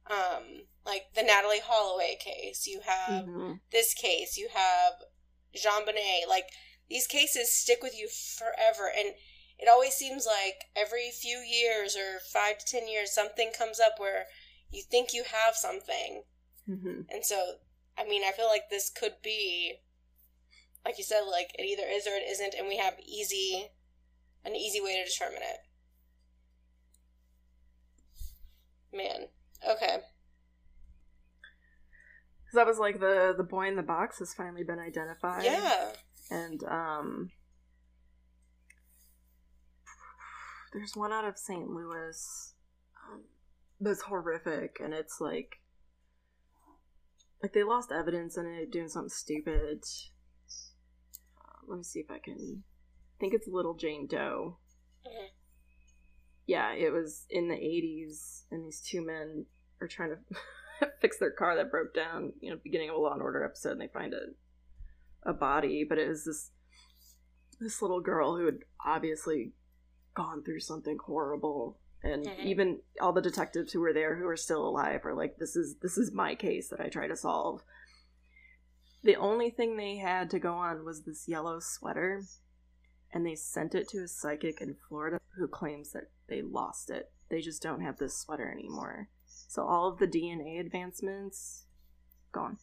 um 0.10 0.66
like 0.86 1.04
the 1.16 1.22
Natalee 1.22 1.62
Holloway 1.64 2.16
case. 2.20 2.68
You 2.68 2.82
have 2.86 3.26
Mhm. 3.26 3.60
this 3.72 3.94
case. 3.94 4.38
You 4.38 4.50
have 4.54 4.94
JonBenét. 5.56 6.28
Like 6.28 6.46
these 6.90 7.08
cases 7.08 7.52
stick 7.52 7.80
with 7.82 7.98
you 7.98 8.08
forever, 8.08 8.92
and 8.96 9.14
it 9.58 9.70
always 9.70 9.94
seems 9.94 10.26
like 10.26 10.66
every 10.76 11.12
few 11.12 11.40
years 11.40 11.96
or 11.96 12.20
five 12.32 12.58
to 12.60 12.66
ten 12.66 12.88
years 12.88 13.12
something 13.14 13.52
comes 13.58 13.80
up 13.80 13.94
where 14.00 14.26
you 14.72 14.84
think 14.84 15.14
you 15.14 15.24
have 15.24 15.56
something 15.56 16.24
hmm 16.66 17.02
and 17.10 17.24
so 17.24 17.56
i 17.98 18.04
mean 18.04 18.24
i 18.24 18.32
feel 18.32 18.48
like 18.48 18.70
this 18.70 18.90
could 18.90 19.14
be 19.24 19.76
like 20.86 20.98
you 20.98 21.04
said 21.04 21.22
like 21.30 21.50
it 21.58 21.64
either 21.64 21.88
is 21.90 22.06
or 22.06 22.16
it 22.16 22.30
isn't 22.30 22.54
and 22.54 22.68
we 22.68 22.78
have 22.78 22.94
easy 23.06 23.70
an 24.46 24.56
easy 24.56 24.80
way 24.80 24.96
to 25.04 25.10
determine 25.10 25.42
it. 25.42 25.58
Man 28.96 29.28
okay. 29.68 29.98
Because 32.44 32.54
that 32.54 32.68
was 32.68 32.78
like 32.78 33.00
the 33.00 33.34
the 33.36 33.44
boy 33.44 33.68
in 33.68 33.76
the 33.76 33.84
box 33.84 34.20
has 34.20 34.34
finally 34.34 34.64
been 34.64 34.80
identified. 34.80 35.44
yeah. 35.44 35.90
And 36.30 36.64
um 36.64 37.32
there's 40.74 40.96
one 40.96 41.12
out 41.12 41.26
of 41.26 41.38
st 41.38 41.70
louis 41.70 42.54
um, 43.10 43.22
that's 43.80 44.02
horrific 44.04 44.78
and 44.84 44.94
it's 44.94 45.20
like 45.22 45.58
like 47.46 47.54
they 47.54 47.64
lost 47.64 47.92
evidence 47.92 48.38
in 48.38 48.48
it 48.48 48.72
doing 48.72 48.88
something 48.90 49.10
stupid 49.10 49.84
uh, 51.40 51.60
let 51.68 51.78
me 51.78 51.84
see 51.84 52.00
if 52.00 52.10
i 52.10 52.18
can 52.18 52.64
I 53.18 53.18
think 53.20 53.34
it's 53.34 53.48
little 53.48 53.76
jane 53.76 54.08
doe 54.08 54.58
Mhm. 55.06 55.28
yeah 56.48 56.74
it 56.74 56.92
was 56.92 57.26
in 57.30 57.48
the 57.48 57.56
80s 57.56 58.46
and 58.52 58.66
these 58.66 58.82
two 58.82 59.06
men 59.06 59.46
are 59.80 59.88
trying 59.88 60.10
to 60.16 60.90
fix 61.02 61.20
their 61.20 61.32
car 61.32 61.56
that 61.56 61.70
broke 61.70 61.94
down 61.94 62.34
you 62.42 62.50
know 62.50 62.58
beginning 62.64 62.90
of 62.90 62.96
a 62.96 63.00
law 63.00 63.14
and 63.14 63.22
order 63.22 63.44
episode 63.44 63.74
and 63.74 63.82
they 63.82 63.88
find 63.88 64.14
a 64.14 64.26
a 65.28 65.34
body, 65.34 65.84
but 65.88 65.98
it 65.98 66.08
was 66.08 66.24
this 66.24 66.52
this 67.60 67.82
little 67.82 68.00
girl 68.00 68.38
who 68.38 68.46
had 68.46 68.60
obviously 68.86 69.54
gone 70.14 70.44
through 70.44 70.60
something 70.60 70.98
horrible. 71.04 71.80
And 72.06 72.30
even 72.44 72.82
all 73.02 73.14
the 73.14 73.22
detectives 73.22 73.74
who 73.74 73.80
were 73.80 73.92
there 73.92 74.16
who 74.16 74.28
are 74.28 74.38
still 74.38 74.68
alive 74.68 75.06
are 75.06 75.16
like, 75.16 75.38
This 75.38 75.56
is 75.56 75.76
this 75.82 75.98
is 75.98 76.14
my 76.14 76.36
case 76.36 76.70
that 76.70 76.80
I 76.80 76.88
try 76.88 77.08
to 77.08 77.16
solve. 77.16 77.64
The 79.04 79.16
only 79.16 79.50
thing 79.50 79.76
they 79.76 79.98
had 79.98 80.30
to 80.30 80.40
go 80.40 80.54
on 80.54 80.86
was 80.86 81.04
this 81.04 81.28
yellow 81.28 81.60
sweater, 81.60 82.24
and 83.12 83.26
they 83.26 83.36
sent 83.36 83.74
it 83.74 83.90
to 83.90 84.04
a 84.04 84.08
psychic 84.08 84.62
in 84.62 84.76
Florida 84.88 85.20
who 85.36 85.48
claims 85.48 85.92
that 85.94 86.12
they 86.30 86.44
lost 86.44 86.92
it. 86.92 87.12
They 87.30 87.42
just 87.42 87.62
don't 87.62 87.82
have 87.82 87.98
this 87.98 88.18
sweater 88.18 88.52
anymore. 88.52 89.10
So 89.48 89.64
all 89.64 89.90
of 89.90 89.98
the 89.98 90.08
DNA 90.08 90.60
advancements 90.60 91.66
gone. 92.32 92.58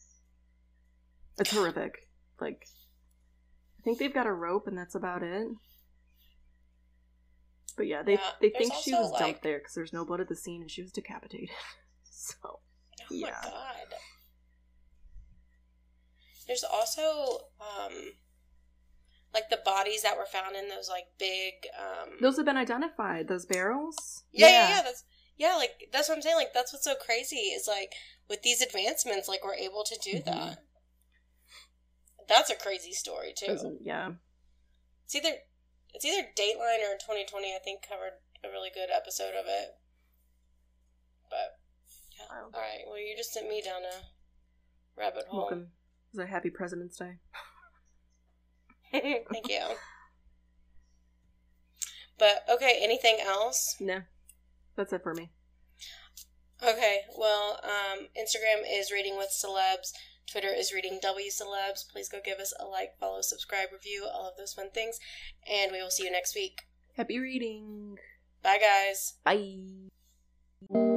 It's 1.37 1.51
horrific. 1.51 2.07
Like 2.39 2.65
I 3.79 3.81
think 3.83 3.99
they've 3.99 4.13
got 4.13 4.27
a 4.27 4.33
rope 4.33 4.67
and 4.67 4.77
that's 4.77 4.95
about 4.95 5.21
it. 5.21 5.47
But 7.75 7.87
yeah, 7.87 8.03
they 8.03 8.13
Yeah, 8.13 8.31
they 8.41 8.49
think 8.49 8.73
she 8.73 8.93
was 8.93 9.11
like- 9.11 9.19
dumped 9.19 9.43
there 9.43 9.57
because 9.59 9.73
there's 9.73 9.93
no 9.93 10.05
blood 10.05 10.21
at 10.21 10.27
the 10.29 10.35
scene 10.35 10.61
and 10.61 10.69
she 10.71 10.81
was 10.81 10.91
decapitated. 10.91 11.49
so 12.03 12.35
oh 12.43 12.59
Yeah. 13.09 13.31
my 13.43 13.49
god 13.49 13.95
there's 16.47 16.63
also 16.63 17.39
um 17.61 17.93
like 19.33 19.49
the 19.49 19.59
bodies 19.65 20.03
that 20.03 20.17
were 20.17 20.25
found 20.25 20.55
in 20.55 20.69
those 20.69 20.89
like 20.89 21.05
big 21.17 21.53
um 21.79 22.09
those 22.21 22.37
have 22.37 22.45
been 22.45 22.57
identified. 22.57 23.27
Those 23.27 23.45
barrels. 23.45 24.23
yeah, 24.31 24.47
yeah, 24.47 24.69
yeah, 24.69 24.81
that's 24.83 25.03
yeah, 25.37 25.55
like 25.55 25.71
that's 25.91 26.07
what 26.09 26.15
I'm 26.15 26.21
saying. 26.21 26.35
Like 26.35 26.53
that's 26.53 26.71
what's 26.73 26.85
so 26.85 26.93
crazy 26.95 27.37
is 27.37 27.67
like 27.67 27.93
with 28.29 28.43
these 28.43 28.61
advancements, 28.61 29.27
like 29.27 29.43
we're 29.43 29.55
able 29.55 29.83
to 29.83 29.97
do 30.03 30.19
Mhm. 30.19 30.25
that. 30.25 30.59
That's 32.27 32.49
a 32.51 32.55
crazy 32.55 32.91
story 32.93 33.33
too. 33.35 33.79
Yeah. 33.81 34.11
See, 35.07 35.17
either 35.19 35.37
it's 35.93 36.05
either 36.05 36.27
Dateline 36.35 36.83
or 36.83 36.97
2020. 36.97 37.53
I 37.53 37.59
think 37.63 37.87
covered 37.87 38.19
a 38.43 38.49
really 38.49 38.69
good 38.73 38.89
episode 38.95 39.35
of 39.39 39.45
it. 39.47 39.69
But 41.29 41.57
yeah, 42.19 42.25
Wow. 42.29 42.49
all 42.53 42.61
right. 42.61 42.81
Well, 42.87 42.99
you 42.99 43.15
just 43.15 43.33
sent 43.33 43.47
me 43.49 43.61
down 43.61 43.81
a 43.83 44.05
rabbit 44.99 45.25
hole. 45.29 45.41
Welcome. 45.41 45.71
It 46.13 46.17
was 46.17 46.27
a 46.27 46.29
happy 46.29 46.49
President's 46.49 46.97
Day. 46.97 47.17
Thank 48.91 49.49
you. 49.49 49.61
But 52.19 52.43
okay, 52.49 52.79
anything 52.81 53.17
else? 53.19 53.75
No, 53.79 54.01
that's 54.77 54.93
it 54.93 55.01
for 55.03 55.13
me. 55.15 55.31
Okay, 56.61 56.99
well, 57.17 57.59
um, 57.63 58.07
Instagram 58.17 58.61
is 58.71 58.91
reading 58.91 59.17
with 59.17 59.29
celebs. 59.29 59.91
Twitter 60.29 60.49
is 60.53 60.73
reading 60.73 60.99
W 61.01 61.29
celebs. 61.29 61.89
Please 61.91 62.09
go 62.09 62.19
give 62.23 62.39
us 62.39 62.53
a 62.59 62.65
like, 62.65 62.97
follow, 62.99 63.21
subscribe, 63.21 63.69
review, 63.71 64.07
all 64.11 64.29
of 64.29 64.37
those 64.37 64.53
fun 64.53 64.69
things. 64.73 64.99
And 65.49 65.71
we 65.71 65.81
will 65.81 65.91
see 65.91 66.03
you 66.03 66.11
next 66.11 66.35
week. 66.35 66.61
Happy 66.95 67.19
reading. 67.19 67.97
Bye, 68.41 68.59
guys. 68.59 69.15
Bye. 69.23 70.92